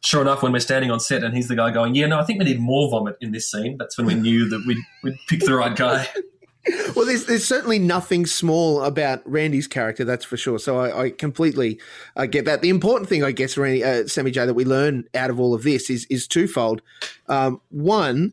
sure 0.00 0.22
enough, 0.22 0.42
when 0.42 0.52
we're 0.52 0.60
standing 0.60 0.90
on 0.90 1.00
set 1.00 1.22
and 1.22 1.34
he's 1.34 1.48
the 1.48 1.56
guy 1.56 1.70
going, 1.70 1.94
yeah, 1.94 2.06
no, 2.06 2.18
I 2.18 2.24
think 2.24 2.38
we 2.38 2.44
need 2.44 2.60
more 2.60 2.90
vomit 2.90 3.16
in 3.20 3.32
this 3.32 3.50
scene. 3.50 3.76
That's 3.78 3.96
when 3.96 4.06
we 4.06 4.14
knew 4.14 4.48
that 4.48 4.64
we'd 4.66 4.78
we'd 5.02 5.18
picked 5.28 5.46
the 5.46 5.54
right 5.54 5.74
guy. 5.74 6.08
well, 6.96 7.06
there's 7.06 7.26
there's 7.26 7.46
certainly 7.46 7.78
nothing 7.78 8.26
small 8.26 8.82
about 8.82 9.22
Randy's 9.24 9.66
character, 9.66 10.04
that's 10.04 10.24
for 10.24 10.36
sure. 10.36 10.58
So 10.58 10.78
I, 10.78 11.04
I 11.04 11.10
completely 11.10 11.80
uh, 12.16 12.26
get 12.26 12.44
that. 12.44 12.62
The 12.62 12.70
important 12.70 13.08
thing, 13.08 13.22
I 13.24 13.32
guess, 13.32 13.56
Randy, 13.56 13.84
uh, 13.84 14.06
Sammy 14.06 14.30
J, 14.30 14.46
that 14.46 14.54
we 14.54 14.64
learn 14.64 15.04
out 15.14 15.30
of 15.30 15.40
all 15.40 15.54
of 15.54 15.62
this 15.62 15.90
is 15.90 16.06
is 16.06 16.26
twofold. 16.26 16.82
Um, 17.28 17.60
one, 17.70 18.32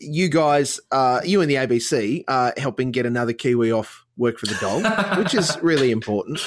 you 0.00 0.28
guys, 0.28 0.80
uh, 0.92 1.20
you 1.24 1.40
and 1.40 1.50
the 1.50 1.56
ABC, 1.56 2.24
are 2.28 2.54
helping 2.56 2.90
get 2.90 3.06
another 3.06 3.32
Kiwi 3.32 3.72
off 3.72 4.04
work 4.16 4.38
for 4.38 4.46
the 4.46 4.56
dog, 4.60 5.18
which 5.18 5.34
is 5.34 5.56
really 5.62 5.90
important. 5.90 6.40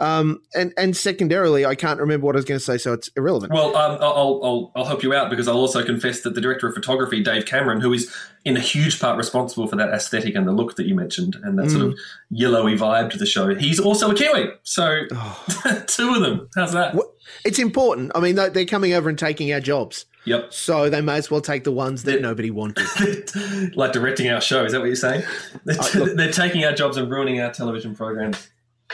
Um, 0.00 0.40
and 0.54 0.72
and 0.78 0.96
secondarily, 0.96 1.66
I 1.66 1.74
can't 1.74 2.00
remember 2.00 2.24
what 2.26 2.34
I 2.34 2.38
was 2.38 2.46
going 2.46 2.58
to 2.58 2.64
say, 2.64 2.78
so 2.78 2.94
it's 2.94 3.08
irrelevant. 3.16 3.52
Well, 3.52 3.76
um, 3.76 3.98
I'll, 4.00 4.40
I'll 4.42 4.72
I'll 4.74 4.84
help 4.86 5.02
you 5.02 5.12
out 5.12 5.28
because 5.28 5.46
I'll 5.46 5.58
also 5.58 5.84
confess 5.84 6.22
that 6.22 6.34
the 6.34 6.40
director 6.40 6.66
of 6.66 6.74
photography, 6.74 7.22
Dave 7.22 7.44
Cameron, 7.44 7.82
who 7.82 7.92
is 7.92 8.10
in 8.46 8.56
a 8.56 8.60
huge 8.60 8.98
part 8.98 9.18
responsible 9.18 9.66
for 9.66 9.76
that 9.76 9.90
aesthetic 9.90 10.34
and 10.34 10.48
the 10.48 10.52
look 10.52 10.76
that 10.76 10.86
you 10.86 10.94
mentioned, 10.94 11.36
and 11.42 11.58
that 11.58 11.70
sort 11.70 11.84
of 11.84 11.98
yellowy 12.30 12.76
vibe 12.76 13.10
to 13.10 13.18
the 13.18 13.26
show, 13.26 13.54
he's 13.54 13.78
also 13.78 14.10
a 14.10 14.14
Kiwi. 14.14 14.46
So 14.62 15.02
two 15.86 16.14
of 16.14 16.22
them. 16.22 16.48
How's 16.56 16.72
that? 16.72 16.96
It's 17.44 17.58
important. 17.58 18.12
I 18.14 18.20
mean, 18.20 18.36
they- 18.36 18.48
they're 18.48 18.64
coming 18.64 18.94
over 18.94 19.08
and 19.10 19.18
taking 19.18 19.52
our 19.52 19.60
jobs, 19.60 20.06
Yep. 20.24 20.52
so 20.54 20.88
they 20.90 21.00
may 21.02 21.16
as 21.16 21.30
well 21.30 21.40
take 21.42 21.64
the 21.64 21.72
ones 21.72 22.04
that 22.04 22.14
Yeah. 22.14 22.20
nobody 22.20 22.50
wanted. 22.50 22.86
like 23.76 23.92
directing 23.92 24.30
our 24.30 24.40
show. 24.40 24.64
Is 24.64 24.72
that 24.72 24.80
what 24.80 24.86
you're 24.86 24.96
saying? 24.96 25.22
They're, 25.66 25.78
Uh, 25.78 25.88
look- 25.96 26.16
they're 26.16 26.32
taking 26.32 26.64
our 26.64 26.72
jobs 26.72 26.96
and 26.96 27.10
ruining 27.10 27.40
our 27.40 27.52
television 27.52 27.94
programs. 27.94 28.48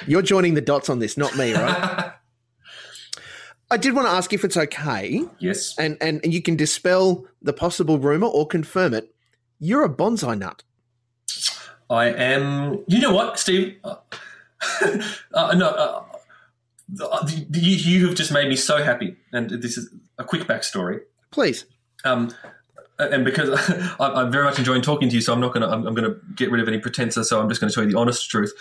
You're 0.07 0.23
joining 0.23 0.55
the 0.55 0.61
dots 0.61 0.89
on 0.89 0.99
this, 0.99 1.17
not 1.17 1.37
me, 1.37 1.55
right? 1.55 2.13
I 3.71 3.77
did 3.77 3.95
want 3.95 4.07
to 4.07 4.13
ask 4.13 4.33
if 4.33 4.45
it's 4.45 4.57
okay, 4.57 5.23
yes. 5.39 5.77
and, 5.77 5.97
and, 6.01 6.21
and 6.23 6.33
you 6.33 6.41
can 6.41 6.55
dispel 6.55 7.27
the 7.43 7.53
possible 7.53 7.99
rumor 7.99 8.29
or 8.29 8.47
confirm 8.47 8.95
it. 8.95 9.13
You're 9.59 9.85
a 9.85 9.89
bonsai 9.89 10.39
nut. 10.39 10.63
I 11.91 12.07
am. 12.07 12.85
You 12.87 13.01
know 13.01 13.13
what, 13.13 13.39
Steve? 13.39 13.77
Uh, 13.83 13.97
uh, 15.35 15.55
no, 15.55 15.69
uh, 15.69 16.05
uh, 17.01 17.29
you, 17.29 17.77
you 17.77 18.07
have 18.07 18.17
just 18.17 18.33
made 18.33 18.49
me 18.49 18.57
so 18.57 18.83
happy. 18.83 19.17
And 19.33 19.51
this 19.51 19.77
is 19.77 19.93
a 20.19 20.25
quick 20.25 20.43
backstory. 20.43 21.01
Please. 21.31 21.65
Um, 22.05 22.33
and 22.99 23.25
because 23.25 23.51
I'm 24.01 24.15
I'm 24.17 24.33
very 24.33 24.45
much 24.45 24.59
enjoying 24.59 24.83
talking 24.83 25.09
to 25.09 25.15
you, 25.15 25.21
so 25.21 25.33
I'm 25.33 25.41
not 25.41 25.53
going 25.53 25.63
to. 25.63 25.69
I'm, 25.69 25.87
I'm 25.87 25.95
going 25.95 26.11
to 26.11 26.19
get 26.35 26.51
rid 26.51 26.61
of 26.61 26.69
any 26.69 26.79
pretenser. 26.79 27.25
So 27.25 27.41
I'm 27.41 27.49
just 27.49 27.61
going 27.61 27.71
to 27.71 27.75
tell 27.75 27.85
you 27.85 27.91
the 27.91 27.99
honest 27.99 28.29
truth. 28.31 28.53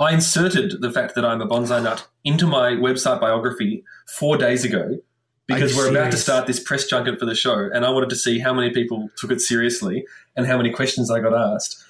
I 0.00 0.12
inserted 0.12 0.80
the 0.80 0.90
fact 0.90 1.14
that 1.14 1.24
I'm 1.24 1.40
a 1.40 1.46
bonsai 1.46 1.82
nut 1.82 2.06
into 2.24 2.46
my 2.46 2.72
website 2.72 3.20
biography 3.20 3.84
four 4.06 4.36
days 4.36 4.64
ago 4.64 4.98
because 5.46 5.76
we're 5.76 5.90
about 5.90 6.10
to 6.10 6.16
start 6.16 6.46
this 6.46 6.58
press 6.58 6.88
junket 6.88 7.18
for 7.18 7.26
the 7.26 7.34
show, 7.34 7.68
and 7.72 7.84
I 7.84 7.90
wanted 7.90 8.10
to 8.10 8.16
see 8.16 8.38
how 8.38 8.52
many 8.52 8.70
people 8.70 9.10
took 9.16 9.30
it 9.30 9.40
seriously 9.40 10.06
and 10.36 10.46
how 10.46 10.56
many 10.56 10.70
questions 10.70 11.10
I 11.10 11.20
got 11.20 11.34
asked. 11.34 11.84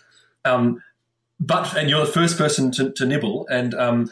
Um, 0.44 0.82
but 1.40 1.76
and 1.76 1.88
you're 1.88 2.04
the 2.04 2.12
first 2.12 2.36
person 2.36 2.70
to, 2.72 2.90
to 2.92 3.06
nibble, 3.06 3.46
and 3.48 3.74
um, 3.74 4.10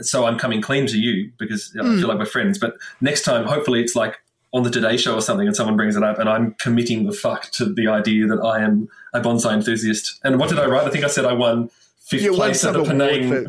so 0.00 0.24
I'm 0.24 0.38
coming 0.38 0.60
clean 0.60 0.86
to 0.86 0.98
you 0.98 1.30
because 1.38 1.74
I 1.78 1.82
feel 1.82 2.08
like 2.08 2.18
we're 2.18 2.26
friends. 2.26 2.58
But 2.58 2.74
next 3.00 3.22
time, 3.22 3.44
hopefully, 3.44 3.80
it's 3.80 3.94
like 3.94 4.16
on 4.52 4.62
the 4.62 4.70
Today 4.70 4.96
Show 4.96 5.14
or 5.14 5.20
something, 5.20 5.46
and 5.46 5.56
someone 5.56 5.76
brings 5.76 5.96
it 5.96 6.02
up, 6.02 6.18
and 6.18 6.28
I'm 6.28 6.54
committing 6.54 7.06
the 7.06 7.12
fuck 7.12 7.50
to 7.52 7.72
the 7.72 7.88
idea 7.88 8.26
that 8.26 8.40
I 8.40 8.62
am 8.62 8.88
a 9.14 9.20
bonsai 9.20 9.54
enthusiast. 9.54 10.20
And 10.24 10.38
what 10.38 10.50
did 10.50 10.58
I 10.58 10.66
write? 10.66 10.86
I 10.86 10.90
think 10.90 11.04
I 11.04 11.08
said 11.08 11.24
I 11.24 11.32
won 11.32 11.70
fifth 12.00 12.22
You 12.22 12.34
place 12.34 12.64
at 12.64 12.74
the 12.74 12.84
Penang. 12.84 13.30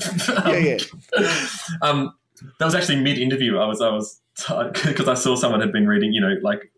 yeah, 0.47 0.77
yeah. 1.17 1.47
um, 1.81 2.15
that 2.59 2.65
was 2.65 2.75
actually 2.75 3.01
mid-interview. 3.01 3.57
I 3.57 3.65
was, 3.65 3.81
I 3.81 3.89
was, 3.89 4.21
because 4.85 5.07
I 5.07 5.13
saw 5.15 5.35
someone 5.35 5.59
had 5.59 5.73
been 5.73 5.87
reading, 5.87 6.13
you 6.13 6.21
know, 6.21 6.35
like 6.41 6.71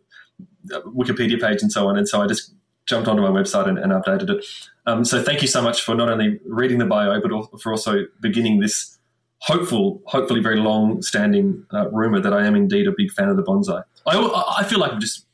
Wikipedia 0.68 1.40
page 1.40 1.62
and 1.62 1.72
so 1.72 1.88
on, 1.88 1.98
and 1.98 2.08
so 2.08 2.22
I 2.22 2.28
just 2.28 2.54
jumped 2.88 3.08
onto 3.08 3.22
my 3.22 3.30
website 3.30 3.68
and, 3.68 3.78
and 3.78 3.92
updated 3.92 4.30
it. 4.30 4.46
Um, 4.88 5.06
so 5.06 5.22
thank 5.22 5.42
you 5.42 5.48
so 5.48 5.62
much 5.62 5.82
for 5.82 5.96
not 5.96 6.10
only 6.10 6.40
reading 6.46 6.78
the 6.78 6.86
bio, 6.86 7.20
but 7.20 7.62
for 7.62 7.72
also 7.72 8.06
beginning 8.22 8.60
this 8.60 8.98
hopeful, 9.40 10.02
hopefully 10.06 10.40
very 10.40 10.58
long-standing 10.58 11.66
uh, 11.74 11.90
rumor 11.90 12.20
that 12.20 12.34
I 12.34 12.46
am 12.46 12.56
indeed 12.56 12.88
a 12.88 12.94
big 12.96 13.12
fan 13.12 13.30
of 13.30 13.38
the 13.38 13.44
bonsai. 13.44 13.84
I, 14.06 14.56
I 14.60 14.64
feel 14.64 14.80
like 14.80 14.92
I'm 14.92 15.00
just, 15.00 15.26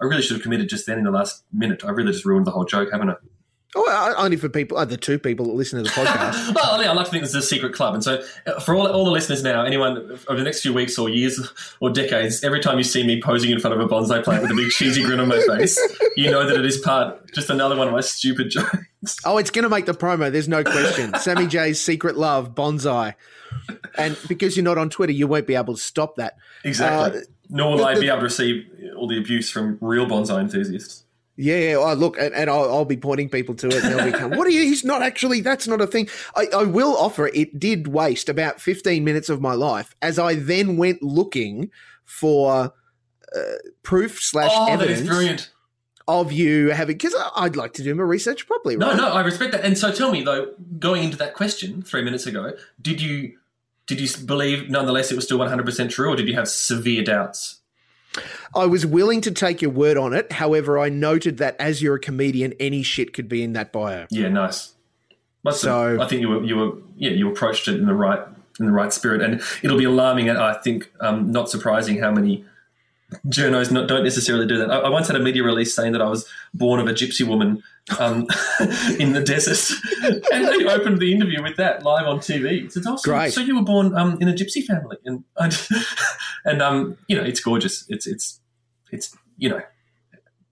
I 0.00 0.04
really 0.04 0.22
should 0.22 0.36
have 0.36 0.42
committed 0.42 0.68
just 0.68 0.86
then 0.86 0.98
in 0.98 1.04
the 1.04 1.10
last 1.10 1.44
minute. 1.52 1.84
I 1.84 1.90
really 1.90 2.12
just 2.12 2.24
ruined 2.24 2.46
the 2.46 2.50
whole 2.50 2.64
joke, 2.64 2.90
haven't 2.92 3.10
I? 3.10 3.14
Oh, 3.76 3.86
uh, 3.86 4.14
only 4.16 4.38
for 4.38 4.48
people, 4.48 4.78
uh, 4.78 4.86
the 4.86 4.96
two 4.96 5.18
people 5.18 5.44
that 5.46 5.52
listen 5.52 5.76
to 5.76 5.82
the 5.82 5.90
podcast. 5.90 6.54
well, 6.54 6.82
yeah, 6.82 6.90
I 6.90 6.94
like 6.94 7.04
to 7.04 7.10
think 7.10 7.22
this 7.22 7.34
is 7.34 7.44
a 7.44 7.46
secret 7.46 7.74
club, 7.74 7.92
and 7.92 8.02
so 8.02 8.22
uh, 8.46 8.58
for 8.60 8.74
all, 8.74 8.88
all 8.88 9.04
the 9.04 9.10
listeners 9.10 9.42
now, 9.42 9.62
anyone 9.62 10.18
over 10.26 10.36
the 10.36 10.42
next 10.42 10.62
few 10.62 10.72
weeks 10.72 10.98
or 10.98 11.10
years 11.10 11.38
or 11.80 11.90
decades, 11.90 12.42
every 12.42 12.60
time 12.60 12.78
you 12.78 12.84
see 12.84 13.04
me 13.04 13.20
posing 13.20 13.50
in 13.50 13.60
front 13.60 13.78
of 13.78 13.80
a 13.80 13.86
bonsai 13.86 14.24
plant 14.24 14.40
with 14.40 14.52
a 14.52 14.54
big 14.54 14.70
cheesy 14.70 15.02
grin 15.02 15.20
on 15.20 15.28
my 15.28 15.40
face, 15.58 15.78
you 16.16 16.30
know 16.30 16.46
that 16.46 16.58
it 16.58 16.64
is 16.64 16.78
part 16.78 17.30
just 17.34 17.50
another 17.50 17.76
one 17.76 17.86
of 17.86 17.92
my 17.92 18.00
stupid 18.00 18.48
jokes. 18.50 19.18
oh, 19.26 19.36
it's 19.36 19.50
going 19.50 19.64
to 19.64 19.68
make 19.68 19.84
the 19.84 19.92
promo. 19.92 20.32
There's 20.32 20.48
no 20.48 20.64
question. 20.64 21.12
Sammy 21.18 21.46
J's 21.46 21.78
secret 21.78 22.16
love, 22.16 22.54
bonsai. 22.54 23.16
And 23.96 24.16
because 24.28 24.56
you're 24.56 24.64
not 24.64 24.78
on 24.78 24.90
Twitter, 24.90 25.12
you 25.12 25.26
won't 25.26 25.46
be 25.46 25.54
able 25.54 25.74
to 25.74 25.80
stop 25.80 26.16
that. 26.16 26.34
Exactly. 26.64 27.20
Uh, 27.20 27.22
Nor 27.50 27.70
will 27.72 27.78
the- 27.78 27.84
I 27.84 27.94
the- 27.94 28.00
be 28.02 28.08
able 28.08 28.18
to 28.18 28.24
receive 28.24 28.64
all 28.96 29.08
the 29.08 29.18
abuse 29.18 29.50
from 29.50 29.78
real 29.80 30.06
bonsai 30.06 30.40
enthusiasts. 30.40 31.04
Yeah, 31.40 31.56
yeah. 31.56 31.74
Oh, 31.76 31.94
look, 31.94 32.18
and, 32.18 32.34
and 32.34 32.50
I'll, 32.50 32.64
I'll 32.64 32.84
be 32.84 32.96
pointing 32.96 33.28
people 33.28 33.54
to 33.56 33.68
it. 33.68 33.84
And 33.84 33.94
they'll 33.98 34.10
become, 34.10 34.30
what 34.32 34.46
are 34.48 34.50
you? 34.50 34.62
He's 34.62 34.84
not 34.84 35.02
actually. 35.02 35.40
That's 35.40 35.68
not 35.68 35.80
a 35.80 35.86
thing. 35.86 36.08
I, 36.36 36.46
I 36.52 36.64
will 36.64 36.96
offer. 36.96 37.28
It 37.28 37.60
did 37.60 37.86
waste 37.86 38.28
about 38.28 38.60
15 38.60 39.04
minutes 39.04 39.28
of 39.28 39.40
my 39.40 39.54
life 39.54 39.94
as 40.02 40.18
I 40.18 40.34
then 40.34 40.76
went 40.76 41.00
looking 41.00 41.70
for 42.04 42.72
uh, 43.36 43.40
proof 43.84 44.20
slash 44.20 44.50
Oh, 44.52 44.66
that 44.66 44.80
is 44.82 44.98
evidence 45.00 45.08
brilliant. 45.08 45.50
Of 46.08 46.32
you 46.32 46.70
having. 46.70 46.96
Because 46.96 47.14
I'd 47.36 47.54
like 47.54 47.74
to 47.74 47.82
do 47.84 47.94
my 47.94 48.02
research 48.02 48.46
properly. 48.46 48.76
No, 48.76 48.96
no, 48.96 49.12
I 49.12 49.20
respect 49.20 49.52
that. 49.52 49.64
And 49.64 49.78
so 49.78 49.92
tell 49.92 50.10
me 50.10 50.22
though, 50.24 50.54
going 50.78 51.04
into 51.04 51.16
that 51.18 51.34
question 51.34 51.82
three 51.82 52.02
minutes 52.02 52.26
ago, 52.26 52.54
did 52.82 53.00
you 53.00 53.38
did 53.86 54.00
you 54.00 54.08
believe 54.26 54.68
nonetheless 54.68 55.12
it 55.12 55.14
was 55.14 55.24
still 55.26 55.38
one 55.38 55.48
hundred 55.48 55.66
percent 55.66 55.90
true, 55.90 56.08
or 56.10 56.16
did 56.16 56.26
you 56.26 56.34
have 56.34 56.48
severe 56.48 57.04
doubts? 57.04 57.60
I 58.56 58.64
was 58.64 58.84
willing 58.84 59.20
to 59.20 59.30
take 59.30 59.62
your 59.62 59.70
word 59.70 59.96
on 59.96 60.12
it. 60.14 60.32
However, 60.32 60.78
I 60.78 60.88
noted 60.88 61.36
that 61.38 61.54
as 61.60 61.82
you're 61.82 61.96
a 61.96 62.00
comedian, 62.00 62.54
any 62.58 62.82
shit 62.82 63.12
could 63.12 63.28
be 63.28 63.42
in 63.44 63.52
that 63.52 63.70
bio. 63.70 64.06
Yeah, 64.10 64.28
nice. 64.28 64.72
Must 65.44 65.60
So- 65.60 65.90
have, 65.90 66.00
I 66.00 66.08
think 66.08 66.22
you 66.22 66.28
were 66.30 66.42
you 66.42 66.56
were 66.56 66.72
yeah 66.96 67.10
you 67.10 67.30
approached 67.30 67.68
it 67.68 67.76
in 67.76 67.86
the 67.86 67.94
right 67.94 68.20
in 68.58 68.66
the 68.66 68.72
right 68.72 68.92
spirit, 68.92 69.22
and 69.22 69.40
it'll 69.62 69.78
be 69.78 69.84
alarming 69.84 70.28
and 70.28 70.38
I 70.38 70.54
think 70.54 70.90
um, 71.00 71.30
not 71.30 71.48
surprising 71.48 71.98
how 71.98 72.10
many 72.10 72.44
journos 73.26 73.70
not, 73.70 73.88
don't 73.88 74.04
necessarily 74.04 74.46
do 74.46 74.58
that. 74.58 74.70
I, 74.70 74.80
I 74.80 74.88
once 74.88 75.06
had 75.06 75.16
a 75.16 75.20
media 75.20 75.42
release 75.42 75.74
saying 75.74 75.92
that 75.92 76.02
I 76.02 76.08
was 76.08 76.28
born 76.52 76.80
of 76.80 76.86
a 76.86 76.92
gypsy 76.92 77.26
woman 77.26 77.62
um, 77.98 78.26
in 78.98 79.12
the 79.12 79.22
desert, 79.22 79.70
and 80.32 80.46
they 80.46 80.64
opened 80.66 80.98
the 80.98 81.12
interview 81.12 81.42
with 81.42 81.56
that 81.56 81.82
live 81.82 82.06
on 82.06 82.18
TV. 82.18 82.64
It's 82.64 82.82
so, 82.82 82.96
Great. 83.02 83.32
so 83.32 83.40
you 83.40 83.56
were 83.56 83.62
born 83.62 83.96
um, 83.96 84.18
in 84.20 84.28
a 84.28 84.32
gypsy 84.32 84.62
family, 84.62 84.98
and 85.04 85.24
I, 85.38 85.50
and 86.44 86.60
um, 86.60 86.98
you 87.08 87.16
know 87.16 87.22
it's 87.22 87.40
gorgeous. 87.40 87.84
It's 87.88 88.06
it's 88.06 88.40
it's 88.92 89.16
you 89.36 89.48
know. 89.48 89.62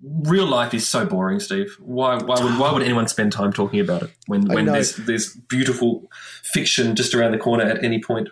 Real 0.03 0.47
life 0.47 0.75
is 0.75 0.87
so 0.87 1.07
boring, 1.07 1.41
Steve. 1.41 1.75
Why, 1.81 2.17
why 2.17 2.41
would 2.41 2.59
why 2.59 2.71
would 2.71 2.83
anyone 2.83 3.09
spend 3.09 3.33
time 3.33 3.51
talking 3.51 3.81
about 3.81 4.03
it 4.03 4.11
when, 4.27 4.47
when 4.47 4.67
there's 4.67 4.95
there's 4.97 5.35
beautiful 5.35 6.05
fiction 6.43 6.95
just 6.95 7.15
around 7.15 7.33
the 7.33 7.39
corner 7.39 7.65
at 7.65 7.83
any 7.83 8.01
point? 8.01 8.29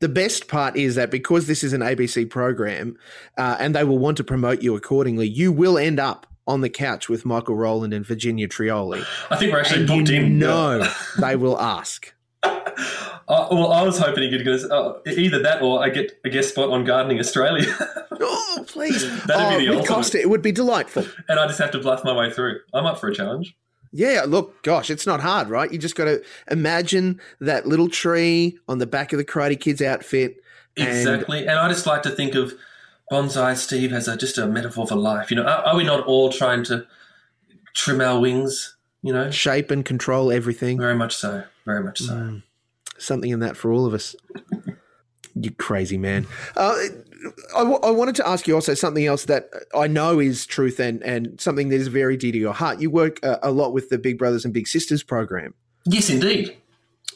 The 0.00 0.08
best 0.08 0.48
part 0.48 0.76
is 0.76 0.94
that 0.94 1.10
because 1.10 1.46
this 1.46 1.62
is 1.62 1.72
an 1.72 1.82
ABC 1.82 2.28
program 2.28 2.96
uh, 3.38 3.56
and 3.60 3.74
they 3.74 3.84
will 3.84 3.98
want 3.98 4.16
to 4.16 4.24
promote 4.24 4.62
you 4.62 4.74
accordingly, 4.74 5.28
you 5.28 5.52
will 5.52 5.76
end 5.78 6.00
up 6.00 6.26
on 6.46 6.62
the 6.62 6.70
couch 6.70 7.08
with 7.08 7.24
Michael 7.26 7.54
Rowland 7.54 7.92
and 7.92 8.04
Virginia 8.04 8.48
Trioli. 8.48 9.04
I 9.30 9.36
think 9.36 9.52
we're 9.52 9.60
actually 9.60 9.80
And 9.80 9.88
booked 9.88 10.08
you 10.08 10.22
in. 10.22 10.38
know 10.38 10.90
they 11.20 11.36
will 11.36 11.58
ask. 11.60 12.12
Uh, 13.28 13.46
well, 13.52 13.70
I 13.70 13.82
was 13.82 13.96
hoping 13.96 14.24
he 14.24 14.30
could 14.36 14.44
go 14.44 14.54
uh, 14.54 15.08
either 15.08 15.40
that 15.40 15.62
or 15.62 15.80
I 15.84 15.88
get 15.88 16.18
a 16.24 16.28
guest 16.28 16.48
spot 16.48 16.70
on 16.70 16.82
Gardening 16.84 17.20
Australia, 17.20 17.64
Oh, 18.20 18.64
please. 18.66 19.02
That'd 19.26 19.54
oh, 19.54 19.58
be 19.58 19.66
the 19.66 19.72
ultimate. 19.76 19.86
Costa, 19.86 20.20
it 20.20 20.28
would 20.28 20.42
be 20.42 20.50
delightful. 20.50 21.04
and 21.28 21.38
I 21.38 21.46
just 21.46 21.60
have 21.60 21.70
to 21.70 21.78
bluff 21.78 22.02
my 22.02 22.12
way 22.12 22.32
through. 22.32 22.58
I'm 22.74 22.86
up 22.86 22.98
for 22.98 23.08
a 23.08 23.14
challenge. 23.14 23.56
Yeah, 23.92 24.24
look, 24.26 24.62
gosh, 24.62 24.88
it's 24.90 25.06
not 25.06 25.20
hard, 25.20 25.48
right? 25.48 25.70
You 25.72 25.78
just 25.78 25.96
got 25.96 26.04
to 26.04 26.22
imagine 26.50 27.20
that 27.40 27.66
little 27.66 27.88
tree 27.88 28.58
on 28.68 28.78
the 28.78 28.86
back 28.86 29.12
of 29.12 29.18
the 29.18 29.24
Karate 29.24 29.58
Kids 29.58 29.82
outfit. 29.82 30.36
and- 30.76 30.88
Exactly. 30.88 31.40
And 31.40 31.58
I 31.58 31.68
just 31.68 31.86
like 31.86 32.02
to 32.02 32.10
think 32.10 32.34
of 32.36 32.54
bonsai 33.10 33.56
Steve 33.56 33.92
as 33.92 34.06
a, 34.06 34.16
just 34.16 34.38
a 34.38 34.46
metaphor 34.46 34.86
for 34.86 34.94
life. 34.94 35.30
You 35.30 35.36
know, 35.38 35.42
are, 35.42 35.64
are 35.66 35.76
we 35.76 35.82
not 35.84 36.04
all 36.06 36.30
trying 36.30 36.62
to 36.64 36.86
trim 37.74 38.00
our 38.00 38.20
wings? 38.20 38.76
You 39.02 39.12
know, 39.12 39.30
shape 39.30 39.70
and 39.70 39.84
control 39.84 40.30
everything. 40.30 40.78
very 40.78 40.94
much 40.94 41.16
so. 41.16 41.42
Very 41.64 41.82
much 41.82 42.00
so. 42.00 42.12
Mm. 42.12 42.42
Something 42.98 43.30
in 43.30 43.40
that 43.40 43.56
for 43.56 43.72
all 43.72 43.86
of 43.86 43.94
us. 43.94 44.14
you 45.34 45.50
crazy 45.52 45.96
man. 45.96 46.26
Uh, 46.54 46.76
I, 47.54 47.58
w- 47.60 47.78
I 47.82 47.90
wanted 47.90 48.14
to 48.16 48.26
ask 48.28 48.46
you 48.48 48.54
also 48.54 48.74
something 48.74 49.06
else 49.06 49.26
that 49.26 49.50
I 49.74 49.86
know 49.86 50.18
is 50.20 50.46
truth 50.46 50.80
and, 50.80 51.02
and 51.02 51.40
something 51.40 51.68
that 51.68 51.76
is 51.76 51.88
very 51.88 52.16
dear 52.16 52.32
to 52.32 52.38
your 52.38 52.52
heart. 52.54 52.80
You 52.80 52.90
work 52.90 53.18
uh, 53.24 53.36
a 53.42 53.50
lot 53.50 53.72
with 53.72 53.88
the 53.90 53.98
Big 53.98 54.18
Brothers 54.18 54.44
and 54.44 54.54
Big 54.54 54.66
Sisters 54.68 55.02
program. 55.02 55.54
Yes, 55.84 56.08
indeed. 56.10 56.56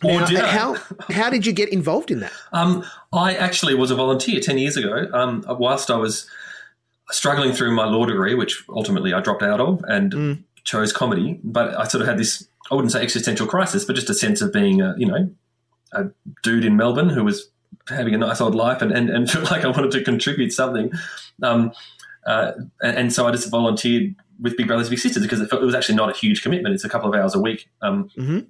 Now, 0.03 0.27
how 0.27 0.75
how 1.11 1.31
did 1.31 1.47
you 1.47 1.53
get 1.53 1.71
involved 1.71 2.11
in 2.11 2.21
that? 2.21 2.33
Um, 2.53 2.85
I 3.13 3.35
actually 3.37 3.75
was 3.75 3.91
a 3.91 3.95
volunteer 3.95 4.41
10 4.41 4.59
years 4.59 4.77
ago 4.77 5.07
um, 5.15 5.45
whilst 5.49 5.91
I 5.91 5.97
was 5.97 6.29
struggling 7.11 7.53
through 7.53 7.75
my 7.75 7.87
law 7.87 8.05
degree, 8.05 8.35
which 8.35 8.65
ultimately 8.69 9.15
I 9.15 9.21
dropped 9.21 9.43
out 9.43 9.61
of 9.61 9.83
and 9.89 10.13
Mm. 10.13 10.43
chose 10.65 10.93
comedy. 10.93 11.41
But 11.45 11.75
I 11.79 11.85
sort 11.87 12.03
of 12.03 12.09
had 12.09 12.19
this, 12.19 12.47
I 12.71 12.75
wouldn't 12.75 12.93
say 12.93 13.03
existential 13.03 13.47
crisis, 13.47 13.85
but 13.85 13.95
just 13.95 14.11
a 14.11 14.15
sense 14.15 14.43
of 14.43 14.53
being, 14.53 14.81
a, 14.83 14.95
you 14.99 15.07
know, 15.07 15.31
a 15.93 16.07
dude 16.43 16.65
in 16.65 16.77
Melbourne 16.77 17.09
who 17.09 17.25
was 17.25 17.49
having 17.89 18.15
a 18.15 18.19
nice 18.19 18.41
old 18.41 18.55
life 18.55 18.83
and, 18.83 18.93
and, 18.93 19.11
and 19.11 19.31
felt 19.31 19.51
like 19.51 19.65
I 19.65 19.69
wanted 19.69 19.91
to 19.93 20.05
contribute 20.05 20.53
something. 20.53 20.91
Um, 21.43 21.73
uh, 22.27 22.53
and, 22.83 22.97
and 22.97 23.13
so 23.13 23.27
I 23.27 23.31
just 23.33 23.51
volunteered 23.51 24.15
with 24.41 24.57
Big 24.57 24.67
Brothers 24.67 24.89
Big 24.89 24.99
Sisters 24.99 25.23
because 25.23 25.41
it, 25.41 25.51
felt, 25.51 25.63
it 25.63 25.67
was 25.67 25.75
actually 25.75 25.97
not 25.97 26.11
a 26.11 26.17
huge 26.17 26.43
commitment. 26.43 26.75
It's 26.75 26.85
a 26.85 26.89
couple 26.89 27.09
of 27.09 27.15
hours 27.15 27.35
a 27.35 27.41
week 27.41 27.69
um, 27.83 28.09
Mhm. 28.17 28.47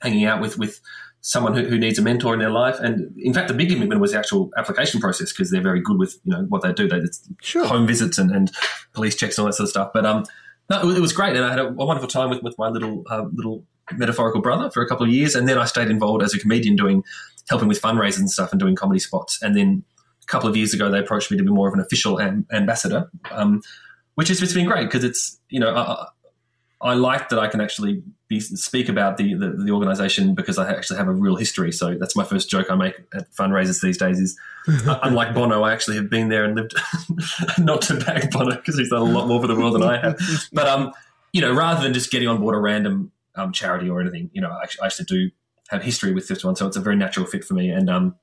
hanging 0.00 0.24
out 0.24 0.40
with, 0.40 0.58
with 0.58 0.80
someone 1.20 1.54
who, 1.54 1.64
who, 1.64 1.76
needs 1.76 1.98
a 1.98 2.02
mentor 2.02 2.34
in 2.34 2.38
their 2.38 2.50
life. 2.50 2.78
And 2.78 3.12
in 3.18 3.34
fact, 3.34 3.48
the 3.48 3.54
big 3.54 3.68
commitment 3.68 4.00
was 4.00 4.12
the 4.12 4.18
actual 4.18 4.50
application 4.56 5.00
process 5.00 5.32
because 5.32 5.50
they're 5.50 5.60
very 5.60 5.80
good 5.80 5.98
with 5.98 6.16
you 6.24 6.32
know 6.32 6.44
what 6.48 6.62
they 6.62 6.72
do. 6.72 6.88
They 6.88 6.98
it's 6.98 7.28
sure. 7.42 7.66
home 7.66 7.86
visits 7.86 8.16
and, 8.16 8.30
and 8.30 8.52
police 8.92 9.16
checks 9.16 9.36
and 9.36 9.42
all 9.42 9.46
that 9.46 9.54
sort 9.54 9.64
of 9.64 9.70
stuff. 9.70 9.90
But 9.92 10.06
um, 10.06 10.24
no, 10.70 10.88
it 10.90 11.00
was 11.00 11.12
great, 11.12 11.34
and 11.34 11.44
I 11.44 11.50
had 11.50 11.58
a, 11.58 11.66
a 11.66 11.72
wonderful 11.72 12.08
time 12.08 12.30
with, 12.30 12.42
with 12.42 12.56
my 12.58 12.68
little 12.68 13.02
uh, 13.10 13.24
little 13.32 13.64
metaphorical 13.92 14.40
brother 14.40 14.70
for 14.70 14.82
a 14.82 14.88
couple 14.88 15.04
of 15.04 15.12
years, 15.12 15.34
and 15.34 15.48
then 15.48 15.58
I 15.58 15.64
stayed 15.64 15.88
involved 15.88 16.22
as 16.22 16.32
a 16.32 16.38
comedian 16.38 16.76
doing 16.76 17.02
helping 17.48 17.68
with 17.68 17.80
fundraisers 17.80 18.18
and 18.18 18.30
stuff 18.30 18.50
and 18.52 18.60
doing 18.60 18.74
comedy 18.74 19.00
spots. 19.00 19.40
And 19.42 19.56
then 19.56 19.84
a 20.22 20.26
couple 20.26 20.48
of 20.48 20.56
years 20.56 20.74
ago, 20.74 20.90
they 20.90 20.98
approached 20.98 21.30
me 21.30 21.36
to 21.36 21.42
be 21.42 21.50
more 21.50 21.68
of 21.68 21.74
an 21.74 21.80
official 21.80 22.20
am- 22.20 22.46
ambassador, 22.52 23.10
um, 23.30 23.62
which 24.14 24.28
has 24.28 24.54
been 24.54 24.66
great 24.66 24.86
because 24.86 25.04
it's 25.04 25.38
you 25.48 25.60
know 25.60 25.74
I, 25.74 26.06
I 26.80 26.94
like 26.94 27.28
that 27.30 27.38
I 27.38 27.48
can 27.48 27.60
actually 27.60 28.02
be, 28.28 28.40
speak 28.40 28.88
about 28.88 29.16
the, 29.16 29.34
the, 29.34 29.50
the 29.50 29.70
organization 29.70 30.34
because 30.34 30.58
I 30.58 30.70
actually 30.70 30.98
have 30.98 31.08
a 31.08 31.12
real 31.12 31.36
history. 31.36 31.72
So 31.72 31.94
that's 31.94 32.16
my 32.16 32.24
first 32.24 32.50
joke 32.50 32.70
I 32.70 32.74
make 32.74 32.94
at 33.14 33.30
fundraisers 33.32 33.80
these 33.80 33.96
days. 33.96 34.18
Is 34.18 34.38
unlike 35.02 35.34
Bono, 35.34 35.62
I 35.62 35.72
actually 35.72 35.96
have 35.96 36.10
been 36.10 36.28
there 36.28 36.44
and 36.44 36.54
lived. 36.54 36.74
not 37.58 37.82
to 37.82 37.94
bag 37.94 38.30
Bono 38.30 38.56
because 38.56 38.76
he's 38.76 38.90
done 38.90 39.02
a 39.02 39.04
lot 39.04 39.28
more 39.28 39.40
for 39.40 39.46
the 39.46 39.54
world 39.54 39.74
than 39.74 39.82
I 39.82 39.98
have, 39.98 40.18
but 40.52 40.66
um, 40.66 40.92
you 41.32 41.40
know, 41.40 41.52
rather 41.52 41.82
than 41.82 41.94
just 41.94 42.10
getting 42.10 42.28
on 42.28 42.40
board 42.40 42.54
a 42.54 42.58
random 42.58 43.12
um, 43.36 43.52
charity 43.52 43.88
or 43.88 44.00
anything, 44.00 44.30
you 44.32 44.40
know, 44.40 44.50
I 44.50 44.62
actually, 44.62 44.82
I 44.82 44.86
actually 44.86 45.04
do 45.06 45.30
have 45.70 45.82
history 45.82 46.12
with 46.12 46.26
51, 46.26 46.56
so 46.56 46.66
it's 46.66 46.76
a 46.76 46.80
very 46.80 46.96
natural 46.96 47.26
fit 47.26 47.44
for 47.44 47.54
me. 47.54 47.70
And 47.70 47.90
um, 47.90 48.14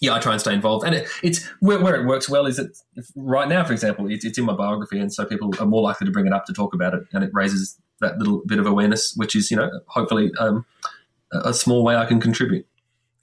yeah, 0.00 0.14
I 0.14 0.18
try 0.18 0.32
and 0.32 0.40
stay 0.40 0.54
involved. 0.54 0.84
And 0.84 0.94
it, 0.94 1.08
it's 1.22 1.46
where, 1.60 1.78
where, 1.78 1.94
it 1.94 2.06
works 2.06 2.28
well 2.28 2.46
is 2.46 2.56
that 2.56 2.76
right 3.14 3.48
now, 3.48 3.64
for 3.64 3.72
example, 3.72 4.10
it's, 4.10 4.24
it's 4.24 4.38
in 4.38 4.44
my 4.44 4.54
biography, 4.54 4.98
and 4.98 5.12
so 5.12 5.24
people 5.24 5.52
are 5.60 5.66
more 5.66 5.82
likely 5.82 6.06
to 6.06 6.10
bring 6.10 6.26
it 6.26 6.32
up 6.32 6.46
to 6.46 6.52
talk 6.52 6.74
about 6.74 6.94
it, 6.94 7.02
and 7.12 7.22
it 7.22 7.30
raises 7.32 7.78
that 8.00 8.18
little 8.18 8.42
bit 8.46 8.58
of 8.58 8.66
awareness, 8.66 9.14
which 9.16 9.36
is, 9.36 9.50
you 9.50 9.56
know, 9.56 9.70
hopefully 9.86 10.32
um, 10.38 10.64
a 11.32 11.52
small 11.52 11.84
way 11.84 11.96
I 11.96 12.06
can 12.06 12.20
contribute. 12.20 12.66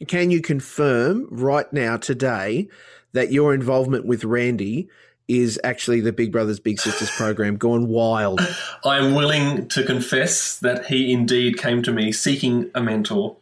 Can 0.08 0.30
you 0.30 0.42
confirm 0.42 1.28
right 1.32 1.72
now, 1.74 1.98
today, 1.98 2.70
that 3.14 3.32
your 3.32 3.54
involvement 3.54 4.06
with 4.06 4.24
Randy 4.24 4.88
is 5.28 5.60
actually 5.64 6.02
the 6.02 6.14
Big 6.14 6.32
Brothers 6.32 6.60
Big 6.60 6.80
Sisters 6.80 7.10
program 7.12 7.58
gone 7.58 7.88
wild? 7.88 8.40
I 8.86 8.98
am 8.98 9.14
willing 9.14 9.68
to 9.70 9.84
confess 9.84 10.60
that 10.60 10.86
he 10.86 11.12
indeed 11.12 11.58
came 11.58 11.84
to 11.84 11.92
me 11.92 12.12
seeking 12.12 12.72
a 12.74 12.82
mentor, 12.82 13.38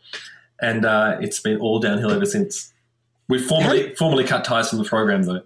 and 0.59 0.85
uh, 0.85 1.17
it's 1.21 1.39
been 1.39 1.59
all 1.59 1.79
downhill 1.79 2.11
ever 2.11 2.25
since. 2.25 2.73
We 3.27 3.39
formally 3.39 3.95
formally 3.95 4.23
cut 4.23 4.43
ties 4.43 4.69
from 4.69 4.79
the 4.79 4.85
program, 4.85 5.23
though. 5.23 5.41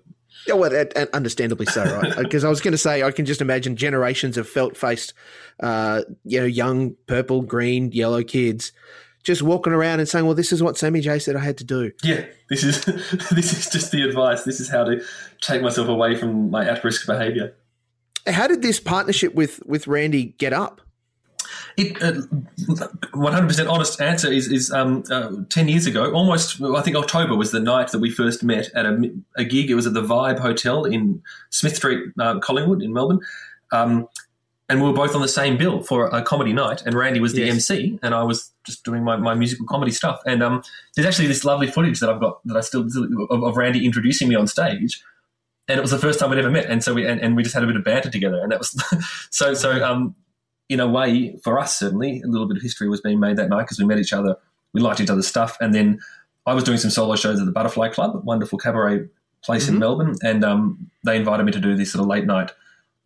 Yeah, 0.47 0.55
well, 0.55 0.85
understandably 1.13 1.65
so, 1.65 1.83
right? 1.83 2.15
Because 2.17 2.43
I 2.43 2.49
was 2.49 2.61
going 2.61 2.71
to 2.71 2.77
say, 2.77 3.03
I 3.03 3.11
can 3.11 3.25
just 3.25 3.41
imagine 3.41 3.75
generations 3.75 4.37
of 4.37 4.47
felt-faced, 4.47 5.13
uh, 5.59 6.01
you 6.23 6.39
know, 6.39 6.45
young 6.45 6.95
purple, 7.07 7.41
green, 7.41 7.91
yellow 7.91 8.23
kids 8.23 8.71
just 9.23 9.41
walking 9.41 9.73
around 9.73 9.99
and 9.99 10.07
saying, 10.07 10.25
"Well, 10.25 10.35
this 10.35 10.51
is 10.51 10.63
what 10.63 10.77
Sammy 10.77 11.01
J 11.01 11.19
said 11.19 11.35
I 11.35 11.43
had 11.43 11.57
to 11.59 11.63
do." 11.63 11.91
Yeah, 12.03 12.25
this 12.49 12.63
is 12.63 12.83
this 13.31 13.53
is 13.53 13.69
just 13.69 13.91
the 13.91 14.03
advice. 14.03 14.43
This 14.43 14.59
is 14.59 14.69
how 14.69 14.83
to 14.83 15.03
take 15.41 15.61
myself 15.61 15.87
away 15.87 16.15
from 16.15 16.49
my 16.49 16.67
at-risk 16.67 17.05
behaviour. 17.05 17.55
How 18.27 18.47
did 18.47 18.61
this 18.61 18.79
partnership 18.79 19.35
with 19.35 19.65
with 19.65 19.87
Randy 19.87 20.35
get 20.37 20.53
up? 20.53 20.81
It, 21.77 22.01
uh, 22.03 22.21
100% 23.13 23.69
honest 23.69 24.01
answer 24.01 24.29
is, 24.29 24.51
is 24.51 24.71
um, 24.71 25.03
uh, 25.09 25.31
10 25.49 25.69
years 25.69 25.85
ago, 25.85 26.11
almost, 26.11 26.61
I 26.61 26.81
think 26.81 26.97
October 26.97 27.35
was 27.35 27.51
the 27.51 27.59
night 27.61 27.91
that 27.91 27.99
we 27.99 28.11
first 28.11 28.43
met 28.43 28.69
at 28.75 28.85
a, 28.85 29.11
a 29.37 29.45
gig. 29.45 29.71
It 29.71 29.75
was 29.75 29.87
at 29.87 29.93
the 29.93 30.01
Vibe 30.01 30.39
Hotel 30.39 30.83
in 30.83 31.23
Smith 31.51 31.77
Street, 31.77 32.11
uh, 32.19 32.39
Collingwood 32.39 32.81
in 32.81 32.91
Melbourne. 32.91 33.21
Um, 33.71 34.09
and 34.69 34.81
we 34.81 34.87
were 34.87 34.93
both 34.93 35.15
on 35.15 35.21
the 35.21 35.27
same 35.27 35.57
bill 35.57 35.81
for 35.81 36.07
a 36.07 36.21
comedy 36.21 36.53
night. 36.53 36.83
And 36.85 36.93
Randy 36.93 37.19
was 37.19 37.33
the 37.33 37.41
yes. 37.41 37.69
MC, 37.69 37.99
and 38.03 38.13
I 38.13 38.23
was 38.23 38.51
just 38.63 38.83
doing 38.85 39.03
my, 39.03 39.17
my 39.17 39.33
musical 39.33 39.65
comedy 39.65 39.91
stuff. 39.91 40.21
And 40.27 40.43
um, 40.43 40.61
there's 40.95 41.07
actually 41.07 41.27
this 41.27 41.43
lovely 41.43 41.67
footage 41.67 41.99
that 41.99 42.09
I've 42.09 42.19
got 42.19 42.39
that 42.45 42.55
I 42.55 42.61
still 42.61 42.87
of, 43.31 43.43
of, 43.43 43.57
Randy 43.57 43.83
introducing 43.83 44.29
me 44.29 44.35
on 44.35 44.45
stage. 44.45 45.03
And 45.67 45.79
it 45.79 45.81
was 45.81 45.91
the 45.91 45.97
first 45.97 46.19
time 46.19 46.29
we'd 46.29 46.39
ever 46.39 46.51
met, 46.51 46.67
and 46.67 46.83
so 46.83 46.93
we 46.93 47.05
and, 47.05 47.19
and 47.19 47.35
we 47.35 47.43
just 47.43 47.53
had 47.53 47.63
a 47.63 47.67
bit 47.67 47.75
of 47.75 47.83
banter 47.83 48.09
together, 48.09 48.39
and 48.41 48.51
that 48.51 48.59
was 48.59 48.81
so 49.31 49.53
so. 49.53 49.83
Um, 49.83 50.15
in 50.67 50.79
a 50.79 50.87
way, 50.87 51.35
for 51.43 51.57
us, 51.57 51.79
certainly, 51.79 52.21
a 52.21 52.27
little 52.27 52.47
bit 52.47 52.55
of 52.55 52.61
history 52.61 52.87
was 52.87 53.01
being 53.01 53.19
made 53.19 53.37
that 53.37 53.49
night 53.49 53.63
because 53.63 53.79
we 53.79 53.85
met 53.85 53.97
each 53.97 54.13
other, 54.13 54.35
we 54.71 54.81
liked 54.81 54.99
each 54.99 55.09
other's 55.09 55.25
stuff, 55.25 55.57
and 55.59 55.73
then 55.73 55.99
I 56.45 56.53
was 56.53 56.63
doing 56.63 56.77
some 56.77 56.91
solo 56.91 57.15
shows 57.15 57.39
at 57.39 57.47
the 57.47 57.51
Butterfly 57.51 57.89
Club, 57.89 58.15
a 58.15 58.19
wonderful 58.19 58.59
cabaret 58.59 59.07
place 59.43 59.65
mm-hmm. 59.65 59.73
in 59.73 59.79
Melbourne, 59.79 60.15
and 60.23 60.45
um, 60.45 60.91
they 61.05 61.17
invited 61.17 61.43
me 61.43 61.51
to 61.53 61.59
do 61.59 61.75
this 61.75 61.91
sort 61.91 62.03
of 62.03 62.07
late 62.07 62.25
night 62.25 62.51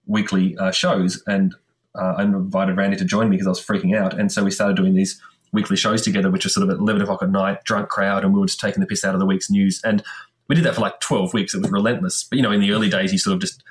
weekly 0.06 0.58
uh, 0.58 0.72
shows, 0.72 1.24
and 1.28 1.54
uh, 1.96 2.16
I 2.18 2.24
invited 2.24 2.78
Randy 2.78 2.98
to 2.98 3.06
join 3.06 3.30
me 3.30 3.38
because 3.38 3.48
I 3.48 3.52
was 3.52 3.66
freaking 3.66 3.98
out, 3.98 4.18
and 4.20 4.32
so 4.32 4.44
we 4.44 4.52
started 4.52 4.78
doing 4.78 4.96
these 4.96 5.22
weekly 5.52 5.78
shows 5.78 6.02
together, 6.02 6.32
which 6.32 6.46
are 6.46 6.50
sort 6.50 6.68
of 6.68 6.76
at 6.76 6.80
eleven 6.80 7.02
o'clock 7.02 7.24
at 7.24 7.30
night, 7.30 7.64
drunk 7.64 7.90
crowd, 7.90 8.24
and 8.24 8.34
we 8.34 8.40
were 8.40 8.48
just 8.48 8.60
taking 8.60 8.82
the 8.82 8.88
piss 8.88 9.04
out 9.04 9.14
of 9.14 9.20
the 9.20 9.26
week's 9.26 9.50
news, 9.50 9.82
and 9.84 10.04
we 10.48 10.56
did 10.56 10.66
that 10.66 10.76
for 10.76 10.82
like 10.82 11.00
twelve 11.00 11.34
weeks. 11.34 11.54
It 11.54 11.62
was 11.62 11.72
relentless, 11.72 12.24
but 12.24 12.38
you 12.38 12.44
know, 12.44 12.52
in 12.52 12.62
the 12.62 12.72
early 12.72 12.90
days, 12.90 13.12
you 13.12 13.18
sort 13.18 13.36
of 13.36 13.42
just 13.42 13.64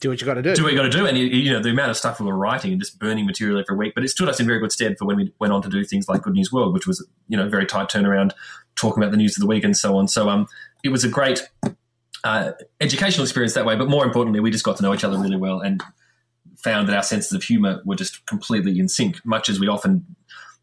do 0.00 0.10
what 0.10 0.20
you 0.20 0.26
got 0.26 0.34
to 0.34 0.42
do. 0.42 0.54
Do 0.54 0.62
what 0.62 0.72
you 0.72 0.78
got 0.78 0.84
to 0.84 0.90
do, 0.90 1.06
and 1.06 1.18
you, 1.18 1.26
you, 1.26 1.52
know 1.52 1.60
the 1.60 1.70
amount 1.70 1.90
of 1.90 1.96
stuff 1.96 2.20
we 2.20 2.26
were 2.26 2.36
writing 2.36 2.72
and 2.72 2.80
just 2.80 2.98
burning 2.98 3.26
material 3.26 3.58
every 3.58 3.76
week. 3.76 3.94
But 3.94 4.04
it 4.04 4.08
stood 4.08 4.28
us 4.28 4.38
in 4.38 4.46
very 4.46 4.60
good 4.60 4.72
stead 4.72 4.96
for 4.98 5.06
when 5.06 5.16
we 5.16 5.32
went 5.38 5.52
on 5.52 5.62
to 5.62 5.68
do 5.68 5.84
things 5.84 6.08
like 6.08 6.22
Good 6.22 6.34
News 6.34 6.52
World, 6.52 6.72
which 6.72 6.86
was 6.86 7.04
you 7.28 7.36
know 7.36 7.48
very 7.48 7.66
tight 7.66 7.88
turnaround, 7.88 8.32
talking 8.76 9.02
about 9.02 9.10
the 9.10 9.16
news 9.16 9.36
of 9.36 9.40
the 9.40 9.46
week 9.46 9.64
and 9.64 9.76
so 9.76 9.96
on. 9.96 10.08
So 10.08 10.28
um, 10.28 10.46
it 10.84 10.90
was 10.90 11.04
a 11.04 11.08
great 11.08 11.48
uh, 12.24 12.52
educational 12.80 13.24
experience 13.24 13.54
that 13.54 13.64
way. 13.64 13.76
But 13.76 13.88
more 13.88 14.04
importantly, 14.04 14.40
we 14.40 14.50
just 14.50 14.64
got 14.64 14.76
to 14.78 14.82
know 14.82 14.94
each 14.94 15.04
other 15.04 15.18
really 15.18 15.36
well 15.36 15.60
and 15.60 15.82
found 16.56 16.88
that 16.88 16.96
our 16.96 17.02
senses 17.02 17.32
of 17.32 17.42
humor 17.42 17.80
were 17.84 17.94
just 17.94 18.26
completely 18.26 18.78
in 18.78 18.88
sync. 18.88 19.24
Much 19.24 19.48
as 19.48 19.60
we 19.60 19.68
often, 19.68 20.04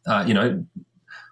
uh, 0.08 0.24
you 0.28 0.34
know, 0.34 0.66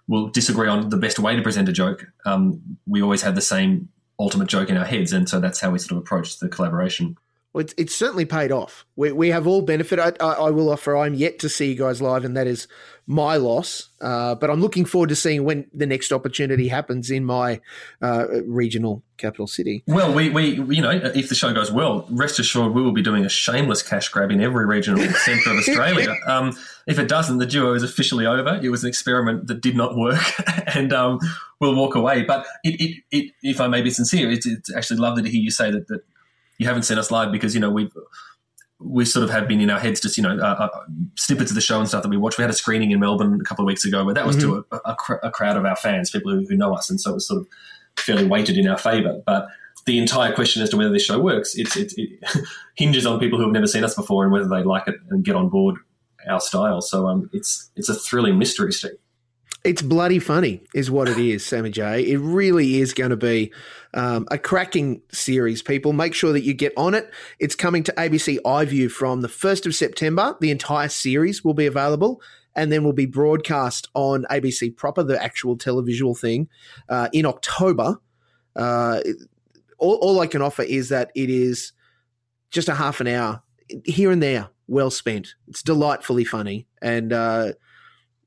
will 0.08 0.28
disagree 0.28 0.68
on 0.68 0.88
the 0.90 0.96
best 0.96 1.18
way 1.18 1.36
to 1.36 1.42
present 1.42 1.68
a 1.68 1.72
joke, 1.72 2.06
um, 2.26 2.60
we 2.86 3.02
always 3.02 3.22
had 3.22 3.34
the 3.34 3.40
same 3.40 3.88
ultimate 4.18 4.48
joke 4.48 4.70
in 4.70 4.76
our 4.76 4.84
heads, 4.84 5.12
and 5.12 5.28
so 5.28 5.40
that's 5.40 5.60
how 5.60 5.70
we 5.70 5.78
sort 5.78 5.92
of 5.92 5.98
approached 5.98 6.40
the 6.40 6.48
collaboration. 6.48 7.16
Well, 7.54 7.62
it's, 7.62 7.74
it's 7.78 7.94
certainly 7.94 8.24
paid 8.24 8.50
off. 8.50 8.84
We, 8.96 9.12
we 9.12 9.28
have 9.28 9.46
all 9.46 9.62
benefit. 9.62 10.00
I, 10.00 10.12
I, 10.18 10.32
I, 10.32 10.50
will 10.50 10.68
offer. 10.68 10.96
I'm 10.96 11.14
yet 11.14 11.38
to 11.38 11.48
see 11.48 11.70
you 11.70 11.76
guys 11.76 12.02
live, 12.02 12.24
and 12.24 12.36
that 12.36 12.48
is 12.48 12.66
my 13.06 13.36
loss. 13.36 13.90
Uh, 14.00 14.34
but 14.34 14.50
I'm 14.50 14.60
looking 14.60 14.84
forward 14.84 15.10
to 15.10 15.14
seeing 15.14 15.44
when 15.44 15.66
the 15.72 15.86
next 15.86 16.10
opportunity 16.10 16.66
happens 16.66 17.12
in 17.12 17.24
my 17.24 17.60
uh, 18.02 18.26
regional 18.44 19.04
capital 19.18 19.46
city. 19.46 19.84
Well, 19.86 20.12
we, 20.12 20.30
we 20.30 20.54
you 20.74 20.82
know 20.82 20.90
if 20.90 21.28
the 21.28 21.36
show 21.36 21.52
goes 21.54 21.70
well, 21.70 22.08
rest 22.10 22.40
assured 22.40 22.74
we 22.74 22.82
will 22.82 22.92
be 22.92 23.02
doing 23.02 23.24
a 23.24 23.28
shameless 23.28 23.82
cash 23.82 24.08
grab 24.08 24.32
in 24.32 24.40
every 24.40 24.66
regional 24.66 25.00
centre 25.12 25.50
of 25.50 25.56
Australia. 25.68 26.12
Um, 26.26 26.56
if 26.88 26.98
it 26.98 27.06
doesn't, 27.06 27.38
the 27.38 27.46
duo 27.46 27.74
is 27.74 27.84
officially 27.84 28.26
over. 28.26 28.58
It 28.64 28.70
was 28.70 28.82
an 28.82 28.88
experiment 28.88 29.46
that 29.46 29.60
did 29.60 29.76
not 29.76 29.96
work, 29.96 30.20
and 30.74 30.92
um, 30.92 31.20
we'll 31.60 31.76
walk 31.76 31.94
away. 31.94 32.24
But 32.24 32.46
it, 32.64 32.80
it, 32.80 33.02
it, 33.12 33.32
if 33.44 33.60
I 33.60 33.68
may 33.68 33.80
be 33.80 33.90
sincere, 33.90 34.28
it's, 34.28 34.44
it's 34.44 34.74
actually 34.74 34.98
lovely 34.98 35.22
to 35.22 35.30
hear 35.30 35.40
you 35.40 35.52
say 35.52 35.70
that, 35.70 35.86
that 35.86 36.02
you 36.58 36.66
haven't 36.66 36.82
seen 36.82 36.98
us 36.98 37.10
live 37.10 37.32
because 37.32 37.54
you 37.54 37.60
know 37.60 37.70
we've 37.70 37.92
we 38.80 39.04
sort 39.04 39.24
of 39.24 39.30
have 39.30 39.48
been 39.48 39.60
in 39.60 39.70
our 39.70 39.78
heads 39.78 40.00
just 40.00 40.16
you 40.16 40.22
know 40.22 40.36
uh, 40.36 40.68
uh, 40.72 40.80
snippets 41.16 41.50
of 41.50 41.54
the 41.54 41.60
show 41.60 41.78
and 41.78 41.88
stuff 41.88 42.02
that 42.02 42.08
we 42.08 42.16
watch. 42.16 42.38
We 42.38 42.42
had 42.42 42.50
a 42.50 42.54
screening 42.54 42.90
in 42.90 43.00
Melbourne 43.00 43.40
a 43.40 43.44
couple 43.44 43.64
of 43.64 43.66
weeks 43.66 43.84
ago 43.84 44.04
where 44.04 44.14
that 44.14 44.26
was 44.26 44.36
mm-hmm. 44.36 44.60
to 44.62 44.66
a, 44.72 44.90
a, 44.90 45.28
a, 45.28 45.30
crowd 45.30 45.56
of 45.56 45.64
our 45.64 45.76
fans, 45.76 46.10
people 46.10 46.32
who, 46.32 46.44
who, 46.46 46.56
know 46.56 46.74
us, 46.74 46.90
and 46.90 47.00
so 47.00 47.12
it 47.12 47.14
was 47.14 47.26
sort 47.26 47.40
of 47.40 47.48
fairly 47.96 48.26
weighted 48.26 48.58
in 48.58 48.68
our 48.68 48.78
favour. 48.78 49.22
But 49.24 49.48
the 49.86 49.98
entire 49.98 50.34
question 50.34 50.62
as 50.62 50.70
to 50.70 50.76
whether 50.76 50.90
this 50.90 51.04
show 51.04 51.20
works, 51.20 51.54
it's, 51.54 51.76
it, 51.76 51.92
it 51.96 52.18
hinges 52.74 53.06
on 53.06 53.20
people 53.20 53.38
who 53.38 53.44
have 53.44 53.52
never 53.52 53.66
seen 53.66 53.84
us 53.84 53.94
before 53.94 54.24
and 54.24 54.32
whether 54.32 54.48
they 54.48 54.62
like 54.62 54.88
it 54.88 54.96
and 55.10 55.24
get 55.24 55.36
on 55.36 55.48
board 55.48 55.76
our 56.28 56.40
style. 56.40 56.80
So 56.80 57.06
um, 57.06 57.30
it's 57.32 57.70
it's 57.76 57.88
a 57.88 57.94
thrilling 57.94 58.38
mystery, 58.38 58.72
Steve. 58.72 58.92
It's 59.64 59.80
bloody 59.80 60.18
funny, 60.18 60.60
is 60.74 60.90
what 60.90 61.08
it 61.08 61.16
is, 61.16 61.44
Sammy 61.44 61.70
J. 61.70 62.02
It 62.02 62.18
really 62.18 62.80
is 62.82 62.92
going 62.92 63.08
to 63.08 63.16
be 63.16 63.50
um, 63.94 64.28
a 64.30 64.36
cracking 64.36 65.00
series, 65.10 65.62
people. 65.62 65.94
Make 65.94 66.12
sure 66.12 66.34
that 66.34 66.42
you 66.42 66.52
get 66.52 66.74
on 66.76 66.92
it. 66.92 67.10
It's 67.38 67.54
coming 67.54 67.82
to 67.84 67.92
ABC 67.92 68.40
iView 68.44 68.90
from 68.90 69.22
the 69.22 69.28
1st 69.28 69.64
of 69.64 69.74
September. 69.74 70.36
The 70.38 70.50
entire 70.50 70.90
series 70.90 71.42
will 71.42 71.54
be 71.54 71.64
available 71.64 72.20
and 72.54 72.70
then 72.70 72.84
will 72.84 72.92
be 72.92 73.06
broadcast 73.06 73.88
on 73.94 74.26
ABC 74.30 74.76
proper, 74.76 75.02
the 75.02 75.20
actual 75.22 75.56
televisual 75.56 76.18
thing, 76.18 76.46
uh, 76.90 77.08
in 77.14 77.24
October. 77.24 77.96
Uh, 78.54 79.00
all, 79.78 79.94
all 79.94 80.20
I 80.20 80.26
can 80.26 80.42
offer 80.42 80.62
is 80.62 80.90
that 80.90 81.10
it 81.14 81.30
is 81.30 81.72
just 82.50 82.68
a 82.68 82.74
half 82.74 83.00
an 83.00 83.06
hour 83.06 83.42
here 83.86 84.10
and 84.10 84.22
there, 84.22 84.50
well 84.66 84.90
spent. 84.90 85.36
It's 85.48 85.62
delightfully 85.62 86.24
funny. 86.24 86.66
And, 86.82 87.14
uh, 87.14 87.52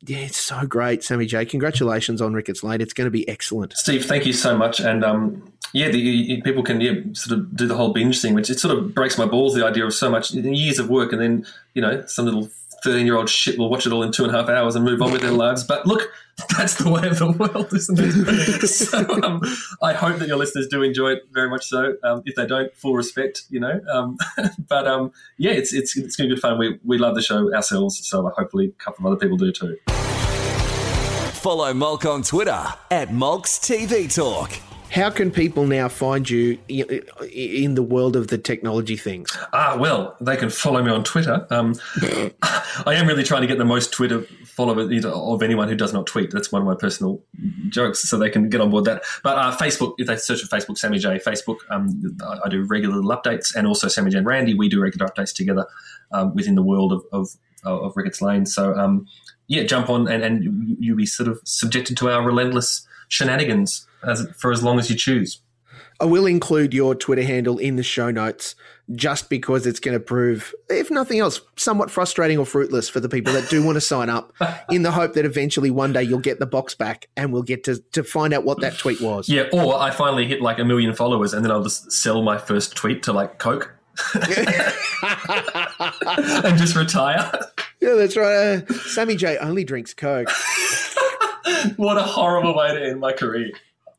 yeah, 0.07 0.19
it's 0.19 0.37
so 0.37 0.65
great, 0.65 1.03
Sammy 1.03 1.25
J. 1.25 1.45
Congratulations 1.45 2.21
on 2.21 2.33
Ricketts 2.33 2.63
Lane. 2.63 2.81
It's 2.81 2.93
going 2.93 3.07
to 3.07 3.11
be 3.11 3.27
excellent. 3.27 3.73
Steve, 3.73 4.05
thank 4.05 4.25
you 4.25 4.33
so 4.33 4.57
much. 4.57 4.79
And 4.79 5.03
um, 5.03 5.51
yeah, 5.73 5.89
the, 5.89 6.41
people 6.41 6.63
can 6.63 6.79
yeah, 6.79 6.93
sort 7.13 7.37
of 7.37 7.55
do 7.55 7.67
the 7.67 7.75
whole 7.75 7.91
binge 7.91 8.21
thing, 8.21 8.33
which 8.33 8.49
it 8.49 8.59
sort 8.59 8.77
of 8.77 8.95
breaks 8.95 9.17
my 9.17 9.25
balls. 9.25 9.53
The 9.53 9.65
idea 9.65 9.85
of 9.85 9.93
so 9.93 10.09
much 10.09 10.31
years 10.31 10.79
of 10.79 10.89
work, 10.89 11.11
and 11.11 11.21
then 11.21 11.45
you 11.73 11.81
know 11.81 12.05
some 12.05 12.25
little 12.25 12.49
13 12.87 13.05
year 13.05 13.17
old 13.17 13.29
shit 13.29 13.57
will 13.57 13.69
watch 13.69 13.85
it 13.85 13.91
all 13.91 14.01
in 14.01 14.13
two 14.13 14.23
and 14.23 14.33
a 14.33 14.37
half 14.37 14.49
hours 14.49 14.75
and 14.75 14.85
move 14.85 15.01
on 15.01 15.11
with 15.11 15.21
their 15.21 15.31
lives. 15.31 15.63
But 15.63 15.85
look, 15.85 16.09
that's 16.57 16.75
the 16.75 16.89
way 16.89 17.05
of 17.07 17.19
the 17.19 17.31
world, 17.31 17.73
isn't 17.73 17.99
it? 17.99 18.67
so 18.67 18.99
um, 19.23 19.41
I 19.81 19.93
hope 19.93 20.19
that 20.19 20.27
your 20.27 20.37
listeners 20.37 20.67
do 20.67 20.81
enjoy 20.83 21.11
it 21.11 21.23
very 21.31 21.49
much 21.49 21.65
so. 21.65 21.97
Um, 22.03 22.21
if 22.25 22.35
they 22.35 22.45
don't, 22.45 22.73
full 22.75 22.95
respect, 22.95 23.43
you 23.49 23.59
know. 23.59 23.81
Um, 23.91 24.17
but 24.69 24.87
um, 24.87 25.11
yeah, 25.37 25.51
it's, 25.51 25.73
it's, 25.73 25.97
it's 25.97 26.15
going 26.15 26.29
to 26.29 26.35
be 26.35 26.39
fun. 26.39 26.57
We, 26.57 26.79
we 26.85 26.97
love 26.97 27.15
the 27.15 27.21
show 27.21 27.53
ourselves, 27.53 28.07
so 28.07 28.29
hopefully 28.29 28.67
a 28.67 28.83
couple 28.83 29.05
of 29.05 29.11
other 29.11 29.19
people 29.19 29.37
do 29.37 29.51
too. 29.51 29.77
Follow 31.33 31.73
Molk 31.73 32.05
on 32.05 32.23
Twitter 32.23 32.65
at 32.89 33.13
Molk's 33.13 33.59
TV 33.59 34.13
Talk. 34.13 34.51
How 34.91 35.09
can 35.09 35.31
people 35.31 35.65
now 35.65 35.89
find 35.89 36.29
you 36.29 36.57
in 36.69 37.75
the 37.75 37.83
world 37.83 38.15
of 38.15 38.27
the 38.27 38.37
technology 38.37 38.95
things? 38.95 39.37
Ah, 39.53 39.75
well, 39.77 40.15
they 40.21 40.37
can 40.37 40.49
follow 40.49 40.81
me 40.81 40.91
on 40.91 41.03
Twitter. 41.03 41.45
Um, 41.49 41.75
I 42.85 42.93
am 42.93 43.07
really 43.07 43.23
trying 43.23 43.41
to 43.41 43.47
get 43.47 43.57
the 43.57 43.65
most 43.65 43.91
Twitter 43.91 44.21
followers 44.45 45.05
of 45.05 45.43
anyone 45.43 45.67
who 45.67 45.75
does 45.75 45.93
not 45.93 46.07
tweet. 46.07 46.31
That's 46.31 46.51
one 46.51 46.61
of 46.61 46.67
my 46.67 46.75
personal 46.75 47.21
jokes, 47.69 47.99
so 48.09 48.17
they 48.17 48.29
can 48.29 48.49
get 48.49 48.61
on 48.61 48.69
board 48.69 48.85
that. 48.85 49.03
But 49.23 49.37
uh, 49.37 49.55
Facebook, 49.57 49.93
if 49.97 50.07
they 50.07 50.15
search 50.15 50.41
for 50.41 50.55
Facebook, 50.55 50.77
Sammy 50.77 50.99
J 50.99 51.19
Facebook, 51.19 51.57
um, 51.69 52.17
I, 52.23 52.39
I 52.45 52.49
do 52.49 52.63
regular 52.63 52.95
little 52.95 53.11
updates, 53.11 53.55
and 53.55 53.67
also 53.67 53.87
Sammy 53.87 54.11
J 54.11 54.19
and 54.19 54.27
Randy, 54.27 54.53
we 54.53 54.69
do 54.69 54.81
regular 54.81 55.07
updates 55.07 55.33
together 55.33 55.67
um, 56.11 56.33
within 56.33 56.55
the 56.55 56.63
world 56.63 56.93
of 56.93 57.03
of, 57.11 57.29
of 57.63 57.95
Ricketts 57.95 58.21
Lane. 58.21 58.45
So 58.45 58.73
um, 58.75 59.05
yeah, 59.47 59.63
jump 59.63 59.89
on, 59.89 60.07
and, 60.07 60.23
and 60.23 60.77
you'll 60.79 60.97
be 60.97 61.05
sort 61.05 61.29
of 61.29 61.39
subjected 61.45 61.97
to 61.97 62.09
our 62.09 62.23
relentless 62.23 62.87
shenanigans 63.07 63.87
as, 64.03 64.27
for 64.37 64.51
as 64.51 64.63
long 64.63 64.79
as 64.79 64.89
you 64.89 64.95
choose. 64.95 65.41
I 65.99 66.05
will 66.05 66.27
include 66.27 66.73
your 66.73 66.93
Twitter 66.93 67.23
handle 67.23 67.57
in 67.57 67.75
the 67.75 67.83
show 67.83 68.11
notes 68.11 68.55
just 68.93 69.29
because 69.29 69.65
it's 69.65 69.79
going 69.79 69.97
to 69.97 69.99
prove, 69.99 70.53
if 70.69 70.91
nothing 70.91 71.19
else, 71.19 71.41
somewhat 71.55 71.89
frustrating 71.91 72.37
or 72.37 72.45
fruitless 72.45 72.87
for 72.87 72.99
the 72.99 73.09
people 73.09 73.33
that 73.33 73.49
do 73.49 73.65
want 73.65 73.75
to 73.75 73.81
sign 73.81 74.09
up 74.09 74.31
in 74.69 74.83
the 74.83 74.91
hope 74.91 75.13
that 75.13 75.25
eventually 75.25 75.71
one 75.71 75.91
day 75.93 76.03
you'll 76.03 76.19
get 76.19 76.39
the 76.39 76.45
box 76.45 76.75
back 76.75 77.09
and 77.17 77.33
we'll 77.33 77.41
get 77.41 77.63
to, 77.63 77.81
to 77.93 78.03
find 78.03 78.33
out 78.33 78.43
what 78.43 78.61
that 78.61 78.77
tweet 78.77 79.01
was. 79.01 79.27
Yeah, 79.27 79.47
or 79.51 79.77
I 79.79 79.89
finally 79.91 80.25
hit 80.25 80.41
like 80.41 80.59
a 80.59 80.65
million 80.65 80.93
followers 80.93 81.33
and 81.33 81.43
then 81.43 81.51
I'll 81.51 81.63
just 81.63 81.91
sell 81.91 82.21
my 82.21 82.37
first 82.37 82.75
tweet 82.75 83.03
to 83.03 83.13
like 83.13 83.39
Coke 83.39 83.73
and 84.13 84.37
just 86.57 86.75
retire. 86.75 87.31
Yeah, 87.81 87.95
that's 87.95 88.15
right. 88.15 88.63
Uh, 88.69 88.73
Sammy 88.73 89.15
J 89.15 89.37
only 89.37 89.63
drinks 89.63 89.93
Coke. 89.93 90.29
what 91.77 91.97
a 91.97 92.03
horrible 92.03 92.55
way 92.55 92.73
to 92.73 92.81
end 92.81 92.99
my 92.99 93.13
career. 93.13 93.51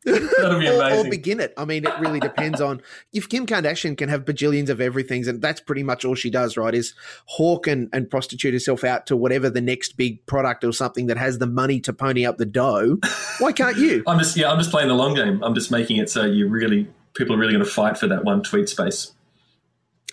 That'll 0.05 0.59
be 0.59 0.69
or, 0.69 0.75
or 0.75 0.83
amazing. 0.83 1.11
begin 1.11 1.41
it. 1.41 1.53
I 1.57 1.65
mean, 1.65 1.87
it 1.87 1.99
really 1.99 2.21
depends 2.21 2.61
on 2.61 2.81
if 3.13 3.29
Kim 3.29 3.47
Kardashian 3.47 3.97
can 3.97 4.09
have 4.09 4.25
bajillions 4.25 4.69
of 4.69 4.81
everything, 4.81 5.27
and 5.29 5.43
that's 5.43 5.61
pretty 5.61 5.83
much 5.83 6.05
all 6.05 6.15
she 6.15 6.31
does, 6.31 6.57
right? 6.57 6.75
Is 6.75 6.95
hawk 7.27 7.67
and, 7.67 7.89
and 7.93 8.09
prostitute 8.11 8.53
herself 8.53 8.85
out 8.85 9.07
to 9.07 9.17
whatever 9.17 9.51
the 9.51 9.61
next 9.61 9.97
big 9.97 10.25
product 10.27 10.65
or 10.65 10.73
something 10.73 11.07
that 11.07 11.17
has 11.17 11.39
the 11.39 11.47
money 11.47 11.81
to 11.81 11.93
pony 11.93 12.25
up 12.25 12.39
the 12.39 12.47
dough. 12.47 12.99
Why 13.39 13.53
can't 13.53 13.77
you? 13.77 14.03
I'm 14.07 14.19
just 14.19 14.37
yeah, 14.37 14.51
I'm 14.51 14.59
just 14.59 14.71
playing 14.71 14.89
the 14.89 14.95
long 14.95 15.15
game. 15.15 15.43
I'm 15.43 15.55
just 15.55 15.71
making 15.71 15.97
it 15.97 16.11
so 16.11 16.25
you 16.25 16.49
really 16.49 16.89
people 17.15 17.35
are 17.35 17.39
really 17.39 17.53
going 17.53 17.65
to 17.65 17.71
fight 17.71 17.99
for 17.99 18.07
that 18.07 18.25
one 18.25 18.43
tweet 18.43 18.69
space. 18.69 19.13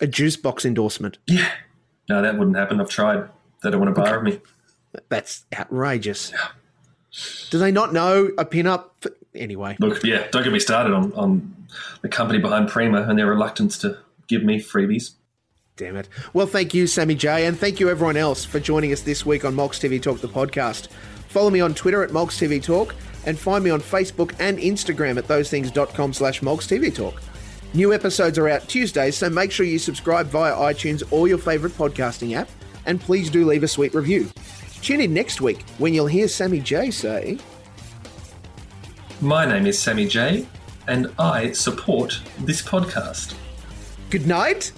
A 0.00 0.06
juice 0.06 0.36
box 0.36 0.64
endorsement. 0.64 1.18
Yeah. 1.26 1.50
No, 2.08 2.20
that 2.22 2.38
wouldn't 2.38 2.56
happen. 2.56 2.80
I've 2.80 2.90
tried. 2.90 3.28
They 3.62 3.70
don't 3.70 3.80
want 3.80 3.94
to 3.94 4.00
bar 4.00 4.18
of 4.18 4.22
me. 4.22 4.40
That's 5.08 5.44
outrageous. 5.54 6.32
Do 7.50 7.58
they 7.58 7.70
not 7.72 7.92
know 7.92 8.30
a 8.38 8.44
pinup? 8.44 8.90
Anyway, 9.34 9.76
Look, 9.80 10.02
yeah, 10.02 10.26
don't 10.30 10.42
get 10.42 10.52
me 10.52 10.58
started 10.58 10.92
on, 10.94 11.12
on 11.12 11.66
the 12.02 12.08
company 12.08 12.38
behind 12.38 12.68
Prima 12.68 13.02
and 13.02 13.18
their 13.18 13.26
reluctance 13.26 13.78
to 13.78 13.98
give 14.28 14.42
me 14.42 14.60
freebies. 14.60 15.12
damn 15.76 15.96
it. 15.96 16.08
Well, 16.32 16.46
thank 16.46 16.72
you, 16.74 16.86
Sammy 16.86 17.14
J, 17.14 17.46
and 17.46 17.58
thank 17.58 17.78
you 17.80 17.88
everyone 17.90 18.16
else 18.16 18.44
for 18.44 18.60
joining 18.60 18.92
us 18.92 19.02
this 19.02 19.26
week 19.26 19.44
on 19.44 19.54
Molk's 19.54 19.78
TV 19.78 20.00
Talk, 20.00 20.20
the 20.20 20.28
podcast. 20.28 20.88
Follow 21.28 21.50
me 21.50 21.60
on 21.60 21.74
Twitter 21.74 22.02
at 22.02 22.12
Molk's 22.12 22.38
TV 22.40 22.62
Talk 22.62 22.94
and 23.26 23.38
find 23.38 23.62
me 23.62 23.70
on 23.70 23.80
Facebook 23.80 24.34
and 24.40 24.58
Instagram 24.58 25.18
at 25.18 25.24
thosethings.com 25.24 26.12
slash 26.14 26.40
Molk's 26.42 26.66
TV 26.66 26.94
Talk. 26.94 27.20
New 27.74 27.92
episodes 27.92 28.38
are 28.38 28.48
out 28.48 28.66
Tuesdays, 28.68 29.16
so 29.18 29.28
make 29.28 29.52
sure 29.52 29.66
you 29.66 29.78
subscribe 29.78 30.28
via 30.28 30.54
iTunes 30.54 31.02
or 31.10 31.28
your 31.28 31.36
favourite 31.36 31.76
podcasting 31.76 32.34
app, 32.34 32.48
and 32.86 32.98
please 33.00 33.28
do 33.28 33.44
leave 33.44 33.62
a 33.64 33.68
sweet 33.68 33.92
review. 33.94 34.30
Tune 34.82 35.00
in 35.00 35.12
next 35.14 35.40
week 35.40 35.62
when 35.78 35.94
you'll 35.94 36.06
hear 36.06 36.28
Sammy 36.28 36.60
J 36.60 36.90
say, 36.90 37.38
My 39.20 39.44
name 39.44 39.66
is 39.66 39.78
Sammy 39.78 40.06
J, 40.06 40.46
and 40.86 41.12
I 41.18 41.52
support 41.52 42.20
this 42.40 42.62
podcast. 42.62 43.34
Good 44.10 44.26
night 44.26 44.72